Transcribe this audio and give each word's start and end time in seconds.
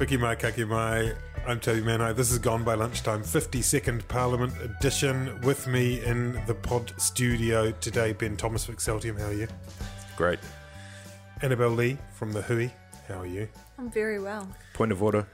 Piki 0.00 0.18
mai, 0.18 0.34
kaki 0.34 0.64
mai. 0.64 1.12
I'm 1.46 1.60
Toby 1.60 1.82
Manhire. 1.82 2.16
This 2.16 2.32
is 2.32 2.38
Gone 2.38 2.64
by 2.64 2.74
Lunchtime, 2.74 3.22
52nd 3.22 4.08
Parliament 4.08 4.52
edition. 4.62 5.38
With 5.42 5.66
me 5.66 6.02
in 6.02 6.40
the 6.46 6.54
pod 6.54 6.92
studio 6.98 7.70
today, 7.72 8.14
Ben 8.14 8.34
Thomas 8.36 8.66
of 8.66 8.74
Exceltium. 8.74 9.18
How 9.20 9.26
are 9.26 9.32
you? 9.34 9.46
Great. 10.16 10.38
Annabelle 11.42 11.68
Lee 11.70 11.98
from 12.14 12.32
the 12.32 12.40
Hui. 12.40 12.68
How 13.08 13.20
are 13.20 13.26
you? 13.26 13.46
I'm 13.78 13.90
very 13.90 14.18
well. 14.18 14.48
Point 14.72 14.90
of 14.90 15.02
order. 15.02 15.26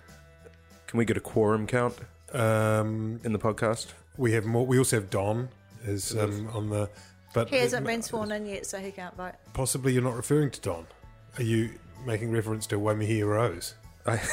Can 0.89 0.99
we 0.99 1.05
get 1.05 1.17
a 1.17 1.21
quorum 1.21 1.67
count 1.69 1.97
Um, 2.33 3.21
in 3.23 3.33
the 3.33 3.39
podcast? 3.39 3.93
we 4.17 4.33
have 4.33 4.47
more. 4.47 4.67
We 4.67 4.79
also 4.79 4.97
have 4.97 5.11
Don 5.11 5.49
is 5.85 6.17
um, 6.17 6.49
on 6.53 6.71
the. 6.71 6.91
But 7.35 7.51
He 7.51 7.57
hasn't 7.59 7.87
been 7.87 8.03
sworn 8.03 8.33
in 8.33 8.47
yet, 8.47 8.67
so 8.67 8.79
he 8.79 8.91
can't 8.91 9.17
vote. 9.17 9.35
Possibly 9.53 9.93
you're 9.93 10.03
not 10.03 10.17
referring 10.17 10.51
to 10.51 10.61
Don. 10.61 10.87
Are 11.39 11.43
you 11.45 11.71
making 12.05 12.33
reference 12.33 12.67
to 12.69 12.79
Waimihi 12.81 13.25
Rose? 13.25 13.75
I, 14.07 14.21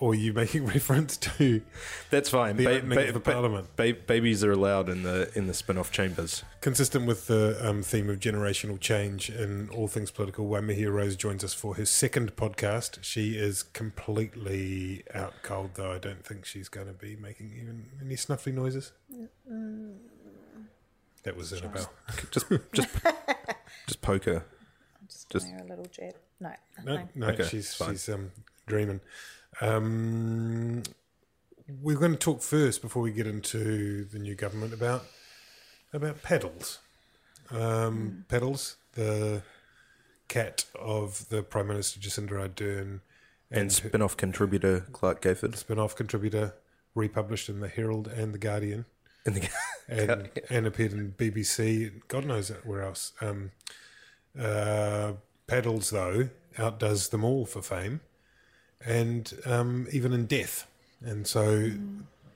Or 0.00 0.10
are 0.10 0.14
you 0.14 0.32
making 0.32 0.66
reference 0.66 1.16
to 1.18 1.62
that's 2.10 2.28
fine. 2.28 2.56
the 2.56 2.66
opening 2.66 2.98
of 3.08 3.14
the 3.14 3.20
Parliament? 3.20 3.68
ba- 3.76 3.94
babies 3.94 4.42
are 4.42 4.50
allowed 4.50 4.88
in 4.88 5.04
the 5.04 5.30
in 5.38 5.46
the 5.46 5.54
spin-off 5.54 5.92
chambers. 5.92 6.42
Consistent 6.60 7.06
with 7.06 7.28
the 7.28 7.56
um, 7.66 7.80
theme 7.82 8.10
of 8.10 8.18
generational 8.18 8.78
change 8.78 9.30
in 9.30 9.68
all 9.70 9.86
things 9.86 10.10
political, 10.10 10.46
Waimihi 10.48 10.92
Rose 10.92 11.14
joins 11.14 11.44
us 11.44 11.54
for 11.54 11.76
her 11.76 11.86
second 11.86 12.34
podcast. 12.34 12.98
She 13.02 13.38
is 13.38 13.62
completely 13.62 15.04
out 15.14 15.34
cold, 15.42 15.70
though. 15.74 15.92
I 15.92 15.98
don't 15.98 16.24
think 16.26 16.44
she's 16.44 16.68
going 16.68 16.88
to 16.88 16.92
be 16.92 17.14
making 17.14 17.52
even 17.58 17.86
any 18.04 18.16
snuffly 18.16 18.52
noises. 18.52 18.90
That 21.22 21.36
was 21.36 21.52
Annabelle. 21.52 21.90
Just 22.32 22.46
just 22.72 22.88
just 23.86 24.02
poker. 24.02 24.44
Just, 25.08 25.30
Just- 25.30 25.46
a 25.46 25.64
little 25.64 25.86
jab. 25.86 26.14
No, 26.40 26.50
No, 26.84 26.94
nothing. 26.96 27.08
no, 27.14 27.28
Okay, 27.28 27.44
she's 27.44 27.72
fine. 27.74 27.92
she's 27.92 28.08
um, 28.08 28.32
dreaming. 28.66 29.00
Um, 29.60 30.82
we're 31.82 31.98
going 31.98 32.12
to 32.12 32.18
talk 32.18 32.42
first 32.42 32.82
before 32.82 33.02
we 33.02 33.12
get 33.12 33.26
into 33.26 34.04
the 34.04 34.18
new 34.18 34.34
government 34.34 34.72
about 34.72 35.04
about 35.92 36.22
Paddles. 36.22 36.78
Um, 37.50 38.24
Paddles, 38.28 38.76
the 38.94 39.42
cat 40.28 40.64
of 40.78 41.28
the 41.28 41.42
Prime 41.42 41.68
Minister 41.68 42.00
Jacinda 42.00 42.48
Ardern, 42.48 43.00
And 43.50 43.70
spin-off 43.72 44.16
contributor 44.16 44.80
Clarke 44.92 45.22
Gayford. 45.22 45.56
spin-off 45.56 45.94
contributor, 45.94 46.54
republished 46.94 47.48
in 47.48 47.60
the 47.60 47.68
Herald 47.68 48.08
and 48.08 48.34
the 48.34 48.38
Guardian, 48.38 48.86
In 49.24 49.34
the, 49.34 49.48
and 49.88 50.30
and 50.50 50.66
appeared 50.66 50.92
in 50.92 51.12
BBC. 51.12 52.02
God 52.08 52.24
knows 52.26 52.48
where 52.64 52.82
else. 52.82 53.12
Um, 53.20 53.52
uh, 54.38 55.12
Paddles 55.46 55.90
though 55.90 56.30
outdoes 56.58 57.08
them 57.08 57.24
all 57.24 57.46
for 57.46 57.62
fame, 57.62 58.00
and 58.86 59.32
um, 59.46 59.86
even 59.92 60.12
in 60.12 60.26
death. 60.26 60.66
And 61.04 61.26
so, 61.26 61.70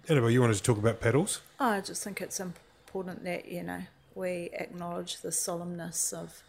anyway, 0.09 0.33
you 0.33 0.41
wanted 0.41 0.57
to 0.57 0.63
talk 0.63 0.79
about 0.79 1.01
Paddles? 1.01 1.41
Oh, 1.61 1.69
I 1.69 1.81
just 1.81 2.03
think 2.03 2.21
it's 2.21 2.41
important 2.41 3.25
that, 3.25 3.49
you 3.49 3.63
know, 3.63 3.83
we 4.15 4.51
acknowledge 4.53 5.21
the 5.21 5.31
solemnness 5.31 6.13
of 6.13 6.43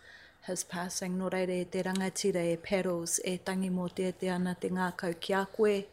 his 0.45 0.63
passing. 0.63 1.17
Nō 1.17 1.31
reire, 1.31 1.65
te 1.65 1.83
rangatira 1.83 2.43
e 2.53 2.57
perils 2.57 3.19
e 3.23 3.37
tangi 3.37 3.69
mō 3.69 3.93
te 3.93 4.11
te 4.11 4.29
ana 4.29 4.55
te 4.59 4.69
ngā 4.69 4.95
kau 4.97 5.13
ki 5.13 5.33
a 5.33 5.45
koe, 5.45 5.85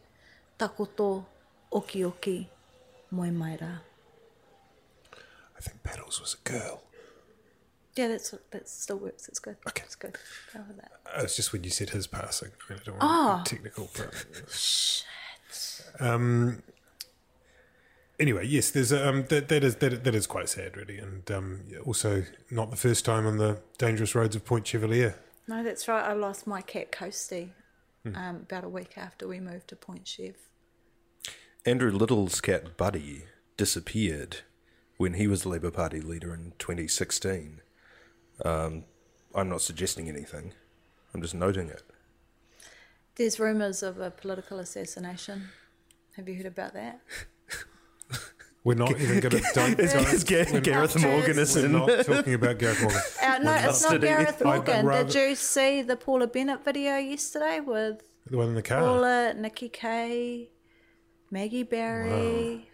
takoto, 0.59 1.25
oki 1.71 2.03
oki, 2.05 2.49
moi 3.11 3.29
mai 3.31 3.57
rā. 3.57 3.73
I 5.57 5.61
think 5.61 5.83
Paddles 5.83 6.19
was 6.21 6.35
a 6.35 6.49
girl. 6.49 6.86
Yeah, 7.97 8.09
that's 8.09 8.33
that 8.51 8.69
still 8.69 8.97
works. 8.97 9.27
It's 9.27 9.39
good. 9.39 9.57
Okay. 9.67 9.83
It's 9.85 9.95
good. 9.95 10.17
Go 10.53 10.61
with 10.67 10.77
that. 10.77 10.91
Uh, 11.05 11.23
It's 11.23 11.35
just 11.35 11.51
when 11.51 11.63
you 11.63 11.69
said 11.71 11.89
his 11.89 12.07
passing. 12.07 12.51
I, 12.69 12.73
mean, 12.73 12.79
I 12.81 12.83
don't 12.85 12.99
want 12.99 13.45
to 13.45 13.51
be 13.51 13.57
technical, 13.57 13.89
but 13.97 15.03
um, 15.99 16.61
anyway, 18.19 18.45
yes, 18.45 18.71
there's 18.71 18.93
um, 18.93 19.25
that, 19.29 19.47
that 19.49 19.63
is 19.63 19.77
that, 19.77 20.03
that 20.03 20.15
is 20.15 20.27
quite 20.27 20.49
sad, 20.49 20.77
really, 20.77 20.97
and 20.97 21.29
um, 21.31 21.61
also 21.85 22.23
not 22.51 22.69
the 22.69 22.77
first 22.77 23.05
time 23.05 23.25
on 23.25 23.37
the 23.37 23.59
dangerous 23.77 24.13
roads 24.15 24.35
of 24.35 24.45
Point 24.45 24.67
Chevalier. 24.67 25.15
No, 25.47 25.63
that's 25.63 25.87
right. 25.87 26.03
I 26.03 26.13
lost 26.13 26.45
my 26.45 26.61
cat 26.61 26.91
Coasty 26.91 27.51
um, 28.05 28.37
about 28.43 28.63
a 28.63 28.69
week 28.69 28.97
after 28.97 29.27
we 29.27 29.39
moved 29.39 29.69
to 29.69 29.75
Point 29.75 30.07
Chev. 30.07 30.35
Andrew 31.65 31.91
Little's 31.91 32.41
cat 32.41 32.77
Buddy 32.77 33.23
disappeared 33.57 34.37
when 34.97 35.13
he 35.13 35.27
was 35.27 35.43
the 35.43 35.49
Labour 35.49 35.71
Party 35.71 36.01
leader 36.01 36.33
in 36.33 36.53
2016. 36.59 37.61
Um, 38.43 38.83
I'm 39.35 39.49
not 39.49 39.61
suggesting 39.61 40.09
anything. 40.09 40.53
I'm 41.13 41.21
just 41.21 41.35
noting 41.35 41.69
it. 41.69 41.83
There's 43.15 43.39
rumours 43.39 43.81
of 43.81 43.99
a 43.99 44.11
political 44.11 44.59
assassination. 44.59 45.49
Have 46.15 46.27
you 46.29 46.35
heard 46.35 46.45
about 46.45 46.73
that? 46.73 47.01
We're 48.63 48.73
not 48.75 48.91
even 48.99 49.19
going 49.21 49.41
to 49.41 49.49
don't, 49.53 49.77
don't 49.77 50.25
Gareth 50.27 50.63
Gareth 50.63 51.01
Morgan 51.01 51.39
is 51.39 51.55
we're 51.55 51.67
not 51.69 52.05
talking 52.05 52.33
about 52.33 52.57
Gareth 52.59 52.81
Morgan. 52.81 52.99
Uh, 53.23 53.37
no, 53.39 53.53
it's 53.53 53.63
not 53.63 53.91
custody. 53.91 54.07
Gareth 54.07 54.43
Morgan. 54.43 54.85
rather- 54.85 55.03
Did 55.11 55.29
you 55.29 55.35
see 55.35 55.81
the 55.83 55.95
Paula 55.95 56.27
Bennett 56.27 56.65
video 56.65 56.97
yesterday 56.97 57.59
with 57.61 58.01
The 58.29 58.37
one 58.37 58.47
in 58.49 58.55
the 58.55 58.61
car. 58.61 58.81
Paula, 58.81 59.33
Nikki 59.35 59.69
Kaye, 59.69 60.49
Maggie 61.31 61.63
Barry, 61.63 62.69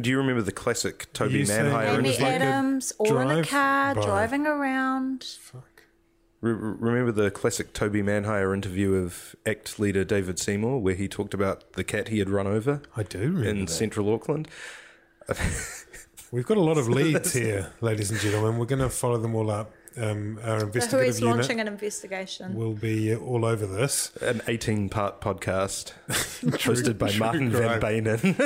Do 0.00 0.10
you 0.10 0.18
remember 0.18 0.42
the 0.42 0.52
classic 0.52 1.12
Toby 1.12 1.40
You 1.40 1.44
Manhire 1.46 1.94
It 1.94 1.98
Amy 1.98 2.08
was 2.10 2.20
like 2.20 2.30
a 2.40 2.44
Adams, 2.44 2.92
all 2.98 3.18
in 3.18 3.30
a 3.30 3.44
car, 3.44 3.94
by. 3.94 4.02
driving 4.02 4.46
around? 4.46 5.26
Re- 6.40 6.52
re- 6.52 6.74
remember 6.78 7.12
the 7.12 7.30
classic 7.30 7.72
Toby 7.72 8.02
Manhire 8.02 8.52
interview 8.54 8.94
of 8.94 9.34
ACT 9.46 9.78
leader 9.78 10.04
David 10.04 10.38
Seymour, 10.38 10.80
where 10.80 10.94
he 10.94 11.08
talked 11.08 11.34
about 11.34 11.72
the 11.72 11.84
cat 11.84 12.08
he 12.08 12.18
had 12.18 12.28
run 12.28 12.46
over 12.46 12.82
I 12.96 13.02
do 13.04 13.18
remember 13.20 13.44
in 13.48 13.60
that. 13.66 13.70
central 13.70 14.12
Auckland? 14.12 14.48
We've 16.30 16.46
got 16.46 16.56
a 16.56 16.60
lot 16.60 16.78
of 16.78 16.88
leads 16.88 17.32
here, 17.32 17.72
ladies 17.80 18.10
and 18.10 18.18
gentlemen. 18.20 18.58
We're 18.58 18.66
going 18.66 18.80
to 18.80 18.88
follow 18.90 19.18
them 19.18 19.34
all 19.34 19.50
up. 19.50 19.72
Um, 19.96 20.38
our 20.42 20.60
So 20.60 20.66
who 20.66 20.66
investigative 20.66 21.08
is 21.08 21.20
unit 21.20 21.36
launching 21.36 21.60
an 21.60 21.68
investigation? 21.68 22.54
will 22.54 22.72
be 22.74 23.14
all 23.14 23.44
over 23.44 23.66
this. 23.66 24.14
An 24.16 24.40
18 24.48 24.88
part 24.88 25.20
podcast 25.20 25.92
hosted 26.08 26.98
by 26.98 27.10
true 27.10 27.20
Martin 27.20 27.50
Van 27.50 27.80
crime. 27.80 28.04
Beynen. 28.04 28.36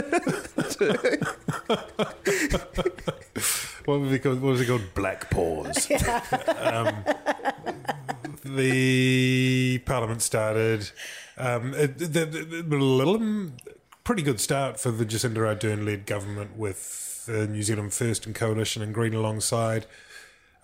What 3.87 4.01
was 4.01 4.13
it 4.13 4.19
called? 4.19 4.41
What 4.41 4.51
was 4.51 4.61
it 4.61 4.67
called? 4.67 4.95
Black 4.95 5.31
Paws. 5.31 5.89
um, 6.59 7.05
the 8.45 9.79
Parliament 9.87 10.23
started. 10.23 10.91
Um, 11.39 11.73
it, 11.75 11.97
the, 11.99 12.27
the, 12.27 12.65
the 12.67 12.77
little, 12.77 13.51
pretty 14.03 14.23
good 14.23 14.41
start 14.41 14.81
for 14.81 14.91
the 14.91 15.07
Jacinda 15.07 15.37
Ardern-led 15.37 16.05
government 16.05 16.57
with 16.57 17.27
the 17.27 17.47
New 17.47 17.63
Zealand 17.63 17.95
First 17.95 18.27
and 18.27 18.35
Coalition 18.35 18.83
and 18.83 18.93
Green 18.93 19.15
alongside. 19.15 19.87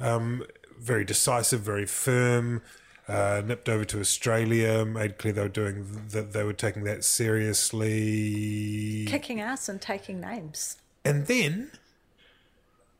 Um, 0.00 0.44
very 0.82 1.04
decisive, 1.04 1.60
very 1.60 1.86
firm. 1.86 2.62
uh, 3.08 3.42
nipped 3.44 3.68
over 3.68 3.84
to 3.84 4.00
Australia, 4.00 4.84
made 4.84 5.18
clear 5.18 5.32
they 5.32 5.42
were 5.42 5.48
doing 5.48 5.86
that 6.10 6.32
they 6.32 6.44
were 6.44 6.52
taking 6.52 6.84
that 6.84 7.04
seriously. 7.04 9.04
Kicking 9.06 9.40
ass 9.40 9.68
and 9.68 9.80
taking 9.80 10.20
names. 10.20 10.76
And 11.04 11.26
then 11.26 11.72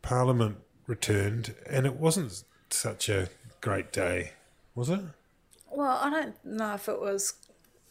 Parliament 0.03 0.59
returned, 0.87 1.55
and 1.69 1.87
it 1.87 1.97
wasn't 1.97 2.43
such 2.71 3.09
a 3.09 3.29
great 3.61 3.93
day, 3.93 4.33
was 4.75 4.91
it? 4.91 5.01
Well, 5.71 5.99
I 6.03 6.11
don't 6.11 6.45
know 6.45 6.75
if 6.75 6.89
it 6.89 7.01
was 7.01 7.35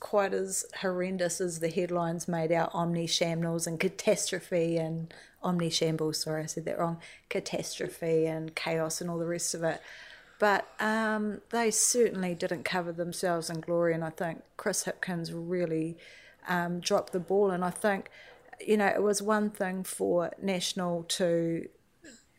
quite 0.01 0.33
as 0.33 0.65
horrendous 0.81 1.39
as 1.39 1.59
the 1.59 1.69
headlines 1.69 2.27
made 2.27 2.51
out 2.51 2.71
omni 2.73 3.07
shambles 3.07 3.67
and 3.67 3.79
catastrophe 3.79 4.75
and 4.75 5.13
omni 5.41 5.69
shambles. 5.69 6.19
Sorry, 6.19 6.43
I 6.43 6.47
said 6.47 6.65
that 6.65 6.79
wrong. 6.79 6.99
Catastrophe 7.29 8.25
and 8.25 8.53
chaos 8.53 8.99
and 8.99 9.09
all 9.09 9.19
the 9.19 9.27
rest 9.27 9.53
of 9.53 9.63
it. 9.63 9.79
But 10.39 10.67
um, 10.79 11.41
they 11.51 11.69
certainly 11.69 12.33
didn't 12.33 12.65
cover 12.65 12.91
themselves 12.91 13.47
in 13.49 13.61
glory, 13.61 13.93
and 13.93 14.03
I 14.03 14.09
think 14.09 14.41
Chris 14.57 14.85
Hipkins 14.85 15.29
really 15.31 15.97
um, 16.49 16.79
dropped 16.79 17.13
the 17.13 17.19
ball. 17.19 17.51
And 17.51 17.63
I 17.63 17.69
think, 17.69 18.09
you 18.59 18.75
know, 18.77 18.87
it 18.87 19.03
was 19.03 19.21
one 19.21 19.51
thing 19.51 19.83
for 19.83 20.31
National 20.41 21.03
to 21.03 21.69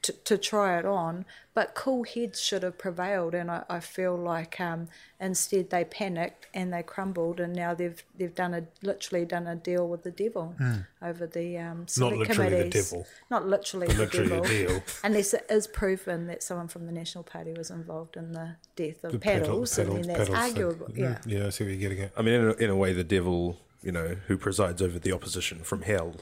to, 0.02 0.12
to 0.12 0.36
try 0.36 0.78
it 0.78 0.84
on, 0.84 1.24
but 1.54 1.74
cool 1.74 2.02
heads 2.04 2.40
should 2.40 2.62
have 2.64 2.76
prevailed, 2.76 3.34
and 3.34 3.50
I, 3.50 3.62
I 3.70 3.78
feel 3.80 4.16
like 4.16 4.60
um, 4.60 4.88
instead 5.20 5.70
they 5.70 5.84
panicked 5.84 6.46
and 6.54 6.72
they 6.72 6.82
crumbled, 6.82 7.38
and 7.40 7.54
now 7.54 7.72
they've 7.74 8.02
they've 8.18 8.34
done 8.34 8.52
a 8.54 8.64
literally 8.82 9.24
done 9.24 9.46
a 9.46 9.54
deal 9.54 9.88
with 9.88 10.02
the 10.02 10.10
devil 10.10 10.54
over 11.02 11.26
the 11.26 11.56
um, 11.58 11.86
not 11.98 12.14
literally 12.16 12.62
the 12.64 12.68
devil. 12.68 13.06
Not 13.30 13.46
literally 13.46 13.86
But 13.86 13.96
the 13.96 14.02
literally 14.02 14.26
a 14.26 14.40
devil, 14.40 14.48
deal. 14.74 14.82
unless 15.04 15.34
it 15.34 15.46
is 15.48 15.66
proven 15.66 16.26
that 16.26 16.42
someone 16.42 16.68
from 16.68 16.86
the 16.86 16.92
National 16.92 17.22
Party 17.24 17.52
was 17.52 17.70
involved 17.70 18.16
in 18.16 18.32
the 18.32 18.56
death 18.76 19.04
of 19.04 19.12
The 19.12 19.18
pedal- 19.18 19.46
Paddles, 19.46 19.78
and 19.78 19.88
Paddles- 19.88 20.06
then 20.06 20.16
that's 20.16 20.30
Paddles 20.30 20.52
thing. 20.52 20.62
arguable. 20.64 20.88
Yeah. 20.96 21.18
Mm, 21.24 21.26
yeah, 21.26 21.46
I 21.46 21.50
see 21.50 21.64
what 21.64 21.70
you're 21.74 21.80
getting 21.90 22.04
at. 22.04 22.12
I 22.16 22.22
mean, 22.22 22.34
in 22.34 22.48
a, 22.48 22.52
in 22.54 22.70
a 22.70 22.76
way, 22.76 22.92
the 22.92 23.04
devil, 23.04 23.58
you 23.82 23.92
know, 23.92 24.16
who 24.26 24.36
presides 24.36 24.82
over 24.82 24.98
the 24.98 25.12
opposition 25.12 25.60
from 25.62 25.82
hell, 25.82 26.16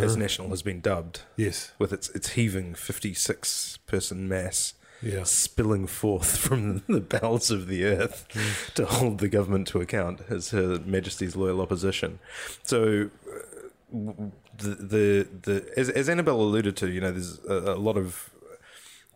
as 0.00 0.16
National 0.16 0.48
has 0.50 0.62
been 0.62 0.80
dubbed, 0.80 1.22
Yes. 1.36 1.72
with 1.78 1.92
its 1.92 2.08
its 2.10 2.30
heaving 2.30 2.74
fifty 2.74 3.14
six 3.14 3.78
person 3.86 4.28
mass. 4.28 4.74
Yeah. 5.02 5.24
Spilling 5.24 5.88
forth 5.88 6.36
from 6.46 6.82
the 6.88 7.00
bowels 7.00 7.50
of 7.50 7.66
the 7.66 7.84
earth 7.84 8.24
to 8.76 8.86
hold 8.86 9.18
the 9.18 9.28
government 9.28 9.66
to 9.68 9.80
account 9.80 10.20
as 10.30 10.50
Her 10.50 10.78
Majesty's 10.86 11.34
loyal 11.34 11.60
opposition. 11.60 12.20
So, 12.62 13.10
uh, 13.28 14.12
the 14.58 14.68
the, 14.76 15.28
the 15.42 15.72
as, 15.76 15.88
as 15.90 16.08
Annabelle 16.08 16.40
alluded 16.40 16.76
to, 16.76 16.88
you 16.88 17.00
know, 17.00 17.10
there's 17.10 17.40
a, 17.48 17.74
a 17.74 17.78
lot 17.78 17.96
of 17.96 18.30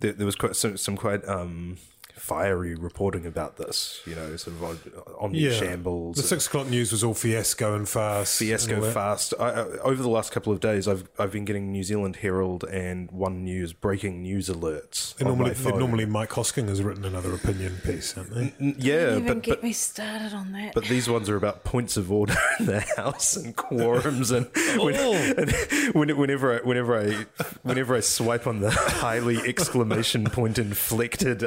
there, 0.00 0.12
there 0.12 0.26
was 0.26 0.34
quite 0.36 0.56
some, 0.56 0.76
some 0.76 0.96
quite 0.96 1.26
um, 1.28 1.78
fiery 2.16 2.74
reporting 2.74 3.26
about 3.26 3.56
this. 3.56 4.00
You 4.06 4.14
know, 4.14 4.36
sort 4.36 4.56
of 4.56 4.64
on, 4.64 4.78
on 5.18 5.34
Yeah. 5.34 5.52
shambles, 5.52 6.16
The 6.16 6.22
six 6.22 6.46
o'clock 6.46 6.68
news 6.68 6.90
was 6.92 7.04
all 7.04 7.14
fiasco 7.14 7.74
and 7.76 7.88
fast. 7.88 8.38
fiasco 8.38 8.76
all 8.76 8.80
that. 8.82 8.94
fast. 8.94 9.34
I, 9.38 9.48
I, 9.50 9.62
over 9.78 10.02
the 10.02 10.08
last 10.08 10.32
couple 10.32 10.52
of 10.52 10.60
days, 10.60 10.88
I've 10.88 11.08
I've 11.18 11.30
been 11.32 11.44
getting 11.44 11.70
New 11.72 11.82
Zealand 11.82 12.16
Herald 12.16 12.64
and 12.64 13.10
One 13.10 13.44
News 13.44 13.72
breaking 13.72 14.22
news 14.22 14.48
alerts. 14.48 15.20
On 15.20 15.28
normally, 15.28 15.50
my 15.50 15.54
phone. 15.54 15.78
normally 15.78 16.06
Mike 16.06 16.30
Hosking 16.30 16.68
has 16.68 16.82
written 16.82 17.04
another 17.04 17.34
opinion 17.34 17.76
piece, 17.84 18.12
haven't 18.12 18.34
they? 18.34 18.54
N- 18.64 18.76
yeah, 18.78 19.06
Don't 19.06 19.12
even 19.24 19.26
but, 19.34 19.42
get 19.42 19.50
but 19.56 19.62
me 19.64 19.72
started 19.72 20.32
on 20.34 20.52
that. 20.52 20.74
but 20.74 20.84
these 20.86 21.08
ones 21.08 21.28
are 21.28 21.36
about 21.36 21.64
points 21.64 21.96
of 21.96 22.10
order 22.10 22.34
in 22.60 22.66
the 22.66 22.80
house 22.96 23.36
and 23.36 23.54
quorums 23.56 24.32
and, 24.34 24.46
when, 24.82 24.94
oh. 24.96 25.12
and 25.36 25.94
when, 25.94 26.16
whenever 26.16 26.54
I 26.58 26.64
whenever 26.66 26.98
I 26.98 27.26
whenever 27.62 27.94
I 27.94 28.00
swipe 28.00 28.46
on 28.46 28.60
the 28.60 28.70
highly 28.70 29.36
exclamation 29.38 30.24
point 30.24 30.58
inflected 30.58 31.44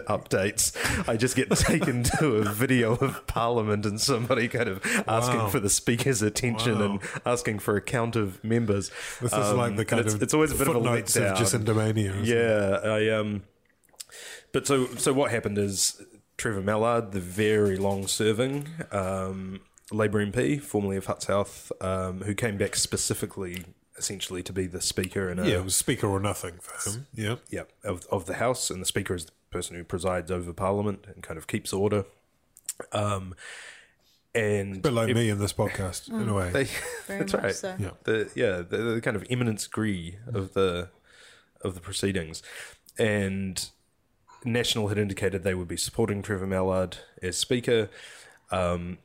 updates, 0.60 1.10
I 1.10 1.18
just 1.18 1.36
get 1.36 1.50
taken 1.52 2.04
to 2.20 2.36
a 2.38 2.44
video 2.44 2.94
of 2.96 3.26
Parliament 3.28 3.86
and 3.86 4.00
somebody 4.00 4.48
kind 4.48 4.70
of 4.70 4.82
asking 5.08 5.40
Wow. 5.40 5.50
for 5.50 5.60
the 5.60 5.70
speaker's 5.70 6.22
attention 6.22 6.82
and 6.82 7.00
asking 7.26 7.60
for 7.60 7.76
a 7.76 7.82
count 7.82 8.16
of 8.16 8.44
members. 8.44 8.90
This 9.22 9.32
is 9.34 9.38
Um, 9.38 9.58
like 9.58 9.76
the 9.76 9.86
kind 9.86 10.06
it's, 10.06 10.14
of 10.14 10.24
it's 10.24 10.34
always 10.34 10.52
a 10.52 10.56
bit 10.56 10.68
of 10.68 10.76
a 10.76 10.80
footnotes 10.80 11.16
of 11.16 11.24
letdown. 11.24 11.38
Jacinda 11.38 11.76
Mania. 11.76 12.16
Yeah, 12.22 12.80
I 12.90 13.10
um. 13.10 13.44
But 14.52 14.66
so 14.68 14.88
so 14.96 15.14
what 15.14 15.32
happened 15.32 15.58
is 15.58 16.02
Trevor 16.38 16.62
Mallard, 16.62 17.12
the 17.12 17.20
very 17.20 17.78
long-serving 17.78 18.68
um, 18.92 19.60
Labor 19.92 20.26
MP, 20.26 20.60
formerly 20.62 20.98
of 20.98 21.06
Hutt 21.06 21.22
South, 21.24 21.72
um, 21.82 22.22
who 22.22 22.34
came 22.34 22.58
back 22.58 22.76
specifically, 22.76 23.64
essentially, 23.98 24.42
to 24.44 24.54
be 24.54 24.66
the 24.66 24.82
Speaker 24.82 25.30
and 25.30 25.46
Yeah, 25.46 25.58
it 25.58 25.64
was 25.66 25.76
speaker 25.76 26.08
or 26.08 26.20
nothing 26.20 26.56
for 26.62 26.90
him. 26.90 27.08
Yeah. 27.14 27.36
yeah, 27.50 27.64
of, 27.84 28.06
of 28.12 28.26
the 28.26 28.36
House, 28.36 28.70
and 28.72 28.82
the 28.82 28.86
Speaker 28.86 29.14
is 29.16 29.26
the 29.26 29.32
person 29.51 29.75
who 29.75 29.84
presides 29.84 30.31
over 30.31 30.54
Parliament 30.54 31.06
and 31.07 31.24
kind 31.24 31.38
of 31.38 31.48
keeps 31.48 31.74
order. 31.74 32.06
Um, 32.92 33.36
and 34.36 34.81
bit 34.81 34.94
like 34.94 35.13
me 35.13 35.30
in 35.30 35.40
this 35.40 35.54
podcast, 35.54 36.10
in 36.10 36.30
a 36.30 36.34
way. 36.34 36.51
they, 36.51 36.68
that's 37.07 37.34
right. 37.34 37.56
so. 37.56 37.75
Yeah. 37.80 37.92
The 38.04 38.30
yeah, 38.36 38.57
the, 38.57 38.78
the 38.78 39.01
kind 39.01 39.18
of 39.18 39.25
eminence 39.30 39.68
gris 39.68 40.13
of 40.28 40.54
the 40.54 40.90
of 41.62 41.74
the 41.74 41.81
proceedings, 41.81 42.44
and 42.98 43.69
National 44.46 44.88
had 44.90 44.98
indicated 44.98 45.44
they 45.44 45.56
would 45.56 45.68
be 45.68 45.78
supporting 45.78 46.22
Trevor 46.22 46.48
Mallard 46.48 46.98
as 47.22 47.38
Speaker. 47.38 47.90
Um, 48.51 49.00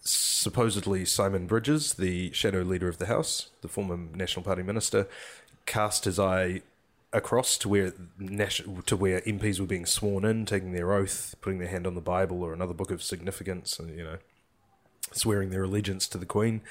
supposedly, 0.00 1.04
Simon 1.04 1.46
Bridges, 1.46 1.94
the 1.94 2.32
shadow 2.32 2.60
leader 2.60 2.88
of 2.88 2.98
the 2.98 3.06
House, 3.06 3.50
the 3.62 3.68
former 3.68 3.96
National 3.96 4.44
Party 4.44 4.62
minister, 4.62 5.08
cast 5.64 6.04
his 6.04 6.18
eye 6.18 6.62
across 7.12 7.56
to 7.58 7.68
where 7.68 7.92
nation- 8.18 8.82
to 8.86 8.96
where 8.96 9.20
MPs 9.22 9.60
were 9.60 9.66
being 9.66 9.86
sworn 9.86 10.24
in, 10.24 10.44
taking 10.44 10.72
their 10.72 10.92
oath, 10.92 11.34
putting 11.40 11.58
their 11.58 11.68
hand 11.68 11.86
on 11.86 11.94
the 11.94 12.00
Bible 12.00 12.42
or 12.42 12.52
another 12.52 12.74
book 12.74 12.90
of 12.90 13.02
significance, 13.02 13.78
and 13.78 13.96
you 13.96 14.04
know, 14.04 14.18
swearing 15.12 15.50
their 15.50 15.64
allegiance 15.64 16.08
to 16.08 16.18
the 16.18 16.26
Queen, 16.26 16.62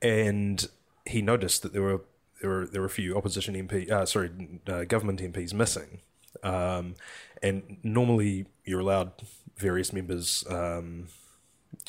and 0.00 0.68
he 1.06 1.20
noticed 1.20 1.62
that 1.62 1.72
there 1.72 1.82
were 1.82 2.00
there 2.40 2.50
were 2.50 2.66
there 2.66 2.80
were 2.80 2.86
a 2.86 2.90
few 2.90 3.16
opposition 3.16 3.54
MP, 3.54 3.90
uh, 3.90 4.06
sorry, 4.06 4.30
uh, 4.66 4.84
government 4.84 5.20
MPs 5.20 5.52
missing, 5.52 6.00
um, 6.42 6.94
and 7.42 7.78
normally 7.82 8.46
you're 8.64 8.80
allowed 8.80 9.12
various 9.56 9.92
members 9.92 10.44
um, 10.48 11.08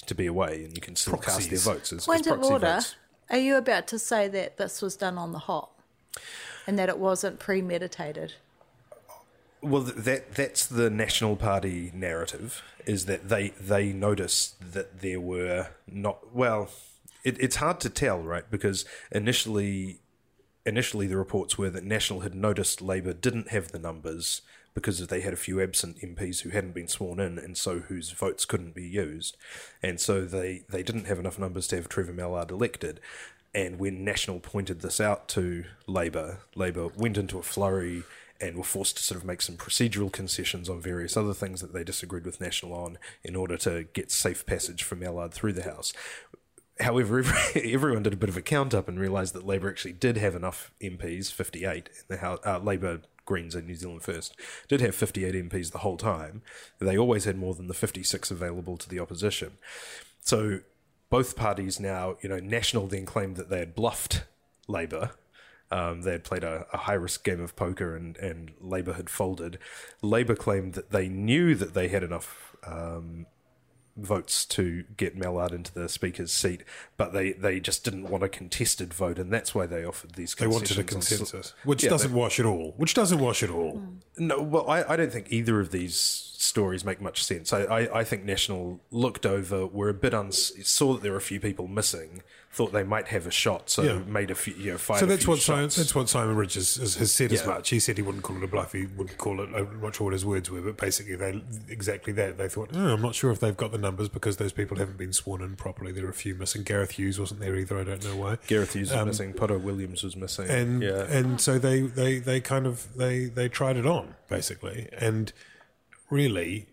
to 0.05 0.15
be 0.15 0.25
away, 0.25 0.63
and 0.65 0.75
you 0.75 0.81
can 0.81 0.95
still 0.95 1.17
cast 1.17 1.49
their 1.49 1.59
votes. 1.59 1.93
As, 1.93 1.99
as 1.99 2.05
Point 2.05 2.27
of 2.27 2.43
order. 2.43 2.75
votes. 2.75 2.95
Are 3.29 3.37
you 3.37 3.55
about 3.55 3.87
to 3.87 3.97
say 3.97 4.27
that 4.27 4.57
this 4.57 4.81
was 4.81 4.95
done 4.95 5.17
on 5.17 5.31
the 5.31 5.39
hop 5.39 5.74
and 6.67 6.77
that 6.79 6.89
it 6.89 6.97
wasn't 6.97 7.39
premeditated? 7.39 8.33
Well, 9.61 9.81
that 9.81 10.35
that's 10.35 10.65
the 10.65 10.89
National 10.89 11.35
Party 11.35 11.91
narrative 11.93 12.61
is 12.85 13.05
that 13.05 13.29
they 13.29 13.49
they 13.59 13.91
noticed 13.91 14.73
that 14.73 15.01
there 15.01 15.19
were 15.19 15.69
not 15.87 16.35
well. 16.35 16.69
It, 17.23 17.39
it's 17.39 17.55
hard 17.55 17.79
to 17.79 17.89
tell, 17.89 18.19
right? 18.19 18.43
Because 18.49 18.85
initially, 19.11 19.99
initially 20.65 21.07
the 21.07 21.17
reports 21.17 21.57
were 21.57 21.71
that 21.71 21.83
National 21.83 22.19
had 22.19 22.35
noticed 22.35 22.81
Labor 22.81 23.13
didn't 23.13 23.49
have 23.49 23.71
the 23.71 23.79
numbers 23.79 24.41
because 24.75 25.07
they 25.07 25.21
had 25.21 25.33
a 25.33 25.37
few 25.37 25.61
absent 25.61 25.97
MPs 26.01 26.41
who 26.41 26.49
hadn't 26.49 26.75
been 26.75 26.89
sworn 26.89 27.19
in, 27.19 27.39
and 27.39 27.57
so 27.57 27.79
whose 27.79 28.11
votes 28.11 28.45
couldn't 28.45 28.75
be 28.75 28.83
used, 28.83 29.37
and 29.81 29.99
so 29.99 30.25
they 30.25 30.63
they 30.69 30.83
didn't 30.83 31.05
have 31.05 31.17
enough 31.17 31.39
numbers 31.39 31.65
to 31.67 31.75
have 31.77 31.89
Trevor 31.89 32.13
Mallard 32.13 32.51
elected. 32.51 32.99
And 33.55 33.79
when 33.79 34.03
National 34.03 34.41
pointed 34.41 34.81
this 34.81 34.99
out 34.99 35.29
to 35.29 35.63
Labor, 35.87 36.39
Labor 36.55 36.89
went 36.97 37.17
into 37.17 37.39
a 37.39 37.41
flurry 37.41 38.03
and 38.41 38.57
were 38.57 38.65
forced 38.65 38.97
to 38.97 39.03
sort 39.03 39.17
of 39.17 39.25
make 39.25 39.41
some 39.41 39.55
procedural 39.55 40.11
concessions 40.11 40.69
on 40.69 40.81
various 40.81 41.15
other 41.15 41.33
things 41.33 41.61
that 41.61 41.71
they 41.71 41.85
disagreed 41.85 42.25
with 42.25 42.41
National 42.41 42.73
on 42.73 42.97
in 43.23 43.33
order 43.33 43.55
to 43.55 43.85
get 43.93 44.11
safe 44.11 44.45
passage 44.45 44.83
for 44.83 44.97
Mallard 44.97 45.33
through 45.33 45.53
the 45.53 45.63
House. 45.63 45.93
However, 46.81 47.19
every, 47.19 47.73
everyone 47.73 48.03
did 48.03 48.11
a 48.11 48.17
bit 48.17 48.27
of 48.27 48.35
a 48.35 48.41
count 48.41 48.73
up 48.73 48.89
and 48.89 48.99
realised 48.99 49.33
that 49.33 49.47
Labor 49.47 49.69
actually 49.69 49.93
did 49.93 50.17
have 50.17 50.35
enough 50.35 50.73
MPs, 50.81 51.31
58 51.31 51.87
in 51.87 52.03
the 52.09 52.17
House, 52.17 52.39
uh, 52.45 52.59
Labor 52.59 53.03
Greens 53.23 53.55
and 53.55 53.67
New 53.67 53.75
Zealand 53.75 54.03
First, 54.03 54.35
did 54.67 54.81
have 54.81 54.95
58 54.95 55.33
MPs 55.49 55.71
the 55.71 55.77
whole 55.77 55.95
time. 55.95 56.41
They 56.79 56.97
always 56.97 57.23
had 57.23 57.37
more 57.37 57.55
than 57.55 57.67
the 57.67 57.73
56 57.73 58.31
available 58.31 58.75
to 58.75 58.89
the 58.89 58.99
opposition. 58.99 59.53
So 60.19 60.59
both 61.09 61.35
parties 61.35 61.79
now, 61.79 62.17
you 62.21 62.29
know, 62.29 62.39
National 62.39 62.87
then 62.87 63.05
claimed 63.05 63.35
that 63.37 63.49
they 63.49 63.59
had 63.59 63.75
bluffed 63.75 64.23
Labor. 64.67 65.11
Um, 65.71 66.01
they 66.03 66.11
had 66.11 66.23
played 66.23 66.43
a, 66.43 66.65
a 66.73 66.77
high 66.77 66.93
risk 66.93 67.23
game 67.23 67.41
of 67.41 67.55
poker 67.55 67.95
and, 67.95 68.15
and 68.17 68.51
Labor 68.61 68.93
had 68.93 69.09
folded. 69.09 69.57
Labor 70.01 70.35
claimed 70.35 70.73
that 70.75 70.91
they 70.91 71.07
knew 71.09 71.55
that 71.55 71.73
they 71.73 71.87
had 71.87 72.03
enough 72.03 72.55
um, 72.65 73.25
votes 73.97 74.45
to 74.45 74.83
get 74.97 75.15
Mallard 75.17 75.53
into 75.53 75.73
the 75.73 75.87
Speaker's 75.89 76.31
seat, 76.31 76.63
but 76.97 77.13
they, 77.13 77.31
they 77.31 77.59
just 77.59 77.83
didn't 77.83 78.09
want 78.09 78.23
a 78.23 78.29
contested 78.29 78.93
vote, 78.93 79.17
and 79.17 79.31
that's 79.31 79.55
why 79.55 79.65
they 79.65 79.85
offered 79.85 80.15
these 80.15 80.35
They 80.35 80.47
wanted 80.47 80.77
a 80.77 80.81
on 80.81 80.87
sl- 80.87 80.93
consensus, 80.93 81.53
which 81.63 81.83
Yeah, 81.83 81.89
doesn't 81.91 82.11
they- 82.11 82.17
wash 82.17 82.39
at 82.39 82.45
all. 82.45 82.73
Which 82.77 82.93
doesn't 82.93 83.19
wash 83.19 83.41
at 83.41 83.49
all. 83.49 83.81
no, 84.17 84.41
well, 84.41 84.69
I, 84.69 84.83
I 84.83 84.95
don't 84.95 85.11
think 85.13 85.27
either 85.31 85.59
of 85.59 85.71
these 85.71 85.93
stories 86.45 86.85
make 86.85 87.01
much 87.01 87.23
sense. 87.23 87.51
I, 87.51 87.61
I, 87.63 87.99
I 87.99 88.03
think 88.03 88.23
National 88.23 88.79
looked 88.91 89.25
over, 89.25 89.65
were 89.65 89.89
a 89.89 89.93
bit 89.93 90.13
uns- 90.13 90.51
saw 90.67 90.93
that 90.93 91.01
there 91.03 91.11
were 91.11 91.17
a 91.17 91.21
few 91.21 91.39
people 91.39 91.67
missing, 91.67 92.21
thought 92.51 92.71
they 92.71 92.83
might 92.83 93.09
have 93.09 93.27
a 93.27 93.31
shot, 93.31 93.69
so 93.69 93.81
Yeah. 93.83 93.99
made 94.07 94.31
a 94.31 94.35
few, 94.35 94.53
you 94.53 94.71
know, 94.71 94.77
So 94.77 95.05
that's 95.05 95.27
what 95.27 95.39
Simon, 95.39 95.63
that's 95.65 95.93
what 95.93 96.07
Simon 96.07 96.35
Bridges 96.35 96.75
has, 96.77 96.95
has 96.95 97.11
said 97.11 97.33
as 97.33 97.45
much. 97.45 97.69
He 97.69 97.79
said 97.81 97.97
he 97.97 98.01
wouldn't 98.03 98.23
call 98.23 98.37
it 98.37 98.43
a 98.43 98.47
bluff. 98.47 98.71
He 98.71 98.85
wouldn't 98.85 99.17
call 99.17 99.41
it. 99.41 99.49
I'm 99.53 99.81
not 99.81 99.95
sure 99.95 100.05
what 100.05 100.13
his 100.13 100.25
words 100.25 100.49
were, 100.49 100.61
but 100.61 100.77
basically 100.77 101.15
they 101.17 101.41
exactly 101.67 102.13
that. 102.13 102.37
They 102.37 102.47
thought, 102.47 102.69
oh, 102.73 102.93
I'm 102.93 103.01
not 103.01 103.13
sure 103.13 103.31
if 103.31 103.41
they've 103.41 103.57
got 103.57 103.73
the 103.73 103.77
numbers 103.77 104.07
because 104.07 104.37
those 104.37 104.53
people 104.53 104.77
haven't 104.77 104.97
been 104.97 105.11
sworn 105.11 105.41
in 105.41 105.57
properly. 105.57 105.91
There 105.91 106.05
are 106.05 106.09
a 106.09 106.13
few 106.13 106.33
missing. 106.35 106.63
Gareth 106.63 106.91
Hughes 106.91 107.19
wasn't 107.19 107.41
there 107.41 107.55
either. 107.57 107.77
I 107.77 107.83
don't 107.83 108.03
know 108.05 108.15
why. 108.15 108.37
Gareth 108.47 108.71
Hughes 108.73 108.93
was 108.93 109.05
missing, 109.05 109.33
Poto 109.33 109.57
Williams 109.57 110.01
was 110.03 110.15
missing, 110.15 110.45
Um, 110.49 110.55
and 110.55 110.81
yeah, 110.83 111.03
and 111.09 111.41
so 111.41 111.59
they, 111.59 111.81
they, 111.81 112.19
they 112.19 112.39
kind 112.39 112.65
of 112.67 112.87
they, 112.95 113.25
they 113.25 113.49
tried 113.49 113.75
it 113.75 113.85
on 113.85 114.15
basically 114.29 114.87
and 114.97 115.33
really 116.15 116.67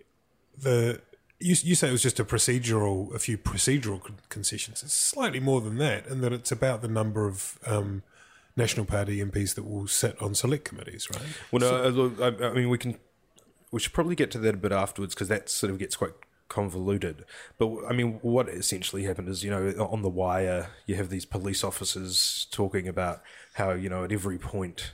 the 0.57 1.01
you, 1.41 1.57
you 1.63 1.75
say 1.75 1.89
it 1.89 1.93
was 1.93 2.03
just 2.03 2.21
a 2.21 2.25
procedural 2.25 3.15
a 3.15 3.19
few 3.19 3.37
procedural 3.37 4.01
concessions 4.29 4.83
it's 4.83 4.95
slightly 4.95 5.41
more 5.41 5.61
than 5.61 5.77
that 5.79 6.07
and 6.07 6.23
that 6.23 6.33
it's 6.33 6.53
about 6.53 6.83
the 6.83 6.89
number 6.89 7.27
of 7.27 7.59
um, 7.67 8.03
National 8.57 8.85
Party 8.85 9.25
MPs 9.25 9.55
that 9.55 9.65
will 9.65 9.87
sit 9.87 10.21
on 10.21 10.35
select 10.35 10.65
committees 10.65 11.09
right 11.13 11.23
Well, 11.51 11.61
no, 11.61 12.13
I, 12.21 12.49
I 12.49 12.53
mean, 12.53 12.69
we 12.69 12.79
can. 12.79 12.99
We 13.71 13.81
should 13.81 13.95
probably 13.95 14.15
get 14.15 14.31
to 14.33 14.39
that 14.39 14.55
a 14.55 14.59
bit 14.59 14.73
afterwards 14.73 15.15
because 15.15 15.29
that 15.29 15.49
sort 15.49 15.71
of 15.71 15.79
gets 15.79 15.97
quite 15.97 16.13
convoluted. 16.49 17.25
But 17.57 17.71
I 17.89 17.95
mean, 17.95 18.19
what 18.21 18.51
essentially 18.51 19.05
happened 19.05 19.31
is, 19.31 19.43
you 19.43 19.51
know, 19.51 19.89
on 19.91 20.03
the 20.03 20.11
wire, 20.11 20.69
you 20.87 20.97
have 20.97 21.09
these 21.09 21.25
police 21.25 21.65
officers 21.65 22.47
talking 22.51 22.87
about 22.87 23.23
how, 23.55 23.71
you 23.73 23.89
know, 23.89 24.05
at 24.05 24.13
every 24.13 24.37
point, 24.37 24.93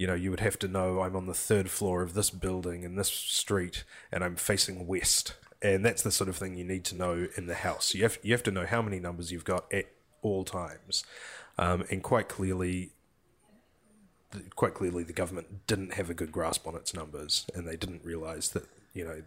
you 0.00 0.06
know, 0.06 0.14
you 0.14 0.30
would 0.30 0.40
have 0.40 0.58
to 0.60 0.66
know 0.66 1.02
I'm 1.02 1.14
on 1.14 1.26
the 1.26 1.34
third 1.34 1.70
floor 1.70 2.00
of 2.00 2.14
this 2.14 2.30
building 2.30 2.84
in 2.84 2.94
this 2.94 3.10
street 3.10 3.84
and 4.10 4.24
I'm 4.24 4.34
facing 4.34 4.86
west. 4.86 5.34
And 5.60 5.84
that's 5.84 6.02
the 6.02 6.10
sort 6.10 6.30
of 6.30 6.38
thing 6.38 6.56
you 6.56 6.64
need 6.64 6.86
to 6.86 6.96
know 6.96 7.28
in 7.36 7.44
the 7.44 7.54
house. 7.54 7.94
You 7.94 8.04
have 8.04 8.18
you 8.22 8.32
have 8.32 8.42
to 8.44 8.50
know 8.50 8.64
how 8.64 8.80
many 8.80 8.98
numbers 8.98 9.30
you've 9.30 9.44
got 9.44 9.70
at 9.70 9.92
all 10.22 10.42
times, 10.42 11.04
um, 11.58 11.84
and 11.90 12.02
quite 12.02 12.30
clearly, 12.30 12.92
quite 14.56 14.72
clearly 14.72 15.02
the 15.02 15.12
government 15.12 15.66
didn't 15.66 15.92
have 15.92 16.08
a 16.08 16.14
good 16.14 16.32
grasp 16.32 16.66
on 16.66 16.74
its 16.76 16.94
numbers 16.94 17.44
and 17.54 17.68
they 17.68 17.76
didn't 17.76 18.02
realize 18.02 18.48
that 18.52 18.64
you 18.94 19.04
know 19.04 19.22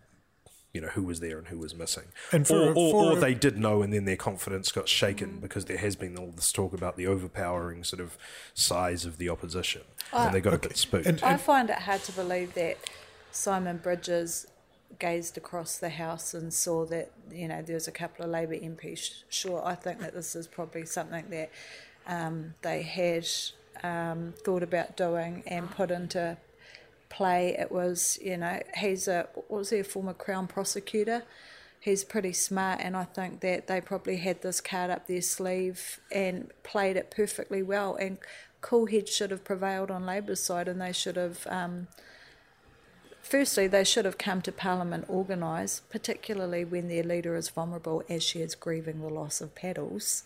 you 0.74 0.82
know 0.82 0.88
who 0.88 1.04
was 1.04 1.20
there 1.20 1.38
and 1.38 1.48
who 1.48 1.60
was 1.60 1.76
missing. 1.76 2.06
And 2.32 2.48
for 2.48 2.56
or, 2.56 2.70
or, 2.70 2.92
for 2.92 3.12
or 3.12 3.16
they 3.16 3.36
did 3.36 3.58
know 3.60 3.84
and 3.84 3.94
then 3.94 4.06
their 4.06 4.16
confidence 4.16 4.72
got 4.72 4.90
shaken 4.90 5.40
because 5.40 5.66
there 5.66 5.78
has 5.78 5.96
been 5.96 6.18
all 6.18 6.32
this 6.36 6.52
talk 6.52 6.74
about 6.74 6.98
the 6.98 7.06
overpowering 7.06 7.84
sort 7.84 8.00
of 8.00 8.18
size 8.56 9.06
of 9.06 9.18
the 9.18 9.30
opposition. 9.30 9.82
And 10.12 10.34
they 10.34 10.42
got 10.42 10.54
a 10.54 10.58
bit 10.58 10.78
spooked. 10.78 11.06
And- 11.06 11.24
I 11.24 11.38
find 11.38 11.70
it 11.70 11.78
hard 11.80 12.04
to 12.04 12.12
believe 12.12 12.56
that 12.56 12.78
Simon 13.32 13.78
Bridges 13.78 14.48
gazed 15.00 15.38
across 15.38 15.78
the 15.78 15.90
house 15.90 16.34
and 16.34 16.54
saw 16.54 16.86
that 16.86 17.12
you 17.32 17.48
know 17.48 17.62
there 17.62 17.76
was 17.76 17.88
a 17.88 17.92
couple 17.92 18.26
of 18.26 18.32
Labor 18.32 18.56
MPs. 18.56 19.24
Sure, 19.30 19.64
I 19.64 19.76
think 19.76 20.00
that 20.00 20.14
this 20.14 20.36
is 20.36 20.48
probably 20.48 20.86
something 20.86 21.26
that 21.30 21.52
um, 22.08 22.56
they 22.64 22.82
had 22.82 23.28
um, 23.84 24.34
thought 24.44 24.64
about 24.64 24.98
doing 24.98 25.44
and 25.46 25.70
put 25.70 25.92
into 25.92 26.38
play. 27.14 27.56
It 27.58 27.72
was 27.72 28.20
you 28.22 28.38
know 28.38 28.60
he's 28.78 29.08
a 29.08 29.28
what 29.34 29.52
was 29.52 29.70
he 29.70 29.80
a 29.80 29.84
former 29.84 30.14
Crown 30.14 30.48
prosecutor. 30.48 31.24
He's 31.80 32.04
pretty 32.06 32.32
smart, 32.34 32.80
and 32.82 32.96
I 32.96 33.04
think 33.04 33.42
that 33.42 33.68
they 33.68 33.82
probably 33.82 34.18
had 34.18 34.42
this 34.42 34.62
card 34.62 34.90
up 34.90 35.08
their 35.08 35.22
sleeve 35.22 36.00
and 36.12 36.50
played 36.64 36.96
it 36.96 37.12
perfectly 37.12 37.62
well. 37.62 37.96
And 37.96 38.20
Coolhead 38.62 39.10
should 39.10 39.32
have 39.32 39.44
prevailed 39.44 39.92
on 39.92 40.06
Labor's 40.06 40.42
side, 40.42 40.68
and 40.68 40.82
they 40.82 40.94
should 40.94 41.16
have. 41.18 41.46
Um, 41.50 41.88
Firstly, 43.22 43.68
they 43.68 43.86
should 43.86 44.04
have 44.04 44.18
come 44.18 44.42
to 44.42 44.52
Parliament 44.52 45.06
organised, 45.10 45.90
particularly 45.90 46.66
when 46.66 46.90
their 46.90 47.04
leader 47.04 47.38
is 47.38 47.48
vulnerable 47.48 48.04
as 48.10 48.22
she 48.22 48.42
is 48.42 48.54
grieving 48.54 49.00
the 49.00 49.08
loss 49.08 49.40
of 49.40 49.56
paddles. 49.56 50.24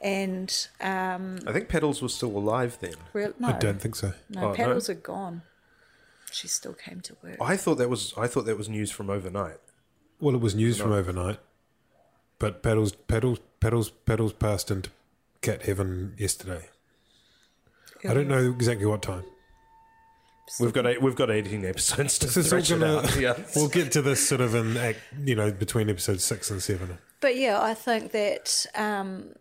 And 0.00 0.68
um, 0.80 1.40
i 1.46 1.52
think 1.52 1.68
Paddles 1.68 2.00
was 2.00 2.14
still 2.14 2.36
alive 2.36 2.78
then 2.80 2.94
real, 3.12 3.34
no, 3.38 3.48
I 3.48 3.52
don't 3.52 3.80
think 3.80 3.96
so 3.96 4.12
no, 4.30 4.40
Oh, 4.40 4.48
no? 4.50 4.54
paddles 4.54 4.88
are 4.88 4.94
gone. 4.94 5.42
She 6.32 6.48
still 6.48 6.74
came 6.74 7.00
to 7.02 7.16
work. 7.22 7.36
i 7.40 7.56
thought 7.56 7.76
that 7.76 7.88
was 7.88 8.12
i 8.16 8.26
thought 8.26 8.44
that 8.46 8.56
was 8.58 8.68
news 8.68 8.90
from 8.90 9.10
overnight 9.10 9.58
well 10.20 10.34
it 10.34 10.40
was 10.40 10.54
news 10.54 10.78
from 10.78 10.92
overnight 10.92 11.38
but 12.38 12.62
Paddles 12.62 12.92
Paddles 12.92 13.40
Paddles 13.60 13.90
Paddles 13.90 14.32
passed 14.32 14.70
into 14.70 14.90
cat 15.40 15.62
heaven 15.62 16.14
yesterday 16.18 16.68
I 18.08 18.14
don't 18.14 18.28
know 18.28 18.50
exactly 18.50 18.86
what 18.86 19.02
time 19.02 19.24
we've 20.60 20.72
got 20.72 20.86
eight, 20.86 21.02
we've 21.02 21.16
got 21.16 21.30
18 21.30 21.64
episodes 21.64 22.18
to 22.18 22.26
This 22.26 22.46
stretch 22.46 22.70
it 22.70 22.78
gonna, 22.80 22.98
out. 22.98 23.20
Yeah. 23.20 23.34
we'll 23.56 23.68
get 23.68 23.92
to 23.92 24.02
this 24.02 24.26
sort 24.26 24.40
of 24.40 24.54
in 24.54 24.76
act, 24.76 24.98
you 25.24 25.34
know 25.34 25.50
between 25.50 25.90
episodes 25.90 26.24
six 26.24 26.50
and 26.50 26.62
seven. 26.62 26.98
But 27.20 27.36
yeah, 27.36 27.60
I 27.60 27.74
think 27.74 28.12
that 28.12 28.66
um, 28.74 29.34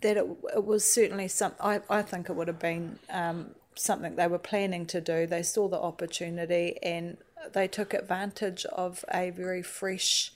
that 0.00 0.16
it, 0.16 0.26
it 0.54 0.64
was 0.64 0.90
certainly 0.90 1.28
some. 1.28 1.52
I, 1.60 1.80
I 1.90 2.02
think 2.02 2.30
it 2.30 2.32
would 2.34 2.48
have 2.48 2.58
been 2.58 2.98
um, 3.10 3.50
something 3.76 4.16
they 4.16 4.26
were 4.26 4.38
planning 4.38 4.86
to 4.86 5.00
do. 5.00 5.26
They 5.26 5.42
saw 5.42 5.68
the 5.68 5.78
opportunity 5.78 6.78
and 6.82 7.18
they 7.52 7.68
took 7.68 7.94
advantage 7.94 8.64
of 8.66 9.04
a 9.12 9.30
very 9.30 9.62
fresh 9.62 10.32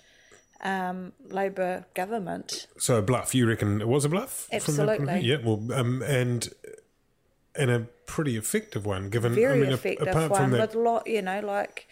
um, 0.62 1.12
Labor 1.28 1.86
government. 1.94 2.66
So 2.78 2.96
a 2.98 3.02
bluff, 3.02 3.34
you 3.34 3.46
reckon 3.48 3.80
it 3.80 3.88
was 3.88 4.04
a 4.04 4.08
bluff? 4.08 4.48
from 4.60 4.76
that 4.76 4.86
point 4.98 5.10
Absolutely. 5.10 5.28
Yeah, 5.28 5.36
well, 5.42 5.72
um, 5.72 6.02
and 6.02 6.48
and 7.56 7.70
a 7.70 7.80
pretty 8.06 8.36
effective 8.36 8.86
one, 8.86 9.08
given 9.10 9.34
Very 9.34 9.66
I 9.66 9.70
mean, 9.70 9.72
a- 9.72 9.92
apart 10.08 10.30
one 10.30 10.40
from 10.42 10.50
that, 10.52 10.60
with 10.60 10.74
lot, 10.74 11.06
you 11.06 11.22
know, 11.22 11.40
like 11.40 11.88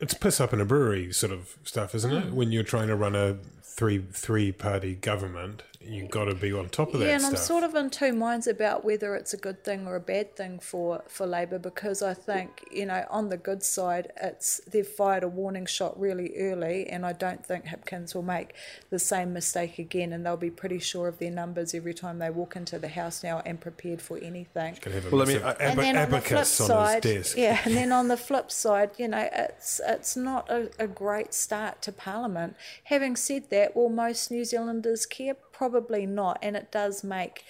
it's 0.00 0.14
piss 0.14 0.40
up 0.40 0.52
in 0.52 0.60
a 0.60 0.64
brewery 0.64 1.12
sort 1.12 1.32
of 1.32 1.56
stuff, 1.64 1.94
isn't 1.94 2.10
Mm. 2.10 2.26
it? 2.28 2.32
When 2.32 2.52
you're 2.52 2.62
trying 2.62 2.88
to 2.88 2.96
run 2.96 3.14
a 3.14 3.38
three 3.62 3.98
three 4.12 4.52
party 4.52 4.94
government, 4.94 5.64
you've 5.86 6.10
got 6.10 6.24
to 6.26 6.34
be 6.34 6.52
on 6.52 6.68
top 6.68 6.94
of 6.94 7.00
that 7.00 7.06
yeah, 7.06 7.12
and 7.14 7.22
stuff. 7.22 7.32
I'm 7.32 7.38
sort 7.38 7.64
of 7.64 7.74
in 7.74 7.90
two 7.90 8.12
minds 8.12 8.46
about 8.46 8.84
whether 8.84 9.14
it's 9.14 9.32
a 9.34 9.36
good 9.36 9.64
thing 9.64 9.86
or 9.86 9.96
a 9.96 10.00
bad 10.00 10.36
thing 10.36 10.58
for, 10.58 11.02
for 11.08 11.26
Labor 11.26 11.58
because 11.58 12.02
I 12.02 12.14
think 12.14 12.64
you 12.70 12.86
know 12.86 13.04
on 13.10 13.28
the 13.28 13.36
good 13.36 13.62
side, 13.62 14.12
it's 14.20 14.60
they've 14.66 14.86
fired 14.86 15.22
a 15.22 15.28
warning 15.28 15.66
shot 15.66 15.98
really 15.98 16.32
early, 16.36 16.88
and 16.88 17.04
I 17.06 17.12
don't 17.12 17.44
think 17.44 17.66
Hipkins 17.66 18.14
will 18.14 18.22
make 18.22 18.54
the 18.90 18.98
same 18.98 19.32
mistake 19.32 19.78
again, 19.78 20.12
and 20.12 20.24
they'll 20.24 20.36
be 20.36 20.50
pretty 20.50 20.78
sure 20.78 21.08
of 21.08 21.18
their 21.18 21.30
numbers 21.30 21.74
every 21.74 21.94
time 21.94 22.18
they 22.18 22.30
walk 22.30 22.56
into 22.56 22.78
the 22.78 22.88
house 22.88 23.22
now 23.22 23.42
and 23.44 23.60
prepared 23.60 24.00
for 24.02 24.18
anything. 24.18 24.76
Can 24.76 24.92
have 24.92 25.06
a 25.06 25.10
Well, 25.10 25.22
I 25.22 25.24
mean, 25.26 25.40
massive 25.40 25.56
And 25.60 25.70
ab- 25.70 25.76
then 25.78 25.96
on 25.96 26.10
the 26.10 26.20
flip 26.20 26.32
abacus 26.32 26.60
on, 26.60 26.66
side, 26.66 27.04
his 27.04 27.14
desk. 27.26 27.36
yeah, 27.36 27.60
and 27.64 27.74
then 27.76 27.92
on 27.92 28.08
the 28.08 28.16
flip 28.16 28.50
side, 28.50 28.90
you 28.98 29.08
know, 29.08 29.28
it's 29.32 29.80
it's 29.86 30.16
not 30.16 30.50
a, 30.50 30.70
a 30.78 30.86
great 30.86 31.34
start 31.34 31.82
to 31.82 31.92
Parliament. 31.92 32.56
Having 32.84 33.16
said 33.16 33.50
that, 33.50 33.74
will 33.76 33.88
most 33.88 34.30
New 34.30 34.44
Zealanders 34.44 35.06
care? 35.06 35.36
Probably 35.62 36.06
not, 36.06 36.40
and 36.42 36.56
it 36.56 36.72
does 36.72 37.04
make 37.04 37.44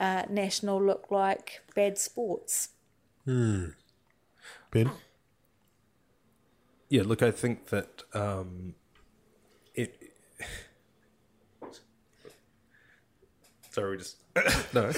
uh, 0.00 0.24
National 0.28 0.82
look 0.82 1.12
like 1.12 1.60
bad 1.76 1.98
sports. 1.98 2.70
Ben, 3.26 3.76
Yeah, 6.88 7.02
look, 7.04 7.22
I 7.22 7.30
think 7.30 7.68
that 7.68 8.02
um, 8.12 8.74
it. 9.72 10.02
Sorry, 13.70 13.92
we 13.92 13.98
just 13.98 14.16
no. 14.74 14.90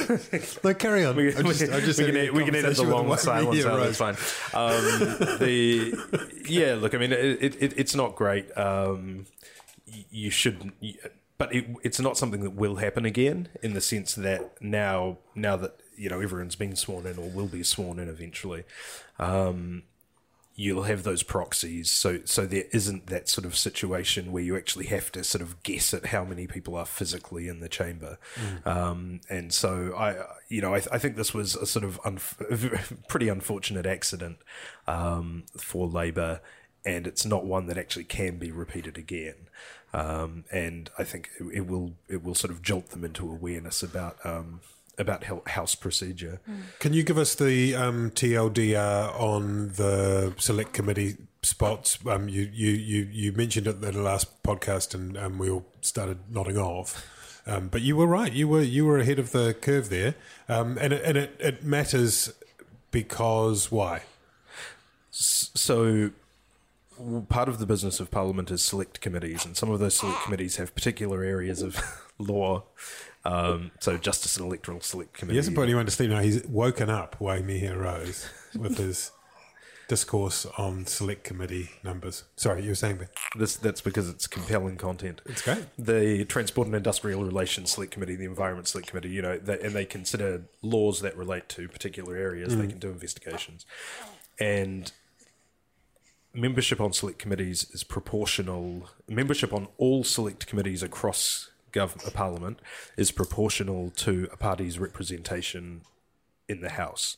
no, 0.64 0.72
carry 0.72 1.04
on. 1.04 1.14
we, 1.14 1.28
I 1.34 1.42
just, 1.42 1.62
I 1.70 1.80
just 1.80 1.98
we 1.98 2.06
can, 2.06 2.16
a 2.16 2.18
edit- 2.20 2.32
we 2.34 2.44
can 2.46 2.54
edit 2.54 2.74
the 2.74 2.84
conversation 2.84 2.86
with 2.86 2.94
long 2.94 3.08
one- 3.08 3.18
silence 3.18 3.58
yeah, 3.58 3.70
out. 3.70 3.78
right. 3.78 3.92
That's 3.92 3.98
fine. 3.98 4.16
Um, 4.54 5.38
the 5.40 6.42
yeah, 6.48 6.76
look, 6.76 6.94
I 6.94 6.96
mean, 6.96 7.12
it, 7.12 7.54
it, 7.60 7.74
it's 7.76 7.94
not 7.94 8.16
great. 8.16 8.56
Um, 8.56 9.26
you 10.10 10.30
should, 10.30 10.72
but 11.38 11.54
it, 11.54 11.66
it's 11.82 12.00
not 12.00 12.16
something 12.16 12.40
that 12.40 12.54
will 12.54 12.76
happen 12.76 13.04
again. 13.04 13.48
In 13.62 13.74
the 13.74 13.80
sense 13.80 14.14
that 14.14 14.60
now, 14.60 15.18
now 15.34 15.56
that 15.56 15.80
you 15.96 16.08
know 16.08 16.20
everyone's 16.20 16.56
been 16.56 16.76
sworn 16.76 17.06
in 17.06 17.18
or 17.18 17.28
will 17.28 17.46
be 17.46 17.62
sworn 17.62 17.98
in 17.98 18.08
eventually. 18.08 18.64
Um, 19.18 19.84
you'll 20.58 20.84
have 20.84 21.02
those 21.02 21.22
proxies 21.22 21.90
so 21.90 22.18
so 22.24 22.46
there 22.46 22.64
isn't 22.72 23.08
that 23.08 23.28
sort 23.28 23.44
of 23.44 23.54
situation 23.54 24.32
where 24.32 24.42
you 24.42 24.56
actually 24.56 24.86
have 24.86 25.12
to 25.12 25.22
sort 25.22 25.42
of 25.42 25.62
guess 25.62 25.92
at 25.92 26.06
how 26.06 26.24
many 26.24 26.46
people 26.46 26.74
are 26.74 26.86
physically 26.86 27.46
in 27.46 27.60
the 27.60 27.68
chamber 27.68 28.18
um, 28.64 29.20
and 29.28 29.52
so 29.52 29.94
I 29.94 30.16
you 30.48 30.62
know 30.62 30.74
I, 30.74 30.78
I 30.90 30.98
think 30.98 31.16
this 31.16 31.34
was 31.34 31.54
a 31.54 31.66
sort 31.66 31.84
of 31.84 32.00
unf- 32.02 32.96
pretty 33.08 33.28
unfortunate 33.28 33.84
accident 33.84 34.38
um, 34.88 35.44
for 35.58 35.86
Labor 35.86 36.40
and 36.86 37.06
it's 37.06 37.26
not 37.26 37.44
one 37.44 37.66
that 37.66 37.76
actually 37.76 38.04
can 38.04 38.38
be 38.38 38.50
repeated 38.50 38.96
again 38.96 39.34
um, 39.92 40.44
and 40.50 40.90
I 40.98 41.04
think 41.04 41.28
it, 41.38 41.58
it 41.58 41.66
will 41.66 41.94
it 42.08 42.24
will 42.24 42.34
sort 42.34 42.50
of 42.50 42.62
jolt 42.62 42.90
them 42.90 43.04
into 43.04 43.30
awareness 43.30 43.82
about 43.82 44.16
um, 44.24 44.60
about 44.98 45.24
house 45.48 45.74
procedure 45.74 46.40
Can 46.78 46.92
you 46.94 47.02
give 47.02 47.18
us 47.18 47.34
the 47.34 47.74
um, 47.74 48.10
TLDR 48.10 49.20
on 49.20 49.72
the 49.74 50.34
select 50.38 50.72
committee 50.72 51.16
spots? 51.42 51.98
Um, 52.06 52.28
you, 52.28 52.50
you, 52.52 52.70
you, 52.70 53.08
you 53.10 53.32
mentioned 53.32 53.66
it 53.66 53.76
in 53.76 53.80
the 53.80 53.92
last 53.92 54.42
podcast, 54.42 54.94
and 54.94 55.16
um, 55.16 55.38
we 55.38 55.50
all 55.50 55.66
started 55.80 56.18
nodding 56.30 56.56
off. 56.56 57.06
Um, 57.46 57.68
but 57.68 57.82
you 57.82 57.94
were 57.96 58.06
right. 58.06 58.32
You 58.32 58.48
were 58.48 58.62
you 58.62 58.84
were 58.84 58.98
ahead 58.98 59.18
of 59.18 59.32
the 59.32 59.54
curve 59.54 59.88
there, 59.88 60.14
um, 60.48 60.78
and 60.80 60.92
it, 60.92 61.02
and 61.04 61.16
it, 61.16 61.36
it 61.38 61.62
matters 61.62 62.32
because 62.90 63.70
why? 63.70 64.02
so 65.18 66.10
part 67.28 67.48
of 67.48 67.58
the 67.58 67.66
business 67.66 68.00
of 68.00 68.10
Parliament 68.10 68.50
is 68.50 68.62
select 68.62 69.00
committees, 69.00 69.44
and 69.44 69.56
some 69.56 69.70
of 69.70 69.80
those 69.80 69.96
select 69.96 70.22
committees 70.22 70.56
have 70.56 70.74
particular 70.74 71.22
areas 71.22 71.62
of 71.62 71.80
law. 72.18 72.64
Um, 73.24 73.72
so, 73.80 73.96
Justice 73.96 74.36
and 74.36 74.46
Electoral 74.46 74.80
Select 74.80 75.12
Committee. 75.14 75.34
He 75.34 75.38
hasn't 75.38 75.56
put 75.56 75.64
anyone 75.64 75.84
to 75.84 75.90
sleep 75.90 76.10
now. 76.10 76.20
He's 76.20 76.46
woken 76.46 76.88
up 76.88 77.18
Waimihi 77.18 77.76
Rose 77.76 78.28
with 78.56 78.78
his 78.78 79.10
discourse 79.88 80.46
on 80.58 80.86
select 80.86 81.24
committee 81.24 81.70
numbers. 81.82 82.24
Sorry, 82.36 82.62
you 82.62 82.70
were 82.70 82.76
saying 82.76 82.98
that. 82.98 83.10
This 83.36 83.56
that's 83.56 83.80
because 83.80 84.08
it's 84.08 84.26
compelling 84.26 84.76
content. 84.76 85.22
It's 85.26 85.42
great. 85.42 85.64
The 85.78 86.24
Transport 86.24 86.66
and 86.66 86.76
Industrial 86.76 87.24
Relations 87.24 87.72
Select 87.72 87.92
Committee, 87.92 88.16
the 88.16 88.24
Environment 88.24 88.68
Select 88.68 88.88
Committee, 88.88 89.10
you 89.10 89.22
know, 89.22 89.38
they, 89.38 89.58
and 89.60 89.72
they 89.72 89.84
consider 89.84 90.42
laws 90.62 91.00
that 91.00 91.16
relate 91.16 91.48
to 91.50 91.68
particular 91.68 92.16
areas. 92.16 92.56
They 92.56 92.66
can 92.66 92.78
do 92.78 92.90
investigations, 92.90 93.66
and 94.38 94.92
membership 96.36 96.80
on 96.80 96.92
select 96.92 97.18
committees 97.18 97.66
is 97.72 97.82
proportional. 97.82 98.90
Membership 99.08 99.52
on 99.52 99.68
all 99.78 100.04
select 100.04 100.46
committees 100.46 100.82
across 100.82 101.50
gov- 101.72 102.12
Parliament 102.12 102.60
is 102.96 103.10
proportional 103.10 103.90
to 103.90 104.28
a 104.32 104.36
party's 104.36 104.78
representation 104.78 105.82
in 106.48 106.60
the 106.60 106.70
House. 106.70 107.16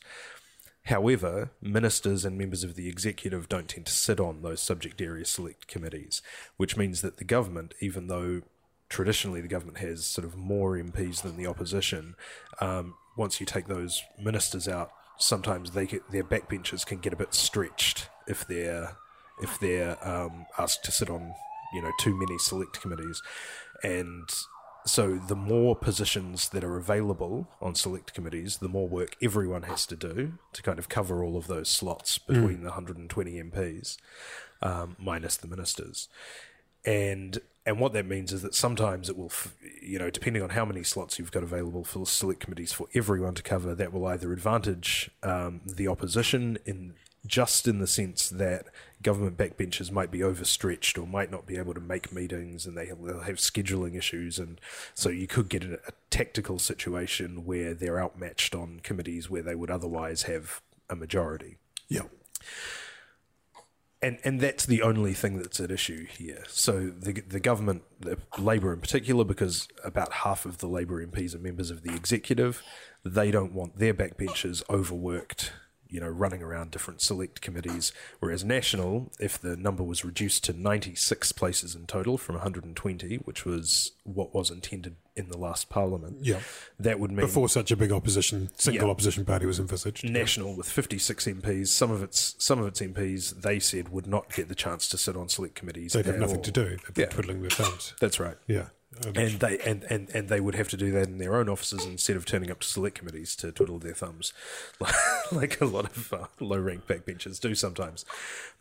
However, 0.85 1.51
ministers 1.61 2.25
and 2.25 2.37
members 2.37 2.63
of 2.63 2.75
the 2.75 2.87
executive 2.87 3.49
don't 3.49 3.67
tend 3.67 3.85
to 3.87 3.91
sit 3.91 4.19
on 4.19 4.41
those 4.41 4.61
subject 4.61 5.01
area 5.01 5.25
select 5.25 5.67
committees, 5.67 6.21
which 6.57 6.77
means 6.77 7.01
that 7.01 7.17
the 7.17 7.25
government, 7.25 7.73
even 7.79 8.07
though 8.07 8.41
traditionally 8.87 9.41
the 9.41 9.47
government 9.47 9.79
has 9.79 10.05
sort 10.05 10.25
of 10.25 10.35
more 10.35 10.77
MPs 10.77 11.21
than 11.21 11.37
the 11.37 11.45
opposition, 11.45 12.15
um, 12.59 12.95
once 13.17 13.39
you 13.39 13.45
take 13.45 13.67
those 13.67 14.01
ministers 14.17 14.67
out, 14.67 14.91
sometimes 15.17 15.71
they 15.71 15.85
get, 15.85 16.09
their 16.09 16.23
backbenchers 16.23 16.85
can 16.85 16.97
get 16.99 17.13
a 17.13 17.17
bit 17.17 17.33
stretched 17.33 18.09
if 18.25 18.47
they're 18.47 18.95
if 19.41 19.59
they're 19.59 19.97
um, 20.07 20.45
asked 20.57 20.83
to 20.85 20.91
sit 20.91 21.09
on 21.09 21.33
you 21.73 21.81
know 21.81 21.91
too 21.99 22.15
many 22.15 22.37
select 22.37 22.81
committees, 22.81 23.21
and 23.83 24.29
so 24.85 25.15
the 25.15 25.35
more 25.35 25.75
positions 25.75 26.49
that 26.49 26.63
are 26.63 26.77
available 26.77 27.47
on 27.61 27.75
select 27.75 28.13
committees, 28.13 28.57
the 28.57 28.69
more 28.69 28.87
work 28.87 29.15
everyone 29.21 29.63
has 29.63 29.85
to 29.87 29.95
do 29.95 30.33
to 30.53 30.63
kind 30.63 30.79
of 30.79 30.89
cover 30.89 31.23
all 31.23 31.37
of 31.37 31.47
those 31.47 31.69
slots 31.69 32.17
between 32.17 32.61
the 32.61 32.69
120 32.69 33.43
MPs, 33.43 33.97
um, 34.61 34.95
minus 34.99 35.37
the 35.37 35.47
ministers. 35.47 36.07
And 36.85 37.39
and 37.65 37.79
what 37.79 37.93
that 37.93 38.07
means 38.07 38.33
is 38.33 38.41
that 38.41 38.55
sometimes 38.55 39.09
it 39.09 39.17
will, 39.17 39.31
you 39.79 39.99
know, 39.99 40.09
depending 40.09 40.41
on 40.41 40.49
how 40.49 40.65
many 40.65 40.81
slots 40.81 41.19
you've 41.19 41.31
got 41.31 41.43
available 41.43 41.83
for 41.83 42.05
select 42.07 42.39
committees 42.39 42.73
for 42.73 42.87
everyone 42.95 43.35
to 43.35 43.43
cover, 43.43 43.75
that 43.75 43.93
will 43.93 44.07
either 44.07 44.33
advantage 44.33 45.11
um, 45.21 45.61
the 45.65 45.87
opposition 45.87 46.57
in 46.65 46.95
just 47.27 47.67
in 47.67 47.79
the 47.79 47.85
sense 47.85 48.29
that 48.29 48.65
government 49.01 49.37
backbenchers 49.37 49.91
might 49.91 50.11
be 50.11 50.21
overstretched 50.23 50.97
or 50.97 51.07
might 51.07 51.31
not 51.31 51.45
be 51.45 51.57
able 51.57 51.73
to 51.73 51.79
make 51.79 52.11
meetings 52.11 52.65
and 52.65 52.77
they 52.77 52.87
have, 52.87 53.01
they'll 53.01 53.21
have 53.21 53.37
scheduling 53.37 53.95
issues 53.97 54.37
and 54.39 54.59
so 54.93 55.09
you 55.09 55.25
could 55.27 55.47
get 55.49 55.63
a, 55.63 55.75
a 55.87 55.91
tactical 56.09 56.59
situation 56.59 57.45
where 57.45 57.73
they're 57.73 57.99
outmatched 58.01 58.53
on 58.53 58.79
committees 58.83 59.29
where 59.29 59.41
they 59.41 59.55
would 59.55 59.71
otherwise 59.71 60.23
have 60.23 60.61
a 60.89 60.95
majority 60.95 61.57
Yeah. 61.87 62.03
and 64.01 64.17
and 64.23 64.39
that's 64.39 64.65
the 64.65 64.81
only 64.81 65.13
thing 65.13 65.37
that's 65.39 65.59
at 65.59 65.71
issue 65.71 66.05
here. 66.05 66.43
So 66.47 66.89
the 66.89 67.13
the 67.21 67.39
government, 67.39 67.83
the 67.99 68.17
Labor 68.37 68.73
in 68.73 68.79
particular, 68.79 69.23
because 69.25 69.67
about 69.83 70.11
half 70.13 70.45
of 70.45 70.59
the 70.59 70.67
Labor 70.67 71.05
MPs 71.05 71.35
are 71.35 71.39
members 71.39 71.69
of 71.69 71.83
the 71.83 71.93
executive, 71.93 72.63
they 73.03 73.29
don't 73.29 73.53
want 73.53 73.77
their 73.77 73.93
backbenchers 73.93 74.63
overworked. 74.69 75.51
You 75.89 75.99
know, 75.99 76.07
running 76.07 76.43
around 76.43 76.69
different 76.69 77.01
select 77.01 77.41
committees. 77.41 77.91
Whereas 78.19 78.45
National, 78.45 79.11
if 79.19 79.39
the 79.39 79.57
number 79.57 79.81
was 79.83 80.05
reduced 80.05 80.43
to 80.43 80.53
96 80.53 81.31
places 81.31 81.73
in 81.73 81.87
total 81.87 82.17
from 82.17 82.35
120, 82.35 83.17
which 83.25 83.43
was 83.43 83.93
what 84.03 84.33
was 84.33 84.51
intended 84.51 84.97
in 85.15 85.29
the 85.29 85.37
last 85.37 85.67
Parliament, 85.69 86.17
Yeah. 86.21 86.41
that 86.79 86.99
would 86.99 87.09
mean 87.09 87.25
Before 87.25 87.49
such 87.49 87.71
a 87.71 87.75
big 87.75 87.91
opposition, 87.91 88.49
single 88.55 88.85
Yeah. 88.87 88.91
opposition 88.91 89.25
party 89.25 89.47
was 89.47 89.59
envisaged. 89.59 90.03
National 90.07 90.55
with 90.55 90.69
56 90.69 91.25
MPs. 91.27 91.69
Some 91.71 91.89
of 91.89 92.03
its 92.03 92.35
some 92.37 92.59
of 92.59 92.67
its 92.67 92.81
MPs 92.81 93.41
they 93.41 93.59
said 93.59 93.89
would 93.89 94.05
not 94.05 94.31
get 94.33 94.47
the 94.47 94.55
chance 94.55 94.87
to 94.89 94.97
sit 94.97 95.15
on 95.17 95.27
select 95.27 95.55
committees. 95.55 95.93
They'd 95.93 96.05
have 96.05 96.19
nothing 96.19 96.37
all. 96.37 96.43
to 96.43 96.51
do. 96.51 96.69
They'd 96.69 96.93
be 96.93 97.01
Yeah. 97.01 97.07
twiddling 97.09 97.41
their 97.41 97.49
thumbs. 97.49 97.93
That's 97.99 98.19
right. 98.19 98.37
Yeah. 98.47 98.67
And 99.05 99.39
they 99.39 99.59
and, 99.59 99.83
and, 99.83 100.09
and 100.13 100.29
they 100.29 100.39
would 100.39 100.55
have 100.55 100.67
to 100.69 100.77
do 100.77 100.91
that 100.91 101.07
in 101.07 101.19
their 101.19 101.35
own 101.35 101.47
offices 101.47 101.85
instead 101.85 102.15
of 102.15 102.25
turning 102.25 102.49
up 102.49 102.59
to 102.61 102.67
select 102.67 102.97
committees 102.97 103.35
to 103.37 103.51
twiddle 103.51 103.77
their 103.77 103.93
thumbs, 103.93 104.33
like 105.31 105.61
a 105.61 105.65
lot 105.65 105.85
of 105.85 106.11
uh, 106.11 106.25
low 106.39 106.57
rank 106.57 106.87
backbenchers 106.87 107.39
do 107.39 107.53
sometimes. 107.53 108.03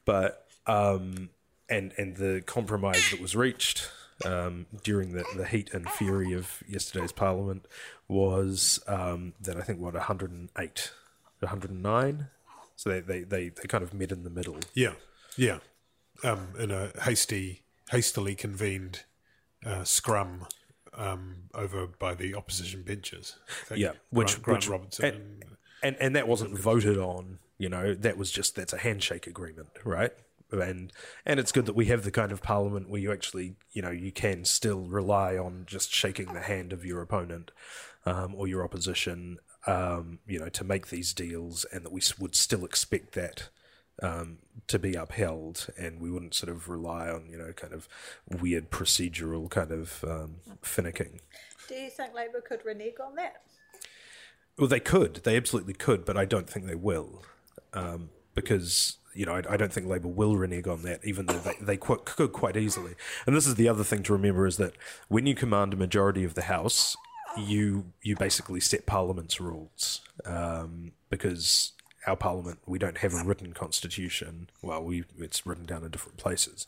But 0.05 0.47
um, 0.67 1.31
and 1.69 1.93
and 1.97 2.17
the 2.17 2.43
compromise 2.45 3.11
that 3.11 3.21
was 3.21 3.35
reached 3.35 3.91
um, 4.25 4.67
during 4.83 5.13
the, 5.13 5.25
the 5.37 5.47
heat 5.47 5.73
and 5.73 5.89
fury 5.91 6.33
of 6.33 6.63
yesterday's 6.69 7.13
parliament 7.13 7.67
was 8.07 8.81
um, 8.87 9.35
that 9.41 9.57
I 9.57 9.63
think 9.63 9.81
what 9.81 9.95
108, 9.95 10.93
109. 11.41 12.27
So 12.77 12.91
they, 12.91 13.01
they, 13.01 13.23
they, 13.23 13.49
they 13.49 13.67
kind 13.67 13.83
of 13.83 13.93
met 13.93 14.13
in 14.13 14.25
the 14.25 14.31
middle. 14.31 14.59
yeah. 14.75 14.93
Yeah. 15.37 15.59
Um, 16.25 16.49
in 16.59 16.73
a 16.73 16.91
hasty, 17.03 17.63
hastily 17.91 18.35
convened 18.35 19.05
uh, 19.65 19.85
scrum 19.85 20.47
um, 20.95 21.37
over 21.55 21.87
by 21.87 22.15
the 22.15 22.35
opposition 22.35 22.83
benches. 22.83 23.37
Yeah, 23.75 23.93
which 24.11 24.41
Grant, 24.41 24.43
Grant 24.43 24.59
which, 24.59 24.69
Robertson. 24.69 25.05
and, 25.05 25.15
and- 25.43 25.45
and 25.81 25.97
and 26.01 26.17
that 26.17 26.27
wasn't 26.27 26.59
voted 26.59 26.99
on. 26.99 27.39
You 27.57 27.69
know, 27.69 27.95
that 27.95 28.17
was 28.17 28.31
just 28.33 28.57
that's 28.57 28.73
a 28.73 28.79
handshake 28.79 29.27
agreement, 29.29 29.69
right? 29.85 30.11
And 30.51 30.93
and 31.25 31.39
it's 31.39 31.53
good 31.53 31.67
that 31.67 31.77
we 31.77 31.87
have 31.87 32.03
the 32.03 32.11
kind 32.11 32.33
of 32.33 32.43
parliament 32.43 32.89
where 32.89 33.01
you 33.01 33.13
actually, 33.13 33.55
you 33.71 33.83
know, 33.83 33.91
you 33.91 34.11
can 34.11 34.45
still 34.45 34.81
rely 34.81 35.37
on 35.37 35.65
just 35.67 35.93
shaking 35.93 36.33
the 36.35 36.41
hand 36.41 36.73
of 36.73 36.85
your 36.85 37.01
opponent 37.01 37.53
um, 38.07 38.35
or 38.35 38.49
your 38.49 38.65
opposition, 38.65 39.39
um, 39.69 40.19
you 40.27 40.41
know, 40.41 40.49
to 40.49 40.65
make 40.65 40.89
these 40.89 41.13
deals, 41.13 41.65
and 41.73 41.85
that 41.85 41.93
we 41.93 42.01
would 42.19 42.35
still 42.35 42.65
expect 42.65 43.13
that 43.15 43.49
um, 44.03 44.39
to 44.67 44.79
be 44.79 44.95
upheld, 44.95 45.69
and 45.77 46.01
we 46.01 46.11
wouldn't 46.11 46.35
sort 46.35 46.51
of 46.51 46.69
rely 46.69 47.09
on, 47.09 47.29
you 47.31 47.39
know, 47.39 47.53
kind 47.53 47.73
of 47.73 47.89
weird 48.29 48.71
procedural 48.71 49.51
kind 49.51 49.73
of 49.73 50.05
um, 50.07 50.37
finicking. 50.63 51.21
Do 51.69 51.75
you 51.75 51.91
think 51.91 52.15
Labor 52.15 52.41
could 52.41 52.65
renege 52.65 52.95
on 53.05 53.15
that? 53.17 53.43
Well, 54.59 54.69
they 54.69 54.81
could. 54.81 55.17
They 55.17 55.37
absolutely 55.37 55.75
could, 55.75 56.05
but 56.05 56.17
I 56.17 56.25
don't 56.25 56.49
think 56.49 56.67
they 56.67 56.75
will, 56.75 57.23
um, 57.73 58.11
because 58.35 58.97
you 59.15 59.25
know 59.25 59.35
I, 59.35 59.43
I 59.51 59.57
don't 59.57 59.73
think 59.73 59.87
Labor 59.87 60.09
will 60.09 60.37
renege 60.37 60.67
on 60.67 60.83
that, 60.83 61.01
even 61.05 61.27
though 61.27 61.39
they 61.39 61.55
they 61.61 61.77
qu- 61.77 62.03
could 62.05 62.33
quite 62.33 62.57
easily. 62.57 62.95
And 63.27 63.37
this 63.37 63.47
is 63.47 63.55
the 63.55 63.69
other 63.69 63.85
thing 63.85 64.03
to 64.05 64.13
remember 64.13 64.47
is 64.47 64.57
that 64.57 64.75
when 65.09 65.27
you 65.27 65.35
command 65.35 65.75
a 65.75 65.77
majority 65.77 66.25
of 66.25 66.35
the 66.35 66.43
House, 66.43 66.97
you 67.37 67.93
you 68.03 68.17
basically 68.17 68.61
set 68.61 68.87
Parliament's 68.87 69.41
rules, 69.41 70.01
um, 70.25 70.93
because 71.09 71.73
our 72.09 72.17
Parliament 72.17 72.59
we 72.67 72.79
don't 72.79 72.99
have 72.99 73.15
a 73.15 73.23
written 73.23 73.53
constitution. 73.53 74.51
Well, 74.63 74.83
we 74.83 75.05
it's 75.19 75.47
written 75.47 75.67
down 75.67 75.85
in 75.85 75.91
different 75.91 76.19
places, 76.19 76.67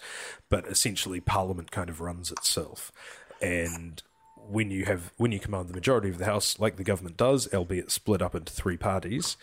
but 0.49 0.67
essentially 0.67 1.21
Parliament 1.21 1.71
kind 1.71 1.89
of 1.89 2.01
runs 2.01 2.31
itself, 2.31 2.93
and 3.41 4.03
when 4.37 4.71
you 4.71 4.85
have 4.85 5.13
when 5.17 5.33
you 5.33 5.41
command 5.41 5.69
the 5.69 5.75
majority 5.75 6.09
of 6.09 6.19
the 6.19 6.25
house, 6.25 6.59
like 6.61 6.77
the 6.77 6.85
government 6.85 7.17
does, 7.17 7.53
albeit 7.53 7.91
split 7.91 8.23
up 8.23 8.35
into 8.35 8.53
three 8.53 8.77
parties, 8.77 9.37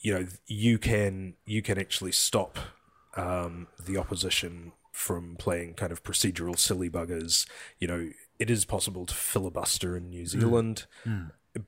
you 0.00 0.14
know 0.14 0.26
you 0.46 0.78
can 0.78 1.34
you 1.44 1.62
can 1.62 1.78
actually 1.78 2.12
stop 2.12 2.58
um, 3.16 3.66
the 3.84 3.96
opposition 3.96 4.72
from 4.92 5.36
playing 5.36 5.74
kind 5.74 5.92
of 5.92 6.02
procedural 6.02 6.58
silly 6.58 6.88
buggers. 6.88 7.46
You 7.78 7.88
know, 7.88 8.10
it 8.38 8.50
is 8.50 8.64
possible 8.64 9.04
to 9.06 9.14
filibuster 9.14 9.96
in 9.96 10.10
New 10.10 10.26
Zealand. 10.26 10.86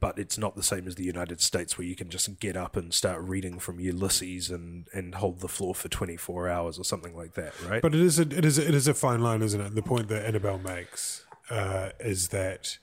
But 0.00 0.18
it's 0.18 0.36
not 0.36 0.54
the 0.54 0.62
same 0.62 0.86
as 0.86 0.96
the 0.96 1.04
United 1.04 1.40
States, 1.40 1.78
where 1.78 1.86
you 1.86 1.96
can 1.96 2.10
just 2.10 2.40
get 2.40 2.56
up 2.56 2.76
and 2.76 2.92
start 2.92 3.22
reading 3.22 3.58
from 3.58 3.80
Ulysses 3.80 4.50
and, 4.50 4.86
and 4.92 5.14
hold 5.14 5.40
the 5.40 5.48
floor 5.48 5.74
for 5.74 5.88
twenty 5.88 6.16
four 6.16 6.48
hours 6.48 6.78
or 6.78 6.84
something 6.84 7.16
like 7.16 7.34
that, 7.34 7.54
right? 7.62 7.80
But 7.80 7.94
it 7.94 8.00
is 8.00 8.18
a, 8.18 8.22
it 8.22 8.44
is 8.44 8.58
a, 8.58 8.68
it 8.68 8.74
is 8.74 8.86
a 8.86 8.94
fine 8.94 9.22
line, 9.22 9.40
isn't 9.40 9.60
it? 9.60 9.74
The 9.74 9.82
point 9.82 10.08
that 10.08 10.26
Annabelle 10.26 10.58
makes 10.58 11.24
uh, 11.50 11.90
is 12.00 12.28
that 12.28 12.78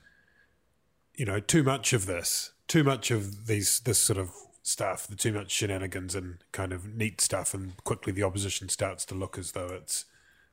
you 1.14 1.26
know 1.26 1.40
too 1.40 1.62
much 1.64 1.94
of 1.94 2.08
this, 2.08 2.54
too 2.68 2.84
much 2.84 3.12
of 3.12 3.46
these 3.46 3.82
this 3.82 4.00
sort 4.00 4.18
of 4.18 4.32
stuff, 4.64 5.06
the 5.06 5.16
too 5.16 5.32
much 5.32 5.52
shenanigans 5.52 6.16
and 6.16 6.40
kind 6.52 6.74
of 6.74 6.88
neat 6.96 7.22
stuff, 7.22 7.54
and 7.54 7.78
quickly 7.84 8.12
the 8.12 8.24
opposition 8.24 8.68
starts 8.68 9.06
to 9.06 9.14
look 9.14 9.38
as 9.38 9.52
though 9.52 9.68
it's 9.68 10.06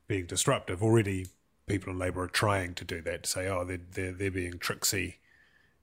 being 0.07 0.27
disruptive. 0.27 0.83
Already, 0.83 1.27
people 1.65 1.91
in 1.91 1.97
Labor 1.97 2.23
are 2.23 2.27
trying 2.27 2.75
to 2.75 2.85
do 2.85 3.01
that 3.01 3.23
to 3.23 3.29
say, 3.29 3.47
oh, 3.47 3.65
they're 3.65 3.79
they're, 3.91 4.11
they're 4.11 4.29
being 4.29 4.59
tricksy, 4.59 5.17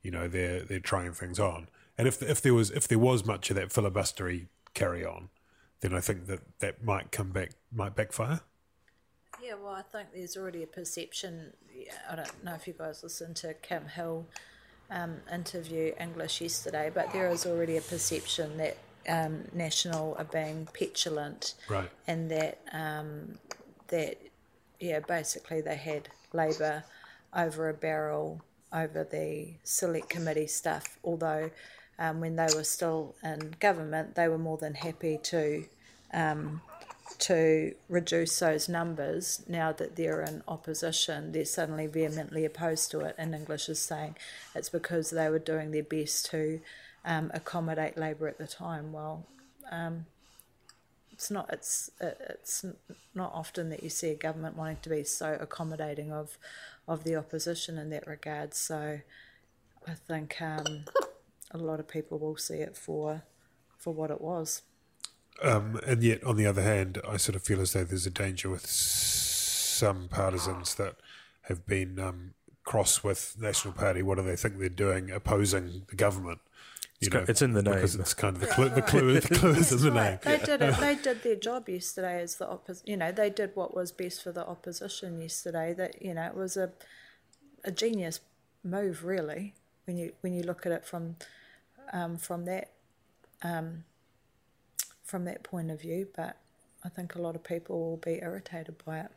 you 0.02 0.10
know, 0.10 0.28
they're 0.28 0.62
they're 0.62 0.80
trying 0.80 1.12
things 1.12 1.38
on. 1.38 1.68
And 1.98 2.08
if 2.08 2.22
if 2.22 2.40
there 2.40 2.54
was 2.54 2.70
if 2.70 2.88
there 2.88 2.98
was 2.98 3.24
much 3.24 3.50
of 3.50 3.56
that 3.56 3.68
filibustery 3.68 4.46
carry 4.74 5.04
on, 5.04 5.28
then 5.80 5.94
I 5.94 6.00
think 6.00 6.26
that 6.26 6.40
that 6.60 6.84
might 6.84 7.12
come 7.12 7.30
back 7.30 7.50
might 7.72 7.94
backfire. 7.94 8.40
Yeah, 9.42 9.54
well, 9.62 9.72
I 9.74 9.82
think 9.82 10.08
there's 10.14 10.36
already 10.36 10.62
a 10.62 10.66
perception. 10.66 11.52
I 12.10 12.16
don't 12.16 12.44
know 12.44 12.54
if 12.54 12.66
you 12.66 12.74
guys 12.76 13.02
listened 13.02 13.36
to 13.36 13.54
Kim 13.54 13.86
Hill 13.88 14.26
um, 14.90 15.16
interview 15.32 15.92
English 15.98 16.40
yesterday, 16.40 16.90
but 16.92 17.12
there 17.12 17.28
is 17.30 17.46
already 17.46 17.76
a 17.78 17.80
perception 17.80 18.58
that 18.58 18.76
um, 19.08 19.44
National 19.54 20.14
are 20.18 20.24
being 20.24 20.68
petulant, 20.74 21.54
Right. 21.68 21.90
and 22.06 22.30
that 22.30 22.60
um, 22.72 23.38
that 23.88 24.18
yeah, 24.78 25.00
basically 25.00 25.60
they 25.62 25.76
had 25.76 26.08
Labor 26.32 26.84
over 27.34 27.68
a 27.68 27.74
barrel 27.74 28.42
over 28.72 29.04
the 29.04 29.54
select 29.64 30.08
committee 30.08 30.46
stuff. 30.46 30.98
Although 31.04 31.50
um, 31.98 32.20
when 32.20 32.36
they 32.36 32.48
were 32.54 32.64
still 32.64 33.14
in 33.22 33.54
government, 33.60 34.14
they 34.14 34.28
were 34.28 34.38
more 34.38 34.56
than 34.56 34.74
happy 34.74 35.18
to 35.24 35.64
um, 36.12 36.60
to 37.18 37.74
reduce 37.88 38.38
those 38.38 38.68
numbers. 38.68 39.42
Now 39.48 39.72
that 39.72 39.96
they're 39.96 40.22
in 40.22 40.42
opposition, 40.48 41.32
they're 41.32 41.44
suddenly 41.44 41.86
vehemently 41.86 42.44
opposed 42.44 42.90
to 42.92 43.00
it. 43.00 43.14
And 43.18 43.34
English 43.34 43.68
is 43.68 43.80
saying 43.80 44.16
it's 44.54 44.68
because 44.68 45.10
they 45.10 45.28
were 45.28 45.38
doing 45.38 45.70
their 45.70 45.82
best 45.82 46.26
to 46.30 46.60
um, 47.04 47.30
accommodate 47.34 47.96
Labor 47.96 48.28
at 48.28 48.38
the 48.38 48.46
time. 48.46 48.92
Well, 48.92 49.26
um, 49.70 50.06
it's 51.12 51.30
not. 51.30 51.50
It's 51.52 51.90
it's 52.00 52.64
not 53.14 53.32
often 53.34 53.68
that 53.68 53.82
you 53.82 53.90
see 53.90 54.08
a 54.08 54.14
government 54.14 54.56
wanting 54.56 54.78
to 54.82 54.88
be 54.88 55.04
so 55.04 55.36
accommodating 55.38 56.12
of 56.12 56.38
of 56.90 57.04
the 57.04 57.14
opposition 57.14 57.78
in 57.78 57.88
that 57.90 58.06
regard. 58.06 58.52
So 58.52 59.00
I 59.86 59.92
think 59.94 60.42
um, 60.42 60.84
a 61.52 61.58
lot 61.58 61.78
of 61.78 61.86
people 61.86 62.18
will 62.18 62.36
see 62.36 62.56
it 62.56 62.76
for 62.76 63.22
for 63.78 63.94
what 63.94 64.10
it 64.10 64.20
was. 64.20 64.62
Um, 65.42 65.80
and 65.86 66.02
yet, 66.02 66.22
on 66.24 66.36
the 66.36 66.46
other 66.46 66.60
hand, 66.60 67.00
I 67.08 67.16
sort 67.16 67.36
of 67.36 67.42
feel 67.42 67.60
as 67.60 67.72
though 67.72 67.84
there's 67.84 68.06
a 68.06 68.10
danger 68.10 68.50
with 68.50 68.66
some 68.66 70.08
partisans 70.08 70.74
that 70.74 70.96
have 71.42 71.64
been 71.66 71.98
um, 71.98 72.34
cross 72.64 73.02
with 73.02 73.36
National 73.40 73.72
Party. 73.72 74.02
What 74.02 74.18
do 74.18 74.24
they 74.24 74.36
think 74.36 74.58
they're 74.58 74.68
doing, 74.68 75.10
opposing 75.10 75.86
the 75.88 75.96
government? 75.96 76.40
You 77.00 77.06
It's 77.06 77.14
co- 77.14 77.24
it's 77.28 77.42
in 77.42 77.52
the 77.54 77.62
because 77.62 77.94
name. 77.94 78.02
it's 78.02 78.12
kind 78.14 78.36
of 78.36 78.40
the 78.42 78.46
clue. 78.48 78.68
The 78.68 78.82
clue, 78.82 79.20
the 79.20 79.34
clue 79.34 79.50
is 79.52 79.72
in 79.72 79.78
the 79.80 79.90
name. 79.90 80.18
They 80.22 80.36
did 80.38 80.60
it. 80.60 80.76
They 80.76 80.94
did 81.02 81.22
their 81.22 81.36
job 81.36 81.68
yesterday 81.68 82.20
as 82.20 82.36
the 82.36 82.44
oppos- 82.46 82.82
You 82.86 82.96
know, 82.98 83.10
they 83.10 83.30
did 83.30 83.52
what 83.54 83.74
was 83.74 83.90
best 83.90 84.22
for 84.22 84.32
the 84.32 84.46
opposition 84.46 85.20
yesterday. 85.22 85.72
That 85.72 86.02
you 86.02 86.12
know, 86.12 86.26
it 86.26 86.34
was 86.36 86.56
a 86.58 86.72
a 87.64 87.70
genius 87.70 88.20
move, 88.62 89.02
really. 89.04 89.54
When 89.86 89.96
you 89.96 90.12
when 90.20 90.34
you 90.34 90.42
look 90.42 90.66
at 90.66 90.72
it 90.72 90.84
from 90.84 91.16
um, 91.92 92.18
from 92.18 92.44
that 92.44 92.72
um, 93.42 93.84
from 95.02 95.24
that 95.24 95.42
point 95.42 95.70
of 95.70 95.80
view, 95.80 96.06
but 96.14 96.36
I 96.84 96.90
think 96.90 97.14
a 97.14 97.22
lot 97.22 97.34
of 97.34 97.42
people 97.42 97.80
will 97.80 97.96
be 97.96 98.18
irritated 98.20 98.76
by 98.84 99.00
it. 99.00 99.10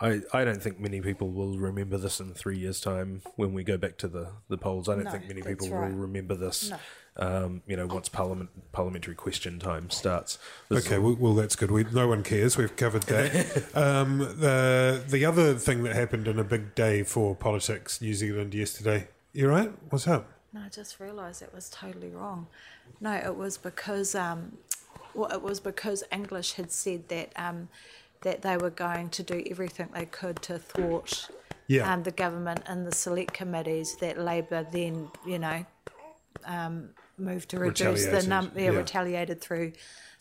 I, 0.00 0.22
I 0.32 0.44
don't 0.44 0.62
think 0.62 0.80
many 0.80 1.00
people 1.00 1.28
will 1.30 1.58
remember 1.58 1.98
this 1.98 2.20
in 2.20 2.32
three 2.32 2.58
years' 2.58 2.80
time 2.80 3.20
when 3.36 3.52
we 3.52 3.64
go 3.64 3.76
back 3.76 3.98
to 3.98 4.08
the, 4.08 4.28
the 4.48 4.56
polls. 4.56 4.88
I 4.88 4.94
don't 4.94 5.04
No, 5.04 5.10
think 5.10 5.28
many 5.28 5.42
people 5.42 5.68
right. 5.68 5.90
will 5.90 5.96
remember 5.98 6.34
this. 6.34 6.70
No. 6.70 6.78
Um, 7.16 7.62
you 7.66 7.76
know, 7.76 7.86
once 7.86 8.08
parliament 8.08 8.48
parliamentary 8.72 9.14
question 9.14 9.58
time 9.58 9.90
starts. 9.90 10.38
This 10.70 10.86
Okay, 10.86 10.94
is- 10.96 11.02
well, 11.02 11.16
well, 11.18 11.34
that's 11.34 11.54
good. 11.56 11.70
We, 11.70 11.84
no 11.84 12.08
one 12.08 12.22
cares. 12.22 12.56
We've 12.56 12.74
covered 12.74 13.02
that. 13.04 13.64
um, 13.76 14.18
the 14.18 15.02
the 15.06 15.24
other 15.26 15.54
thing 15.54 15.82
that 15.82 15.94
happened 15.94 16.28
in 16.28 16.38
a 16.38 16.44
big 16.44 16.74
day 16.74 17.02
for 17.02 17.34
politics, 17.34 18.00
New 18.00 18.14
Zealand 18.14 18.54
yesterday. 18.54 19.08
You 19.34 19.48
right? 19.48 19.70
What's 19.90 20.08
up? 20.08 20.28
No, 20.52 20.60
I 20.64 20.68
just 20.68 20.98
realised 20.98 21.42
it 21.42 21.52
was 21.54 21.68
totally 21.68 22.08
wrong. 22.10 22.46
No, 23.00 23.12
it 23.12 23.36
was 23.36 23.58
because 23.58 24.14
um, 24.14 24.56
well, 25.12 25.30
it 25.30 25.42
was 25.42 25.60
because 25.60 26.02
English 26.10 26.54
had 26.54 26.72
said 26.72 27.08
that 27.08 27.32
um, 27.36 27.68
that 28.22 28.42
they 28.42 28.56
were 28.56 28.70
going 28.70 29.08
to 29.10 29.22
do 29.22 29.42
everything 29.50 29.88
they 29.94 30.06
could 30.06 30.42
to 30.42 30.58
thwart 30.58 31.28
Yeah. 31.66 31.92
um, 31.92 32.02
the 32.02 32.10
government 32.10 32.62
and 32.66 32.86
the 32.86 32.92
select 32.94 33.32
committees. 33.32 33.96
That 33.96 34.18
Labor 34.18 34.66
then, 34.70 35.08
you 35.26 35.38
know, 35.38 35.64
um, 36.44 36.90
moved 37.18 37.50
to 37.50 37.58
reduce 37.58 38.04
the 38.06 38.12
Retaliated, 38.12 38.28
num- 38.28 38.52
yeah, 38.56 38.70
yeah. 38.72 38.78
retaliated 38.78 39.40
through 39.40 39.72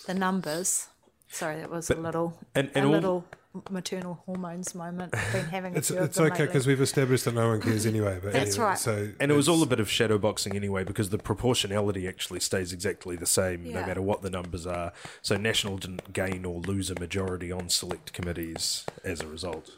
the 0.08 0.14
numbers. 0.14 0.88
Sorry, 1.30 1.58
that 1.58 1.70
was 1.70 1.90
a 1.90 1.96
little 1.96 2.40
and- 2.56 2.72
and 2.74 2.86
a 2.86 2.88
all- 2.88 2.94
little 2.94 3.26
maternal 3.70 4.22
hormones 4.26 4.76
moment. 4.76 5.14
I've 5.16 5.34
been 5.34 5.46
having 5.46 5.76
a 5.76 5.78
It's 5.80 5.90
few 5.90 5.98
it's 5.98 6.18
of 6.18 6.26
them 6.26 6.34
okay 6.34 6.46
because 6.46 6.68
we've 6.68 6.82
established 6.82 7.26
that 7.26 7.34
no 7.34 7.50
one 7.50 7.62
cares 7.62 7.86
anyway. 7.86 8.20
But 8.22 8.34
That's 8.34 8.56
anyway, 8.56 8.70
right. 8.70 8.78
So 8.78 9.10
and 9.20 9.32
it 9.32 9.36
was 9.36 9.50
all 9.50 9.64
a 9.64 9.66
bit 9.66 9.80
of 9.80 9.90
shadow 9.90 10.18
boxing 10.18 10.56
anyway, 10.56 10.84
because 10.84 11.10
the 11.10 11.18
proportionality 11.18 12.08
actually 12.08 12.42
stays 12.42 12.72
exactly 12.72 13.16
the 13.16 13.26
same 13.26 13.64
no 13.64 13.86
matter 13.86 14.02
what 14.02 14.22
the 14.22 14.30
numbers 14.30 14.68
are. 14.68 14.94
So 15.22 15.36
National 15.38 15.78
didn't 15.78 16.14
gain 16.14 16.46
or 16.46 16.60
lose 16.60 16.92
a 16.92 17.00
majority 17.00 17.52
on 17.52 17.70
select 17.70 18.14
committees 18.14 18.86
as 19.04 19.22
a 19.22 19.28
result. 19.28 19.72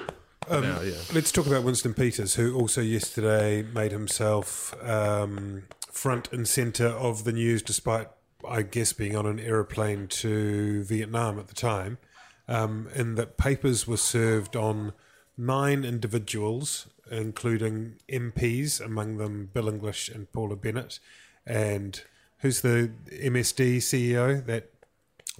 Um, 0.50 0.64
Now, 0.64 0.82
yeah. 0.82 0.96
Let's 1.14 1.32
talk 1.32 1.46
about 1.46 1.64
Winston 1.64 1.94
Peters, 1.94 2.36
who 2.36 2.56
also 2.56 2.82
yesterday 2.82 3.62
made 3.62 3.92
himself 3.92 4.74
um, 4.84 5.64
front 5.92 6.34
and 6.34 6.48
centre 6.48 6.88
of 6.88 7.24
the 7.24 7.32
news, 7.32 7.62
despite, 7.62 8.08
I 8.48 8.64
guess, 8.64 8.92
being 8.92 9.16
on 9.16 9.26
an 9.28 9.40
aeroplane 9.40 10.08
to 10.08 10.84
Vietnam 10.84 11.40
at 11.40 11.48
the 11.48 11.54
time, 11.54 12.00
um, 12.48 12.90
in 12.96 13.16
that 13.16 13.38
papers 13.38 13.88
were 13.88 13.98
served 13.98 14.56
on 14.56 14.94
nine 15.38 15.84
individuals, 15.84 16.88
including 17.10 17.96
MPs, 18.10 18.84
among 18.84 19.18
them 19.18 19.50
Bill 19.54 19.70
English 19.70 20.10
and 20.10 20.32
Paula 20.32 20.56
Bennett, 20.56 21.00
and 21.46 22.02
who's 22.40 22.62
the 22.62 22.92
MSD 23.12 23.78
CEO? 23.78 24.46
That 24.46 24.70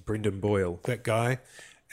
Brendan 0.06 0.40
Boyle. 0.40 0.80
that 0.84 1.04
guy, 1.04 1.40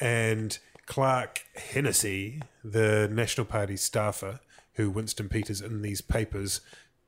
and 0.01 0.59
Clark 0.87 1.45
Hennessy, 1.55 2.41
the 2.65 3.09
National 3.13 3.45
Party 3.45 3.77
staffer, 3.77 4.41
who 4.75 4.91
Winston 4.91 5.29
Peters 5.29 5.61
in 5.61 5.83
these 5.83 6.01
papers 6.01 6.61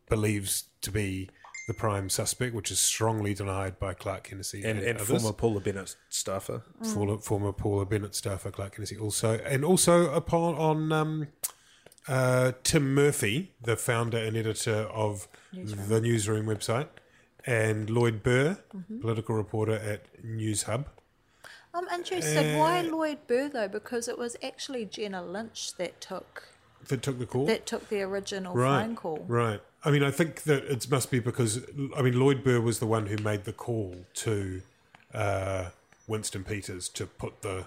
believes 0.09 0.65
to 0.83 0.91
be 0.91 1.31
the 1.71 1.75
prime 1.75 2.09
suspect, 2.11 2.53
which 2.53 2.71
is 2.73 2.81
strongly 2.81 3.33
denied 3.33 3.79
by 3.79 3.95
Clark 3.95 4.27
Hennessy 4.27 4.65
And, 4.65 4.81
and 4.81 4.99
others. 4.99 5.09
former 5.23 5.33
Paula 5.33 5.61
Bennett 5.61 5.95
staffer. 6.09 6.63
former, 6.93 7.19
former 7.19 7.53
Paula 7.53 7.87
Bennett 7.87 8.15
staffer 8.17 8.51
Clark 8.51 8.75
Hennessy 8.75 8.97
also, 8.99 9.39
and 9.53 9.65
also 9.65 10.13
upon 10.13 10.57
on 10.57 10.91
um, 10.93 11.29
uh, 12.09 12.51
Tim 12.65 12.93
Murphy, 12.93 13.53
the 13.63 13.77
founder 13.77 14.19
and 14.19 14.37
editor 14.37 14.81
of 15.05 15.29
the 15.53 16.01
Newsroom 16.01 16.47
website, 16.47 16.89
and 17.47 17.89
Lloyd 17.89 18.23
Burr, 18.25 18.59
political 19.01 19.37
reporter 19.37 19.75
at 19.75 20.01
Newshub. 20.25 20.87
I'm 21.73 21.87
interested. 21.95 22.59
why 22.59 22.81
Uh, 22.81 22.83
Lloyd 22.95 23.19
Burr 23.29 23.49
though? 23.49 23.69
Because 23.69 24.09
it 24.09 24.19
was 24.19 24.37
actually 24.43 24.87
Jenna 24.87 25.23
Lynch 25.23 25.77
that 25.77 26.01
took 26.01 26.49
That 26.89 27.01
took 27.01 27.21
the 27.21 27.27
call. 27.27 27.47
that 27.47 27.65
took 27.65 27.89
the 27.89 28.03
original 28.03 28.55
right, 28.55 28.83
phone 28.85 28.97
call. 28.97 29.25
Right. 29.29 29.61
I 29.83 29.91
mean, 29.91 30.03
I 30.03 30.11
think 30.11 30.43
that 30.43 30.65
it 30.65 30.91
must 30.91 31.11
be 31.11 31.21
because 31.21 31.61
I 31.97 32.03
mean 32.03 32.19
Lloyd 32.19 32.45
Burr 32.45 32.61
was 32.61 32.79
the 32.79 32.87
one 32.87 33.07
who 33.07 33.17
made 33.19 33.45
the 33.45 33.53
call 33.53 33.97
to 34.15 34.63
uh, 35.15 35.67
Winston 36.07 36.45
Peters 36.45 36.89
to 36.91 37.07
put 37.07 37.43
the 37.43 37.65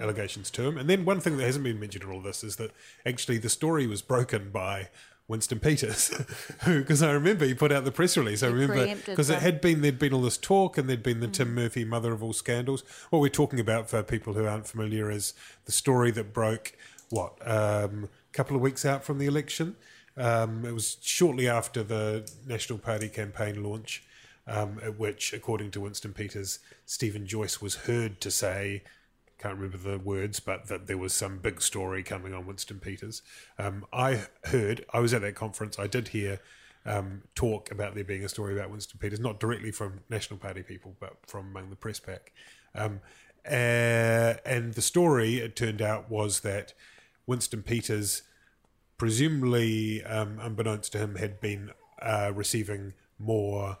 allegations 0.00 0.50
to 0.50 0.62
him. 0.62 0.78
And 0.78 0.88
then 0.88 1.04
one 1.04 1.20
thing 1.20 1.36
that 1.36 1.44
hasn't 1.44 1.64
been 1.64 1.80
mentioned 1.80 2.04
in 2.04 2.10
all 2.10 2.20
this 2.20 2.42
is 2.44 2.56
that 2.56 2.70
actually 3.04 3.38
the 3.38 3.48
story 3.48 3.86
was 3.86 4.02
broken 4.02 4.50
by 4.50 4.88
Winston 5.26 5.58
Peters, 5.58 6.08
who 6.64 6.80
because 6.80 7.02
I 7.02 7.10
remember 7.12 7.46
he 7.46 7.54
put 7.54 7.72
out 7.72 7.84
the 7.84 7.92
press 7.92 8.16
release. 8.16 8.42
I 8.42 8.48
He 8.48 8.52
remember 8.52 8.94
because 9.06 9.30
it 9.30 9.40
had 9.40 9.60
been 9.60 9.80
there'd 9.80 9.98
been 9.98 10.12
all 10.12 10.20
this 10.20 10.36
talk 10.36 10.76
and 10.76 10.88
there'd 10.88 11.02
been 11.02 11.20
the 11.20 11.28
Mm. 11.28 11.32
Tim 11.32 11.54
Murphy 11.54 11.84
mother 11.84 12.12
of 12.12 12.22
all 12.22 12.34
scandals. 12.34 12.84
What 13.08 13.20
we're 13.20 13.28
talking 13.30 13.58
about 13.58 13.88
for 13.88 14.02
people 14.02 14.34
who 14.34 14.46
aren't 14.46 14.66
familiar 14.66 15.10
is 15.10 15.32
the 15.64 15.72
story 15.72 16.10
that 16.10 16.34
broke 16.34 16.72
what 17.08 17.34
um, 17.46 18.08
a 18.30 18.36
couple 18.36 18.54
of 18.54 18.60
weeks 18.60 18.84
out 18.84 19.04
from 19.04 19.18
the 19.18 19.26
election. 19.26 19.76
Um, 20.16 20.64
it 20.64 20.72
was 20.72 20.96
shortly 21.02 21.48
after 21.48 21.82
the 21.82 22.30
National 22.46 22.78
Party 22.78 23.08
campaign 23.08 23.62
launch, 23.62 24.04
um, 24.46 24.80
at 24.82 24.98
which, 24.98 25.32
according 25.32 25.70
to 25.72 25.80
Winston 25.80 26.12
Peters, 26.12 26.60
Steven 26.86 27.26
Joyce 27.26 27.60
was 27.60 27.74
heard 27.74 28.20
to 28.20 28.30
say, 28.30 28.82
can't 29.38 29.58
remember 29.58 29.76
the 29.76 29.98
words, 29.98 30.40
but 30.40 30.68
that 30.68 30.86
there 30.86 30.98
was 30.98 31.12
some 31.12 31.38
big 31.38 31.60
story 31.60 32.02
coming 32.02 32.32
on 32.32 32.46
Winston 32.46 32.80
Peters. 32.80 33.22
Um, 33.58 33.84
I 33.92 34.26
heard, 34.44 34.86
I 34.92 35.00
was 35.00 35.12
at 35.12 35.22
that 35.22 35.34
conference, 35.34 35.78
I 35.78 35.86
did 35.86 36.08
hear 36.08 36.40
um, 36.86 37.22
talk 37.34 37.70
about 37.70 37.94
there 37.94 38.04
being 38.04 38.24
a 38.24 38.28
story 38.28 38.54
about 38.54 38.70
Winston 38.70 38.98
Peters, 38.98 39.20
not 39.20 39.40
directly 39.40 39.70
from 39.70 40.00
National 40.08 40.38
Party 40.38 40.62
people, 40.62 40.94
but 41.00 41.16
from 41.26 41.46
among 41.48 41.70
the 41.70 41.76
press 41.76 41.98
pack. 41.98 42.32
Um, 42.74 43.00
uh, 43.46 44.34
and 44.46 44.74
the 44.74 44.82
story, 44.82 45.36
it 45.38 45.56
turned 45.56 45.82
out, 45.82 46.10
was 46.10 46.40
that 46.40 46.72
Winston 47.26 47.62
Peters 47.62 48.22
presumably, 48.98 50.02
um, 50.04 50.38
unbeknownst 50.40 50.92
to 50.92 50.98
him, 50.98 51.16
had 51.16 51.40
been 51.40 51.70
uh, 52.00 52.32
receiving 52.34 52.94
more 53.18 53.78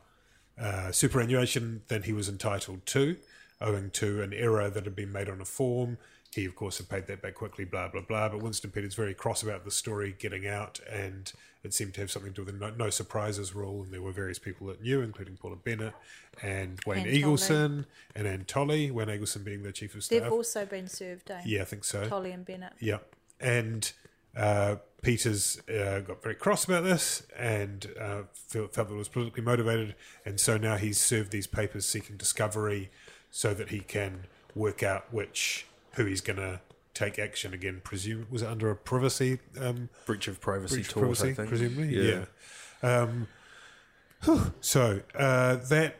uh, 0.58 0.92
superannuation 0.92 1.82
than 1.88 2.04
he 2.04 2.12
was 2.12 2.28
entitled 2.28 2.86
to, 2.86 3.16
owing 3.60 3.90
to 3.90 4.22
an 4.22 4.32
error 4.32 4.70
that 4.70 4.84
had 4.84 4.96
been 4.96 5.12
made 5.12 5.28
on 5.28 5.40
a 5.40 5.44
form. 5.44 5.98
He, 6.34 6.44
of 6.44 6.56
course, 6.56 6.78
had 6.78 6.88
paid 6.88 7.06
that 7.06 7.22
back 7.22 7.34
quickly, 7.34 7.64
blah, 7.64 7.88
blah, 7.88 8.00
blah. 8.00 8.28
But 8.28 8.42
Winston 8.42 8.70
Peters 8.70 8.94
very 8.94 9.14
cross 9.14 9.42
about 9.42 9.64
the 9.64 9.70
story 9.70 10.16
getting 10.18 10.48
out, 10.48 10.80
and 10.90 11.32
it 11.62 11.72
seemed 11.72 11.94
to 11.94 12.00
have 12.00 12.10
something 12.10 12.32
to 12.32 12.42
do 12.42 12.44
with 12.44 12.58
the 12.58 12.70
no, 12.70 12.74
no 12.74 12.90
surprises 12.90 13.54
rule. 13.54 13.84
And 13.84 13.92
there 13.92 14.02
were 14.02 14.10
various 14.10 14.40
people 14.40 14.66
that 14.66 14.82
knew, 14.82 15.00
including 15.00 15.36
Paula 15.36 15.56
Bennett 15.56 15.94
and 16.42 16.80
Wayne 16.86 17.04
Tolley. 17.04 17.22
Eagleson 17.22 17.84
and 18.16 18.26
Anne 18.26 18.44
Tolley, 18.46 18.90
Wayne 18.90 19.08
Eagleson 19.08 19.44
being 19.44 19.62
the 19.62 19.70
chief 19.70 19.94
of 19.94 20.02
staff. 20.02 20.22
They've 20.22 20.32
also 20.32 20.66
been 20.66 20.88
served, 20.88 21.30
eh? 21.30 21.42
yeah, 21.46 21.62
I 21.62 21.64
think 21.64 21.84
so. 21.84 22.08
Tolley 22.08 22.32
and 22.32 22.44
Bennett. 22.44 22.72
Yeah, 22.80 22.98
and 23.40 23.92
Uh, 24.36 24.76
Peters 25.02 25.60
uh, 25.68 26.00
got 26.00 26.22
very 26.22 26.34
cross 26.34 26.64
about 26.64 26.82
this 26.82 27.26
and 27.36 27.92
uh, 28.00 28.22
felt, 28.32 28.74
felt 28.74 28.88
that 28.88 28.94
it 28.94 28.96
was 28.96 29.08
politically 29.08 29.42
motivated, 29.42 29.94
and 30.24 30.40
so 30.40 30.56
now 30.56 30.76
he's 30.76 30.98
served 30.98 31.30
these 31.30 31.46
papers 31.46 31.84
seeking 31.84 32.16
discovery 32.16 32.90
so 33.30 33.52
that 33.52 33.68
he 33.68 33.80
can 33.80 34.26
work 34.54 34.82
out 34.82 35.12
which 35.12 35.66
who 35.94 36.06
he's 36.06 36.20
going 36.22 36.38
to 36.38 36.60
take 36.94 37.18
action 37.18 37.52
again. 37.52 37.82
Presume 37.84 38.26
was 38.30 38.42
it 38.42 38.48
under 38.48 38.70
a 38.70 38.76
privacy 38.76 39.40
um, 39.60 39.90
Breach 40.06 40.26
of 40.26 40.40
privacy 40.40 40.76
breach 40.76 40.86
of 40.88 40.92
tort, 40.94 41.04
privacy, 41.04 41.30
I 41.30 41.34
think. 41.34 41.48
presumably. 41.48 42.08
Yeah. 42.08 42.24
Um, 42.82 43.28
whew. 44.22 44.54
so 44.60 45.00
uh, 45.14 45.56
that 45.56 45.96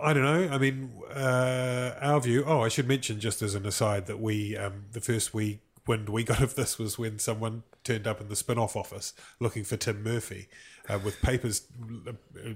I 0.00 0.12
don't 0.12 0.24
know. 0.24 0.48
I 0.52 0.58
mean, 0.58 0.92
uh, 1.14 1.94
our 2.00 2.20
view. 2.20 2.44
Oh, 2.46 2.60
I 2.60 2.68
should 2.68 2.88
mention 2.88 3.20
just 3.20 3.40
as 3.40 3.54
an 3.54 3.64
aside 3.66 4.06
that 4.06 4.20
we 4.20 4.56
um, 4.56 4.86
the 4.92 5.00
first 5.00 5.32
we 5.32 5.60
wind 5.86 6.08
we 6.08 6.24
got 6.24 6.42
of 6.42 6.54
this 6.54 6.78
was 6.78 6.98
when 6.98 7.18
someone 7.18 7.62
turned 7.84 8.06
up 8.06 8.20
in 8.20 8.28
the 8.28 8.36
spin-off 8.36 8.76
office 8.76 9.12
looking 9.38 9.64
for 9.64 9.76
Tim 9.76 10.02
Murphy 10.02 10.48
uh, 10.88 10.98
with 11.04 11.20
papers. 11.22 11.66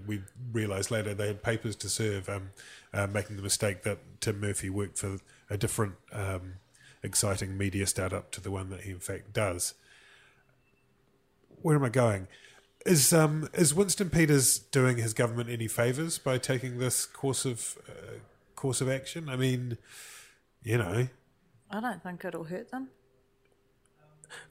We 0.06 0.22
realised 0.52 0.90
later 0.90 1.14
they 1.14 1.28
had 1.28 1.42
papers 1.42 1.76
to 1.76 1.88
serve, 1.88 2.28
um, 2.28 2.50
uh, 2.92 3.06
making 3.06 3.36
the 3.36 3.42
mistake 3.42 3.82
that 3.82 3.98
Tim 4.20 4.40
Murphy 4.40 4.70
worked 4.70 4.98
for 4.98 5.18
a 5.48 5.56
different 5.56 5.94
um, 6.12 6.54
exciting 7.02 7.56
media 7.56 7.86
startup 7.86 8.30
to 8.32 8.40
the 8.40 8.50
one 8.50 8.70
that 8.70 8.80
he 8.80 8.90
in 8.90 9.00
fact 9.00 9.32
does. 9.32 9.74
Where 11.62 11.76
am 11.76 11.84
I 11.84 11.90
going? 11.90 12.26
Is 12.86 13.12
um 13.12 13.48
is 13.52 13.74
Winston 13.74 14.08
Peters 14.08 14.58
doing 14.58 14.96
his 14.96 15.12
government 15.12 15.50
any 15.50 15.68
favors 15.68 16.16
by 16.16 16.38
taking 16.38 16.78
this 16.78 17.04
course 17.04 17.44
of 17.44 17.76
uh, 17.86 18.20
course 18.56 18.80
of 18.80 18.88
action? 18.88 19.28
I 19.28 19.36
mean, 19.36 19.76
you 20.62 20.78
know, 20.78 21.08
I 21.70 21.80
don't 21.80 22.02
think 22.02 22.24
it'll 22.24 22.44
hurt 22.44 22.70
them. 22.70 22.88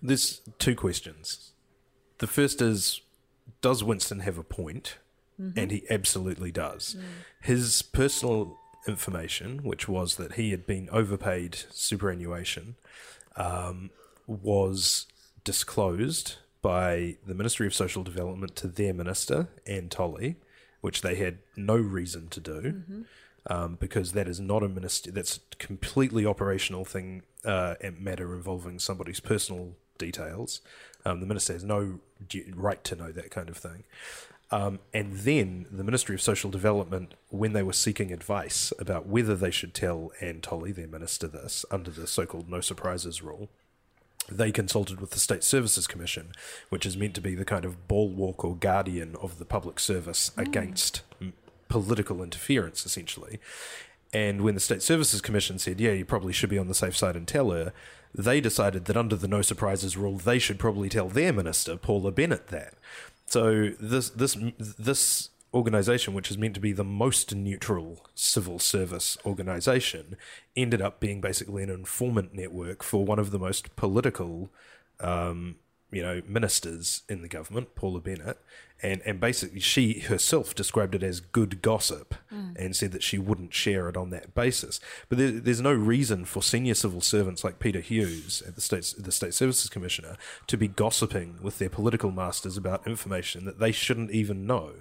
There's 0.02 0.42
two 0.58 0.76
questions. 0.76 1.52
The 2.20 2.28
first 2.28 2.62
is 2.62 3.02
Does 3.62 3.84
Winston 3.84 4.20
have 4.22 4.38
a 4.38 4.44
point? 4.44 4.98
And 5.56 5.72
he 5.72 5.84
absolutely 5.90 6.52
does. 6.52 6.98
His 7.42 7.82
personal 7.82 8.58
information, 8.88 9.60
which 9.64 9.88
was 9.88 10.18
that 10.18 10.34
he 10.34 10.52
had 10.52 10.68
been 10.68 10.90
overpaid 10.92 11.58
superannuation, 11.72 12.76
um, 13.38 13.90
was 14.28 15.06
disclosed 15.46 16.36
by 16.62 17.16
the 17.26 17.34
Ministry 17.34 17.66
of 17.68 17.74
Social 17.74 18.04
Development 18.04 18.54
to 18.58 18.68
their 18.68 18.94
minister, 18.94 19.48
Anne 19.66 19.88
Tolley, 19.88 20.36
which 20.82 21.02
they 21.02 21.16
had 21.16 21.38
no 21.56 21.78
reason 21.78 22.28
to 22.30 22.40
do. 22.42 22.84
Um, 23.50 23.78
because 23.80 24.12
that 24.12 24.28
is 24.28 24.42
not 24.42 24.62
a 24.64 24.68
minister. 24.68 25.10
That's 25.12 25.40
a 25.54 25.56
completely 25.56 26.26
operational 26.26 26.84
thing, 26.84 27.24
uh, 27.46 27.76
matter 27.98 28.36
involving 28.36 28.80
somebody's 28.80 29.20
personal 29.20 29.76
details. 29.98 30.62
Um, 31.06 31.20
the 31.20 31.26
minister 31.26 31.54
has 31.54 31.64
no 31.64 32.00
right 32.54 32.84
to 32.84 32.96
know 32.96 33.12
that 33.12 33.32
kind 33.32 33.50
of 33.50 33.58
thing. 33.58 33.84
Um, 34.52 34.80
and 34.94 35.14
then 35.14 35.68
the 35.72 35.84
Ministry 35.84 36.16
of 36.16 36.22
Social 36.22 36.50
Development, 36.50 37.14
when 37.30 37.54
they 37.54 37.62
were 37.62 37.74
seeking 37.74 38.12
advice 38.12 38.74
about 38.80 39.06
whether 39.06 39.36
they 39.36 39.52
should 39.52 39.76
tell 39.76 40.12
Anne 40.22 40.42
Tolley, 40.42 40.72
their 40.72 40.88
minister, 40.88 41.28
this 41.28 41.66
under 41.70 41.92
the 41.92 42.08
so-called 42.08 42.50
no 42.50 42.60
surprises 42.60 43.22
rule, 43.22 43.50
they 44.32 44.52
consulted 44.52 45.00
with 45.00 45.12
the 45.12 45.20
State 45.20 45.44
Services 45.44 45.88
Commission, 45.88 46.32
which 46.70 46.86
is 46.86 46.98
meant 46.98 47.14
to 47.16 47.22
be 47.22 47.36
the 47.36 47.46
kind 47.46 47.66
of 47.66 47.88
bulwark 47.88 48.44
or 48.44 48.56
guardian 48.56 49.16
of 49.22 49.38
the 49.38 49.46
public 49.46 49.80
service 49.80 50.32
against 50.36 51.02
mm, 51.22 51.32
political 51.68 52.24
interference, 52.24 52.86
essentially. 52.86 53.40
And 54.14 54.42
when 54.42 54.56
the 54.56 54.60
State 54.60 54.82
Services 54.82 55.22
Commission 55.22 55.60
said, 55.60 55.80
yeah, 55.80 55.92
you 55.92 56.06
probably 56.06 56.34
should 56.34 56.50
be 56.50 56.58
on 56.58 56.68
the 56.68 56.74
safe 56.74 56.98
side 56.98 57.16
and 57.16 57.28
tell 57.28 57.52
her, 57.52 57.74
they 58.14 58.42
decided 58.42 58.86
that 58.86 58.98
under 58.98 59.16
the 59.16 59.28
no 59.28 59.42
surprises 59.42 59.96
rule, 59.96 60.18
they 60.18 60.40
should 60.40 60.58
probably 60.58 60.90
tell 60.90 61.08
their 61.08 61.32
minister, 61.32 61.78
Paula 61.78 62.12
Bennett, 62.12 62.48
that. 62.48 62.74
So 63.28 63.70
this 63.80 64.10
this 64.10 64.36
this 64.58 65.30
organization, 65.54 66.14
which 66.14 66.32
is 66.32 66.38
meant 66.38 66.56
to 66.56 66.60
be 66.60 66.74
the 66.74 66.84
most 66.84 67.36
neutral 67.36 68.06
civil 68.16 68.58
service 68.58 69.18
organization, 69.26 70.18
ended 70.56 70.82
up 70.82 71.00
being 71.00 71.22
basically 71.22 71.62
an 71.62 71.70
informant 71.70 72.34
network 72.34 72.84
for 72.84 73.06
one 73.06 73.20
of 73.20 73.30
the 73.30 73.40
most 73.40 73.76
political 73.76 74.50
um, 75.00 75.58
you 75.92 76.02
know, 76.02 76.22
ministers 76.28 77.04
in 77.10 77.22
the 77.22 77.28
government, 77.28 77.76
Paula 77.76 78.00
Bennett, 78.00 78.38
and, 78.82 79.02
and 79.06 79.20
basically 79.20 79.60
she 79.60 80.00
herself 80.02 80.56
described 80.56 80.96
it 80.96 81.04
as 81.04 81.20
good 81.20 81.62
gossip 81.62 82.16
and 82.56 82.76
said 82.76 82.92
that 82.94 83.04
she 83.04 83.18
wouldn't 83.18 83.54
share 83.54 83.90
it 83.90 83.98
on 83.98 84.10
that 84.12 84.34
basis. 84.34 84.80
But 85.10 85.18
there, 85.18 85.32
there's 85.32 85.62
no 85.62 85.74
reason 85.74 86.26
for 86.26 86.42
senior 86.42 86.76
civil 86.76 87.02
servants 87.02 87.44
like 87.44 87.60
Peter 87.60 87.82
Hughes 87.82 88.42
at 88.48 88.56
the 88.56 88.62
States, 88.62 88.94
the 88.94 89.12
State 89.12 89.34
Services 89.34 89.70
Commissioner, 89.70 90.16
to 90.48 90.58
be 90.58 90.68
gossiping 90.68 91.40
with 91.42 91.60
their 91.60 91.70
political 91.70 92.12
masters 92.12 92.56
about 92.56 92.88
information 92.88 93.46
that 93.46 93.60
they 93.60 93.72
shouldn't 93.72 94.12
even 94.12 94.48
know 94.48 94.72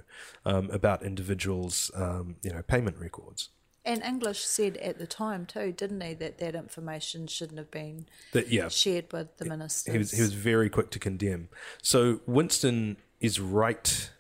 um, 0.44 0.70
about 0.70 1.02
individuals, 1.02 1.90
um, 1.94 2.36
you 2.42 2.52
know, 2.52 2.62
payment 2.62 2.98
records. 2.98 3.48
And 3.88 4.03
English 4.03 4.44
said 4.44 4.77
at 4.77 4.98
the 4.98 5.07
time 5.07 5.46
too, 5.46 5.72
didn't 5.72 6.03
he, 6.03 6.12
that 6.12 6.37
that 6.38 6.55
information 6.55 7.27
shouldn't 7.27 7.57
have 7.57 7.70
been 7.70 8.05
That 8.33 8.53
yeah, 8.53 8.68
shared 8.68 9.11
with 9.14 9.35
the 9.38 9.46
minister. 9.46 9.92
He 9.92 9.96
was 9.96 10.11
he 10.11 10.20
was 10.20 10.35
very 10.35 10.68
quick 10.68 10.90
to 10.90 10.98
condemn. 10.98 11.48
So 11.81 12.20
Winston 12.27 12.98
is 13.18 13.40
right 13.40 14.11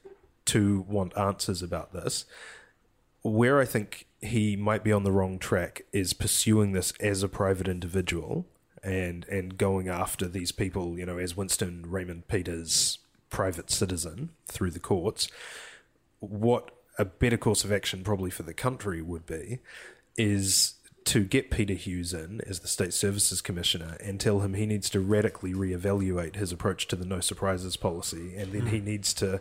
to 0.46 0.86
want 0.88 1.14
answers 1.18 1.62
about 1.62 1.92
this. 1.92 2.24
Where 3.20 3.60
I 3.60 3.66
think 3.66 4.06
he 4.22 4.56
might 4.56 4.82
be 4.82 4.90
on 4.90 5.02
the 5.02 5.12
wrong 5.12 5.38
track 5.38 5.82
is 5.92 6.14
pursuing 6.14 6.72
this 6.72 6.94
as 6.98 7.22
a 7.22 7.28
private 7.28 7.68
individual 7.68 8.46
and 8.82 9.26
and 9.26 9.58
going 9.58 9.86
after 9.86 10.26
these 10.26 10.50
people, 10.50 10.98
you 10.98 11.04
know, 11.04 11.18
as 11.18 11.36
Winston 11.36 11.84
Raymond 11.86 12.26
Peters, 12.26 13.00
private 13.28 13.70
citizen 13.70 14.30
through 14.46 14.70
the 14.70 14.80
courts. 14.80 15.28
What 16.20 16.70
a 16.98 17.04
better 17.04 17.36
course 17.36 17.64
of 17.64 17.72
action 17.72 18.02
probably 18.02 18.30
for 18.30 18.42
the 18.42 18.54
country 18.54 19.00
would 19.00 19.24
be 19.24 19.60
is 20.16 20.74
to 21.04 21.24
get 21.24 21.50
Peter 21.50 21.74
Hughes 21.74 22.12
in 22.12 22.42
as 22.46 22.60
the 22.60 22.68
State 22.68 22.92
Services 22.92 23.40
Commissioner 23.40 23.96
and 24.00 24.20
tell 24.20 24.40
him 24.40 24.52
he 24.52 24.66
needs 24.66 24.90
to 24.90 25.00
radically 25.00 25.54
reevaluate 25.54 26.36
his 26.36 26.52
approach 26.52 26.86
to 26.88 26.96
the 26.96 27.06
no 27.06 27.20
surprises 27.20 27.78
policy, 27.78 28.36
and 28.36 28.52
then 28.52 28.66
he 28.66 28.78
hmm. 28.78 28.84
needs 28.84 29.14
to 29.14 29.40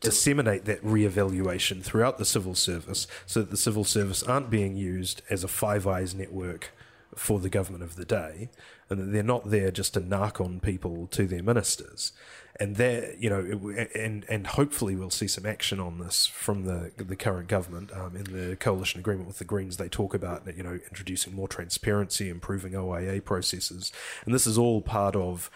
disseminate 0.00 0.64
that 0.64 0.82
reevaluation 0.82 1.82
throughout 1.82 2.18
the 2.18 2.24
civil 2.24 2.54
service 2.54 3.06
so 3.26 3.40
that 3.40 3.50
the 3.50 3.56
civil 3.56 3.84
service 3.84 4.22
aren't 4.22 4.50
being 4.50 4.76
used 4.76 5.22
as 5.30 5.44
a 5.44 5.48
Five 5.48 5.86
Eyes 5.86 6.14
network 6.14 6.72
for 7.14 7.38
the 7.38 7.50
government 7.50 7.84
of 7.84 7.96
the 7.96 8.04
day, 8.04 8.48
and 8.88 8.98
that 8.98 9.12
they're 9.12 9.22
not 9.22 9.50
there 9.50 9.70
just 9.70 9.94
to 9.94 10.00
narc 10.00 10.44
on 10.44 10.58
people 10.58 11.06
to 11.08 11.26
their 11.26 11.42
ministers. 11.42 12.12
And 12.60 12.76
there, 12.76 13.14
you 13.18 13.30
know, 13.30 13.70
it, 13.70 13.90
and 13.94 14.26
and 14.28 14.46
hopefully 14.46 14.94
we'll 14.94 15.08
see 15.08 15.26
some 15.26 15.46
action 15.46 15.80
on 15.80 15.98
this 15.98 16.26
from 16.26 16.66
the 16.66 16.92
the 16.96 17.16
current 17.16 17.48
government 17.48 17.90
um, 17.92 18.14
in 18.14 18.24
the 18.24 18.54
coalition 18.56 19.00
agreement 19.00 19.26
with 19.26 19.38
the 19.38 19.44
Greens. 19.44 19.78
They 19.78 19.88
talk 19.88 20.12
about 20.12 20.46
you 20.54 20.62
know 20.62 20.78
introducing 20.90 21.34
more 21.34 21.48
transparency, 21.48 22.28
improving 22.28 22.74
OIA 22.74 23.22
processes, 23.22 23.90
and 24.26 24.34
this 24.34 24.46
is 24.46 24.58
all 24.58 24.82
part 24.82 25.16
of 25.16 25.50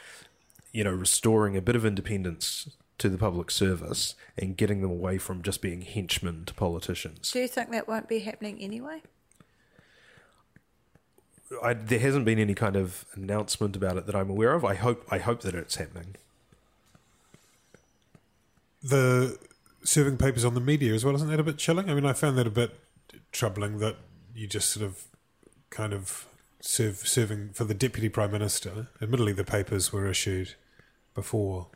you 0.73 0.83
know 0.83 0.93
restoring 0.93 1.59
a 1.59 1.63
bit 1.63 1.77
of 1.77 1.85
independence 1.85 2.71
to 2.97 3.09
the 3.11 3.19
public 3.19 3.51
service 3.51 4.15
and 4.39 4.57
getting 4.57 4.81
them 4.81 4.91
away 4.91 5.19
from 5.19 5.43
just 5.43 5.61
being 5.61 5.83
henchmen 5.83 6.45
to 6.47 6.55
politicians. 6.55 7.33
Do 7.33 7.41
you 7.41 7.49
think 7.49 7.71
that 7.71 7.87
won't 7.87 8.09
be 8.09 8.21
happening 8.21 8.61
anyway? 8.61 9.03
I, 11.63 11.75
there 11.75 11.99
hasn't 11.99 12.25
been 12.25 12.39
any 12.39 12.55
kind 12.55 12.77
of 12.77 13.05
announcement 13.15 13.77
about 13.77 13.97
it 13.97 14.07
that 14.07 14.15
I'm 14.15 14.31
aware 14.31 14.55
of. 14.55 14.65
I 14.65 14.75
hope 14.75 15.05
I 15.11 15.19
hope 15.19 15.43
that 15.43 15.55
it's 15.55 15.77
happening. 15.77 16.17
The 18.85 19.39
serving 19.83 20.19
papers 20.19 20.45
on 20.45 20.55
the 20.55 20.61
media 20.61 20.95
as 20.95 21.05
well. 21.05 21.15
Isn't 21.15 21.31
that 21.31 21.41
a 21.41 21.45
bit 21.45 21.59
chilling? 21.59 21.91
I 21.91 21.95
mean, 21.95 22.07
I 22.07 22.13
found 22.13 22.39
that 22.39 22.47
a 22.47 22.51
bit 22.51 22.79
troubling 23.33 23.79
that 23.79 23.97
you 24.35 24.47
just 24.47 24.71
sort 24.71 24.85
of 24.85 25.05
kind 25.71 25.93
of 25.93 26.27
serve 26.61 26.97
serving 26.97 27.51
for 27.55 27.65
the 27.65 27.75
deputy 27.75 28.09
prime 28.09 28.31
minister. 28.31 28.89
Admittedly, 29.01 29.33
the 29.33 29.45
papers 29.45 29.93
were 29.93 30.07
issued 30.07 30.55
before 31.15 31.69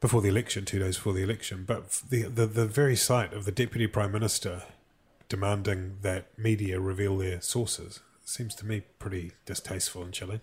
before 0.00 0.20
the 0.20 0.28
election, 0.28 0.64
two 0.64 0.80
days 0.80 0.96
before 0.96 1.12
the 1.12 1.22
election, 1.22 1.64
but 1.66 2.02
the 2.10 2.22
the, 2.22 2.46
the 2.46 2.66
very 2.66 2.96
sight 2.96 3.32
of 3.32 3.44
the 3.44 3.52
deputy 3.52 3.86
prime 3.86 4.12
minister 4.12 4.64
demanding 5.28 5.98
that 6.02 6.26
media 6.36 6.78
reveal 6.78 7.16
their 7.16 7.40
sources 7.40 8.00
seems 8.24 8.54
to 8.54 8.66
me 8.66 8.82
pretty 8.98 9.32
distasteful 9.46 10.02
and 10.02 10.12
chilling. 10.12 10.40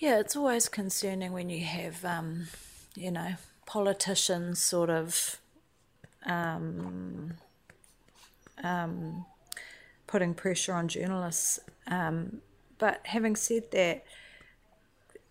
Yeah, 0.00 0.18
it's 0.18 0.34
always 0.34 0.68
concerning 0.68 1.32
when 1.32 1.50
you 1.50 1.62
have, 1.64 2.04
um, 2.04 2.48
you 2.96 3.10
know, 3.10 3.34
politicians 3.70 4.60
sort 4.60 4.90
of 4.90 5.38
um, 6.26 7.34
um, 8.64 9.24
putting 10.08 10.34
pressure 10.34 10.74
on 10.74 10.88
journalists. 10.88 11.60
Um, 11.86 12.40
but 12.78 13.00
having 13.04 13.36
said 13.36 13.70
that, 13.70 14.04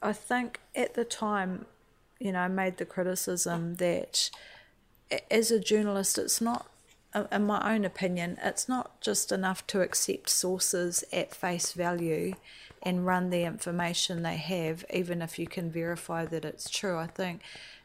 I 0.02 0.14
think 0.14 0.62
at 0.74 0.94
the 0.94 1.04
time, 1.04 1.66
you 2.18 2.32
know, 2.32 2.40
I 2.40 2.48
made 2.48 2.78
the 2.78 2.86
criticism 2.86 3.76
that 3.76 4.30
as 5.30 5.52
a 5.52 5.60
journalist, 5.60 6.18
it's 6.18 6.40
not, 6.40 6.66
uh, 7.14 7.26
in 7.34 7.46
my 7.46 7.76
own 7.76 7.84
opinion, 7.84 8.38
it's 8.42 8.70
not 8.70 9.02
just 9.02 9.34
enough 9.34 9.68
to 9.68 9.82
accept 9.82 10.30
sources 10.30 11.04
at 11.12 11.36
face 11.36 11.74
value 11.74 12.36
and 12.82 13.06
run 13.06 13.32
the 13.32 13.44
information 13.44 14.24
they 14.24 14.38
have, 14.38 14.86
even 14.94 15.22
if 15.22 15.38
you 15.38 15.46
can 15.46 15.70
verify 15.70 16.24
that 16.24 16.46
it's 16.46 16.70
true. 16.70 16.98
I 16.98 17.08
think 17.08 17.42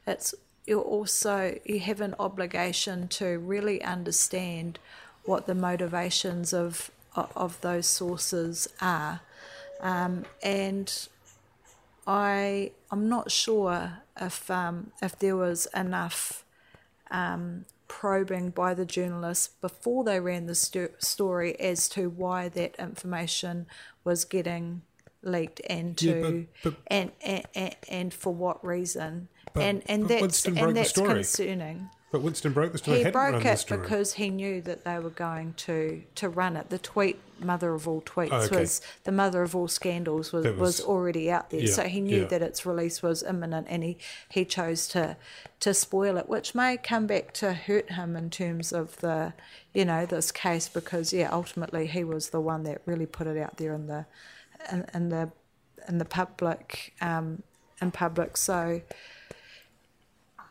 it's 0.06 0.32
you 0.66 0.80
also 0.80 1.58
you 1.64 1.80
have 1.80 2.00
an 2.00 2.14
obligation 2.18 3.08
to 3.08 3.38
really 3.38 3.82
understand 3.82 4.78
what 5.24 5.46
the 5.46 5.54
motivations 5.54 6.52
of 6.52 6.90
of 7.14 7.60
those 7.60 7.86
sources 7.86 8.66
are, 8.80 9.20
um, 9.80 10.24
and 10.42 11.08
I 12.06 12.72
I'm 12.90 13.08
not 13.08 13.30
sure 13.30 13.98
if 14.20 14.50
um, 14.50 14.92
if 15.02 15.18
there 15.18 15.36
was 15.36 15.66
enough 15.74 16.44
um, 17.10 17.64
probing 17.88 18.50
by 18.50 18.74
the 18.74 18.84
journalists 18.84 19.48
before 19.60 20.04
they 20.04 20.18
ran 20.20 20.46
the 20.46 20.54
sto- 20.54 20.88
story 20.98 21.58
as 21.60 21.88
to 21.90 22.08
why 22.10 22.48
that 22.50 22.74
information 22.78 23.66
was 24.02 24.24
getting 24.24 24.82
leaked 25.22 25.60
and 25.70 25.96
to 25.98 26.06
Yeah, 26.06 26.22
but- 26.62 26.72
but- 26.74 26.80
and, 26.88 27.12
and, 27.22 27.44
and 27.54 27.76
and 27.88 28.14
for 28.14 28.34
what 28.34 28.64
reason 28.64 29.28
But- 29.54 29.62
and 29.62 29.82
and 29.86 30.08
that's 30.08 30.20
Winston 30.20 30.54
broke 30.54 30.62
and 30.66 30.70
the 30.76 30.80
that's 30.80 30.90
story. 30.90 31.14
concerning. 31.14 31.88
But 32.10 32.22
Winston 32.22 32.52
broke 32.52 32.70
the 32.72 32.78
story. 32.78 33.02
He 33.02 33.10
broke 33.10 33.42
the 33.42 33.50
it 33.50 33.58
story. 33.58 33.80
because 33.80 34.12
he 34.14 34.30
knew 34.30 34.60
that 34.62 34.84
they 34.84 35.00
were 35.00 35.10
going 35.10 35.54
to, 35.54 36.04
to 36.14 36.28
run 36.28 36.56
it. 36.56 36.70
The 36.70 36.78
tweet, 36.78 37.18
mother 37.40 37.74
of 37.74 37.88
all 37.88 38.02
tweets, 38.02 38.28
Oh, 38.30 38.42
okay. 38.42 38.60
was 38.60 38.80
the 39.02 39.10
mother 39.10 39.42
of 39.42 39.56
all 39.56 39.66
scandals 39.66 40.32
was, 40.32 40.44
was, 40.46 40.56
was- 40.56 40.80
already 40.80 41.28
out 41.28 41.50
there. 41.50 41.62
Yeah, 41.62 41.72
so 41.72 41.82
he 41.84 42.00
knew 42.00 42.20
yeah. 42.20 42.26
that 42.26 42.40
its 42.40 42.64
release 42.64 43.02
was 43.02 43.24
imminent, 43.24 43.66
and 43.68 43.82
he, 43.82 43.96
he 44.28 44.44
chose 44.44 44.86
to 44.88 45.16
to 45.60 45.74
spoil 45.74 46.16
it, 46.16 46.28
which 46.28 46.54
may 46.54 46.76
come 46.76 47.06
back 47.08 47.32
to 47.34 47.52
hurt 47.52 47.90
him 47.92 48.14
in 48.16 48.30
terms 48.30 48.72
of 48.72 48.96
the 48.98 49.32
you 49.72 49.84
know 49.84 50.04
this 50.06 50.30
case 50.30 50.68
because 50.68 51.12
yeah, 51.12 51.30
ultimately 51.32 51.86
he 51.88 52.04
was 52.04 52.30
the 52.30 52.40
one 52.40 52.62
that 52.64 52.80
really 52.86 53.06
put 53.06 53.26
it 53.26 53.36
out 53.36 53.56
there 53.56 53.74
in 53.74 53.86
the 53.88 54.06
in, 54.70 54.84
in 54.94 55.08
the 55.08 55.30
in 55.88 55.98
the 55.98 56.04
public 56.04 56.94
um, 57.00 57.42
in 57.80 57.90
public. 57.92 58.36
So. 58.36 58.82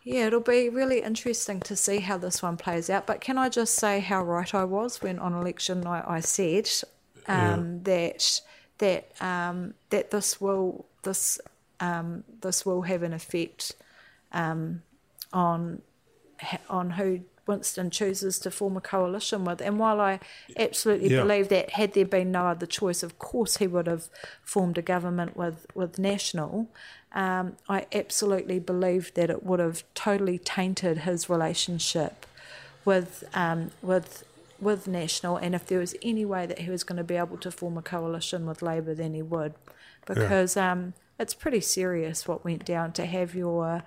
Yeah, 0.04 0.28
it'll 0.28 0.42
be 0.42 0.68
really 0.68 1.02
interesting 1.02 1.62
to 1.62 1.76
see 1.76 2.00
how 2.00 2.18
this 2.18 2.42
one 2.42 2.58
plays 2.58 2.90
out. 2.90 3.08
But 3.08 3.22
can 3.22 3.38
I 3.38 3.48
just 3.48 3.76
say 3.76 4.00
how 4.00 4.24
right 4.24 4.54
I 4.54 4.66
was 4.66 5.02
when 5.02 5.18
on 5.18 5.34
election 5.34 5.82
night 5.82 6.04
I 6.06 6.20
said 6.20 6.70
um, 7.28 7.84
that 7.84 8.42
that 8.80 9.10
um, 9.22 9.76
that 9.92 10.12
this 10.12 10.42
will 10.42 10.86
this 11.04 11.40
um, 11.80 12.26
this 12.42 12.66
will 12.66 12.82
have 12.82 13.04
an 13.04 13.14
effect 13.14 13.76
um, 14.34 14.82
on 15.32 15.82
on 16.70 16.90
who 16.92 17.22
Winston 17.46 17.90
chooses 17.90 18.40
to 18.40 18.52
form 18.52 18.78
a 18.78 18.82
coalition 18.82 19.44
with. 19.46 19.62
And 19.62 19.80
while 19.80 20.00
I 20.00 20.20
absolutely 20.58 21.10
Yeah. 21.10 21.22
believe 21.22 21.50
that 21.50 21.72
had 21.72 21.94
there 21.94 22.06
been 22.06 22.32
no 22.32 22.48
other 22.48 22.66
choice, 22.66 23.04
of 23.04 23.20
course 23.20 23.58
he 23.58 23.68
would 23.68 23.88
have 23.88 24.10
formed 24.44 24.78
a 24.78 24.82
government 24.82 25.36
with 25.36 25.66
with 25.76 26.00
National. 26.00 26.68
Um, 27.14 27.58
I 27.70 27.86
absolutely 27.94 28.60
believe 28.60 29.14
that 29.14 29.30
it 29.30 29.44
would 29.44 29.60
have 29.60 29.84
totally 29.94 30.40
tainted 30.40 31.00
his 31.00 31.30
relationship 31.30 32.26
with 32.86 33.24
um, 33.34 33.72
with 33.82 34.24
with 34.60 34.88
National, 34.88 35.36
and 35.36 35.54
if 35.54 35.66
there 35.68 35.80
was 35.80 35.94
any 36.02 36.24
way 36.24 36.46
that 36.46 36.60
he 36.60 36.70
was 36.70 36.84
going 36.86 36.98
to 36.98 37.04
be 37.04 37.16
able 37.18 37.38
to 37.38 37.52
form 37.52 37.78
a 37.78 37.82
coalition 37.82 38.46
with 38.46 38.62
Labor, 38.62 38.94
then 38.96 39.14
he 39.14 39.22
would, 39.22 39.54
because 40.06 40.56
um, 40.56 40.94
it's 41.20 41.34
pretty 41.34 41.60
serious 41.60 42.28
what 42.28 42.46
went 42.46 42.64
down 42.64 42.94
to 42.94 43.06
have 43.06 43.36
your 43.36 43.84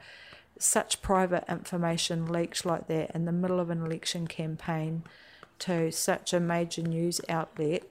such 0.59 1.03
private 1.03 1.45
information 1.49 2.27
leaked 2.27 2.64
like 2.64 2.87
that 2.88 3.11
in 3.14 3.25
the 3.25 3.33
middle 3.33 3.61
of 3.61 3.71
an 3.71 3.85
election 3.85 4.27
campaign 4.27 5.03
to 5.59 5.90
such 5.90 6.33
a 6.33 6.40
major 6.40 6.83
news 6.83 7.21
outlet 7.29 7.83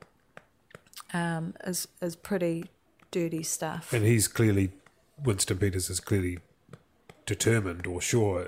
um, 1.13 1.53
is 1.65 1.87
is 2.01 2.15
pretty 2.15 2.65
dirty 3.11 3.43
stuff. 3.43 3.93
And 3.93 4.05
he's 4.05 4.27
clearly, 4.27 4.71
Winston 5.23 5.57
Peters 5.57 5.89
is 5.89 5.99
clearly 5.99 6.39
determined 7.25 7.87
or 7.87 8.01
sure, 8.01 8.47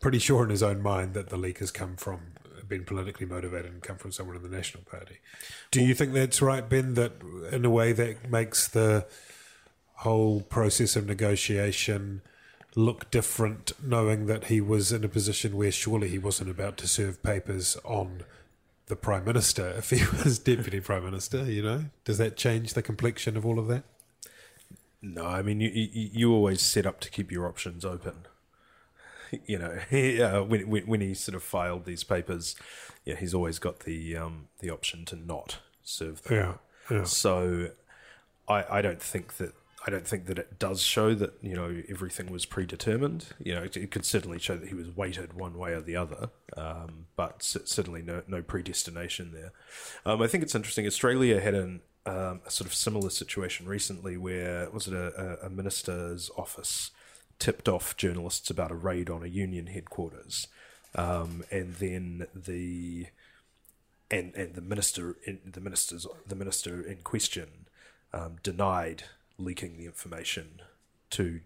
pretty 0.00 0.18
sure 0.18 0.44
in 0.44 0.50
his 0.50 0.62
own 0.62 0.82
mind 0.82 1.14
that 1.14 1.30
the 1.30 1.36
leak 1.36 1.58
has 1.58 1.70
come 1.70 1.96
from, 1.96 2.20
been 2.68 2.84
politically 2.84 3.26
motivated 3.26 3.72
and 3.72 3.82
come 3.82 3.96
from 3.96 4.12
someone 4.12 4.36
in 4.36 4.42
the 4.42 4.48
National 4.48 4.84
Party. 4.84 5.18
Do 5.70 5.82
you 5.82 5.94
think 5.94 6.12
that's 6.12 6.40
right, 6.40 6.66
Ben, 6.68 6.94
that 6.94 7.12
in 7.50 7.64
a 7.64 7.70
way 7.70 7.92
that 7.92 8.30
makes 8.30 8.68
the 8.68 9.06
whole 9.96 10.42
process 10.42 10.96
of 10.96 11.06
negotiation 11.06 12.22
look 12.74 13.10
different, 13.10 13.72
knowing 13.82 14.26
that 14.26 14.44
he 14.44 14.60
was 14.60 14.92
in 14.92 15.04
a 15.04 15.08
position 15.08 15.56
where 15.56 15.72
surely 15.72 16.08
he 16.08 16.18
wasn't 16.18 16.50
about 16.50 16.76
to 16.78 16.88
serve 16.88 17.22
papers 17.22 17.76
on 17.84 18.24
the 18.86 18.96
Prime 18.96 19.24
Minister 19.24 19.68
if 19.78 19.90
he 19.90 20.04
was 20.24 20.38
Deputy 20.38 20.80
Prime 20.80 21.04
Minister, 21.04 21.44
you 21.50 21.62
know? 21.62 21.84
Does 22.04 22.18
that 22.18 22.36
change 22.36 22.74
the 22.74 22.82
complexion 22.82 23.36
of 23.36 23.46
all 23.46 23.58
of 23.58 23.68
that? 23.68 23.84
No, 25.04 25.26
I 25.26 25.42
mean 25.42 25.60
you, 25.60 25.68
you 25.68 26.10
you 26.12 26.32
always 26.32 26.62
set 26.62 26.86
up 26.86 26.98
to 27.00 27.10
keep 27.10 27.30
your 27.30 27.46
options 27.46 27.84
open. 27.84 28.14
You 29.46 29.58
know, 29.58 29.78
he, 29.90 30.22
uh, 30.22 30.44
when, 30.44 30.68
when 30.68 30.86
when 30.86 31.00
he 31.00 31.12
sort 31.12 31.34
of 31.34 31.42
filed 31.42 31.86
these 31.86 32.04
papers, 32.04 32.54
yeah, 33.04 33.16
he's 33.16 33.34
always 33.34 33.58
got 33.58 33.80
the 33.80 34.16
um, 34.16 34.46
the 34.60 34.70
option 34.70 35.04
to 35.06 35.16
not 35.16 35.58
serve 35.82 36.22
them. 36.22 36.58
Yeah, 36.88 36.98
yeah. 36.98 37.04
So, 37.04 37.70
I 38.46 38.64
I 38.70 38.82
don't 38.82 39.02
think 39.02 39.38
that 39.38 39.54
I 39.86 39.90
don't 39.90 40.06
think 40.06 40.26
that 40.26 40.38
it 40.38 40.58
does 40.58 40.80
show 40.80 41.14
that 41.14 41.34
you 41.42 41.54
know 41.54 41.82
everything 41.90 42.30
was 42.30 42.46
predetermined. 42.46 43.26
You 43.38 43.54
know, 43.54 43.62
it, 43.64 43.76
it 43.76 43.90
could 43.90 44.04
certainly 44.04 44.38
show 44.38 44.56
that 44.56 44.68
he 44.68 44.74
was 44.74 44.88
weighted 44.88 45.34
one 45.34 45.58
way 45.58 45.72
or 45.72 45.82
the 45.82 45.96
other, 45.96 46.30
um, 46.56 47.06
but 47.16 47.42
certainly 47.42 48.00
no 48.00 48.22
no 48.26 48.40
predestination 48.40 49.32
there. 49.32 49.52
Um, 50.06 50.22
I 50.22 50.26
think 50.26 50.42
it's 50.42 50.54
interesting. 50.54 50.86
Australia 50.86 51.40
had 51.40 51.54
an 51.54 51.82
um, 52.06 52.40
a 52.46 52.50
sort 52.50 52.66
of 52.66 52.74
similar 52.74 53.10
situation 53.10 53.66
recently, 53.66 54.16
where 54.16 54.70
was 54.70 54.88
it 54.88 54.94
a, 54.94 55.40
a, 55.42 55.46
a 55.46 55.50
minister's 55.50 56.30
office 56.36 56.90
tipped 57.38 57.68
off 57.68 57.96
journalists 57.96 58.48
about 58.50 58.70
a 58.70 58.76
raid 58.76 59.10
on 59.10 59.22
a 59.22 59.26
union 59.26 59.66
headquarters, 59.66 60.48
um, 60.94 61.44
and 61.50 61.74
then 61.74 62.26
the 62.34 63.08
and 64.10 64.34
and 64.34 64.54
the 64.54 64.62
minister 64.62 65.16
in 65.26 65.40
the 65.44 65.60
ministers 65.60 66.06
the 66.26 66.36
minister 66.36 66.80
in 66.80 66.98
question 66.98 67.66
um, 68.14 68.36
denied 68.42 69.04
leaking 69.38 69.76
the 69.76 69.86
information 69.86 70.60
to 71.10 71.40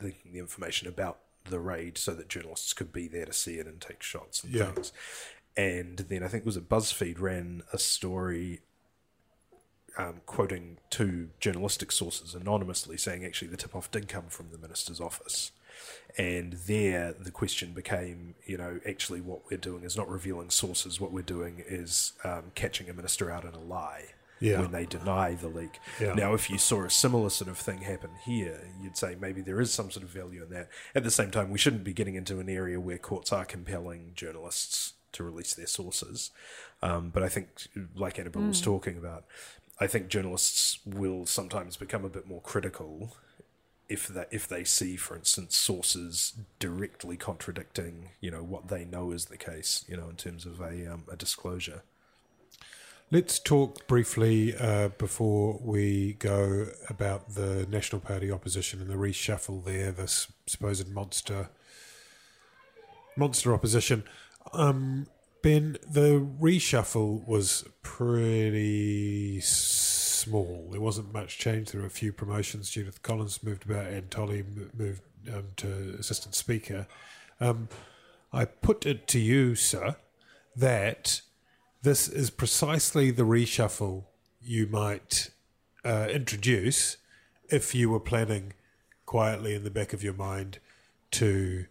leaking 0.00 0.32
the 0.32 0.38
information 0.38 0.88
about 0.88 1.18
the 1.44 1.60
raid 1.60 1.96
so 1.96 2.12
that 2.14 2.28
journalists 2.28 2.72
could 2.72 2.92
be 2.92 3.06
there 3.06 3.24
to 3.26 3.32
see 3.32 3.54
it 3.58 3.66
and 3.66 3.80
take 3.80 4.02
shots 4.02 4.42
and 4.42 4.52
Yeah. 4.52 4.72
things. 4.72 4.92
And 5.56 5.98
then 5.98 6.22
I 6.22 6.28
think 6.28 6.42
it 6.42 6.46
was 6.46 6.56
it 6.56 6.68
BuzzFeed 6.68 7.20
ran 7.20 7.62
a 7.72 7.78
story 7.78 8.60
um, 9.98 10.20
quoting 10.26 10.76
two 10.90 11.30
journalistic 11.40 11.90
sources 11.90 12.34
anonymously, 12.34 12.98
saying 12.98 13.24
actually 13.24 13.48
the 13.48 13.56
tip 13.56 13.74
off 13.74 13.90
did 13.90 14.08
come 14.08 14.26
from 14.28 14.50
the 14.50 14.58
minister's 14.58 15.00
office. 15.00 15.52
And 16.18 16.54
there, 16.54 17.12
the 17.12 17.30
question 17.30 17.72
became, 17.72 18.34
you 18.44 18.56
know, 18.58 18.80
actually 18.86 19.20
what 19.20 19.50
we're 19.50 19.56
doing 19.56 19.84
is 19.84 19.96
not 19.96 20.08
revealing 20.08 20.50
sources. 20.50 21.00
What 21.00 21.12
we're 21.12 21.22
doing 21.22 21.62
is 21.66 22.12
um, 22.24 22.52
catching 22.54 22.90
a 22.90 22.92
minister 22.94 23.30
out 23.30 23.44
in 23.44 23.54
a 23.54 23.60
lie 23.60 24.06
Yeah. 24.40 24.60
when 24.60 24.72
they 24.72 24.84
deny 24.84 25.34
the 25.34 25.48
leak. 25.48 25.78
Yeah. 26.00 26.14
Now, 26.14 26.34
if 26.34 26.50
you 26.50 26.58
saw 26.58 26.84
a 26.84 26.90
similar 26.90 27.30
sort 27.30 27.50
of 27.50 27.56
thing 27.56 27.80
happen 27.82 28.10
here, 28.24 28.68
you'd 28.82 28.96
say 28.96 29.16
maybe 29.18 29.40
there 29.40 29.60
is 29.60 29.72
some 29.72 29.90
sort 29.90 30.04
of 30.04 30.10
value 30.10 30.42
in 30.42 30.50
that. 30.50 30.68
At 30.94 31.04
the 31.04 31.10
same 31.10 31.30
time, 31.30 31.50
we 31.50 31.58
shouldn't 31.58 31.84
be 31.84 31.92
getting 31.92 32.16
into 32.16 32.38
an 32.38 32.48
area 32.48 32.78
where 32.78 32.98
courts 32.98 33.32
are 33.32 33.44
compelling 33.44 34.12
journalists 34.14 34.94
to 35.12 35.24
release 35.24 35.54
their 35.54 35.66
sources. 35.66 36.30
Um, 36.82 37.10
but 37.10 37.22
I 37.22 37.28
think, 37.28 37.48
like 37.94 38.18
Annabelle 38.18 38.42
was 38.42 38.60
talking 38.60 38.98
about, 38.98 39.24
I 39.80 39.86
think 39.86 40.08
journalists 40.08 40.78
will 40.84 41.26
sometimes 41.26 41.76
become 41.76 42.04
a 42.04 42.10
bit 42.10 42.26
more 42.26 42.40
critical 42.40 43.16
if 43.88 44.08
that 44.08 44.28
if 44.30 44.48
they 44.48 44.64
see, 44.64 44.96
for 44.96 45.16
instance, 45.16 45.56
sources 45.56 46.34
directly 46.58 47.16
contradicting, 47.16 48.10
you 48.20 48.30
know, 48.30 48.42
what 48.42 48.68
they 48.68 48.84
know 48.84 49.12
is 49.12 49.26
the 49.26 49.36
case, 49.36 49.84
you 49.88 49.96
know, 49.96 50.08
in 50.08 50.16
terms 50.16 50.44
of 50.44 50.60
a 50.60 50.92
um, 50.92 51.04
a 51.10 51.16
disclosure. 51.16 51.82
Let's 53.12 53.38
talk 53.38 53.86
briefly 53.86 54.56
uh, 54.56 54.88
before 54.88 55.60
we 55.62 56.14
go 56.14 56.66
about 56.90 57.34
the 57.36 57.64
National 57.70 58.00
Party 58.00 58.32
opposition 58.32 58.80
and 58.80 58.90
the 58.90 58.96
reshuffle 58.96 59.64
there, 59.64 59.92
this 59.92 60.26
supposed 60.48 60.88
monster 60.88 61.48
monster 63.16 63.54
opposition. 63.54 64.02
Um, 64.52 65.06
ben, 65.40 65.78
the 65.88 66.18
reshuffle 66.40 67.24
was 67.28 67.64
pretty 67.84 69.40
small. 69.40 70.66
There 70.72 70.80
wasn't 70.80 71.12
much 71.12 71.38
change. 71.38 71.70
There 71.70 71.82
were 71.82 71.86
a 71.86 71.90
few 71.90 72.12
promotions. 72.12 72.70
Judith 72.70 73.02
Collins 73.02 73.40
moved 73.40 73.70
about, 73.70 73.86
and 73.86 74.10
Tolley 74.10 74.42
moved 74.76 75.02
um, 75.32 75.44
to 75.58 75.94
assistant 76.00 76.34
speaker. 76.34 76.88
Um, 77.38 77.68
I 78.32 78.46
put 78.46 78.84
it 78.84 79.06
to 79.06 79.20
you, 79.20 79.54
sir, 79.54 79.94
that 80.56 81.20
this 81.86 82.08
is 82.08 82.30
precisely 82.30 83.12
the 83.12 83.22
reshuffle 83.22 84.02
you 84.42 84.66
might 84.66 85.30
uh, 85.84 86.08
introduce 86.10 86.96
if 87.48 87.76
you 87.76 87.88
were 87.88 88.00
planning 88.00 88.52
quietly 89.04 89.54
in 89.54 89.62
the 89.62 89.70
back 89.70 89.92
of 89.92 90.02
your 90.02 90.12
mind 90.12 90.58
to 91.12 91.66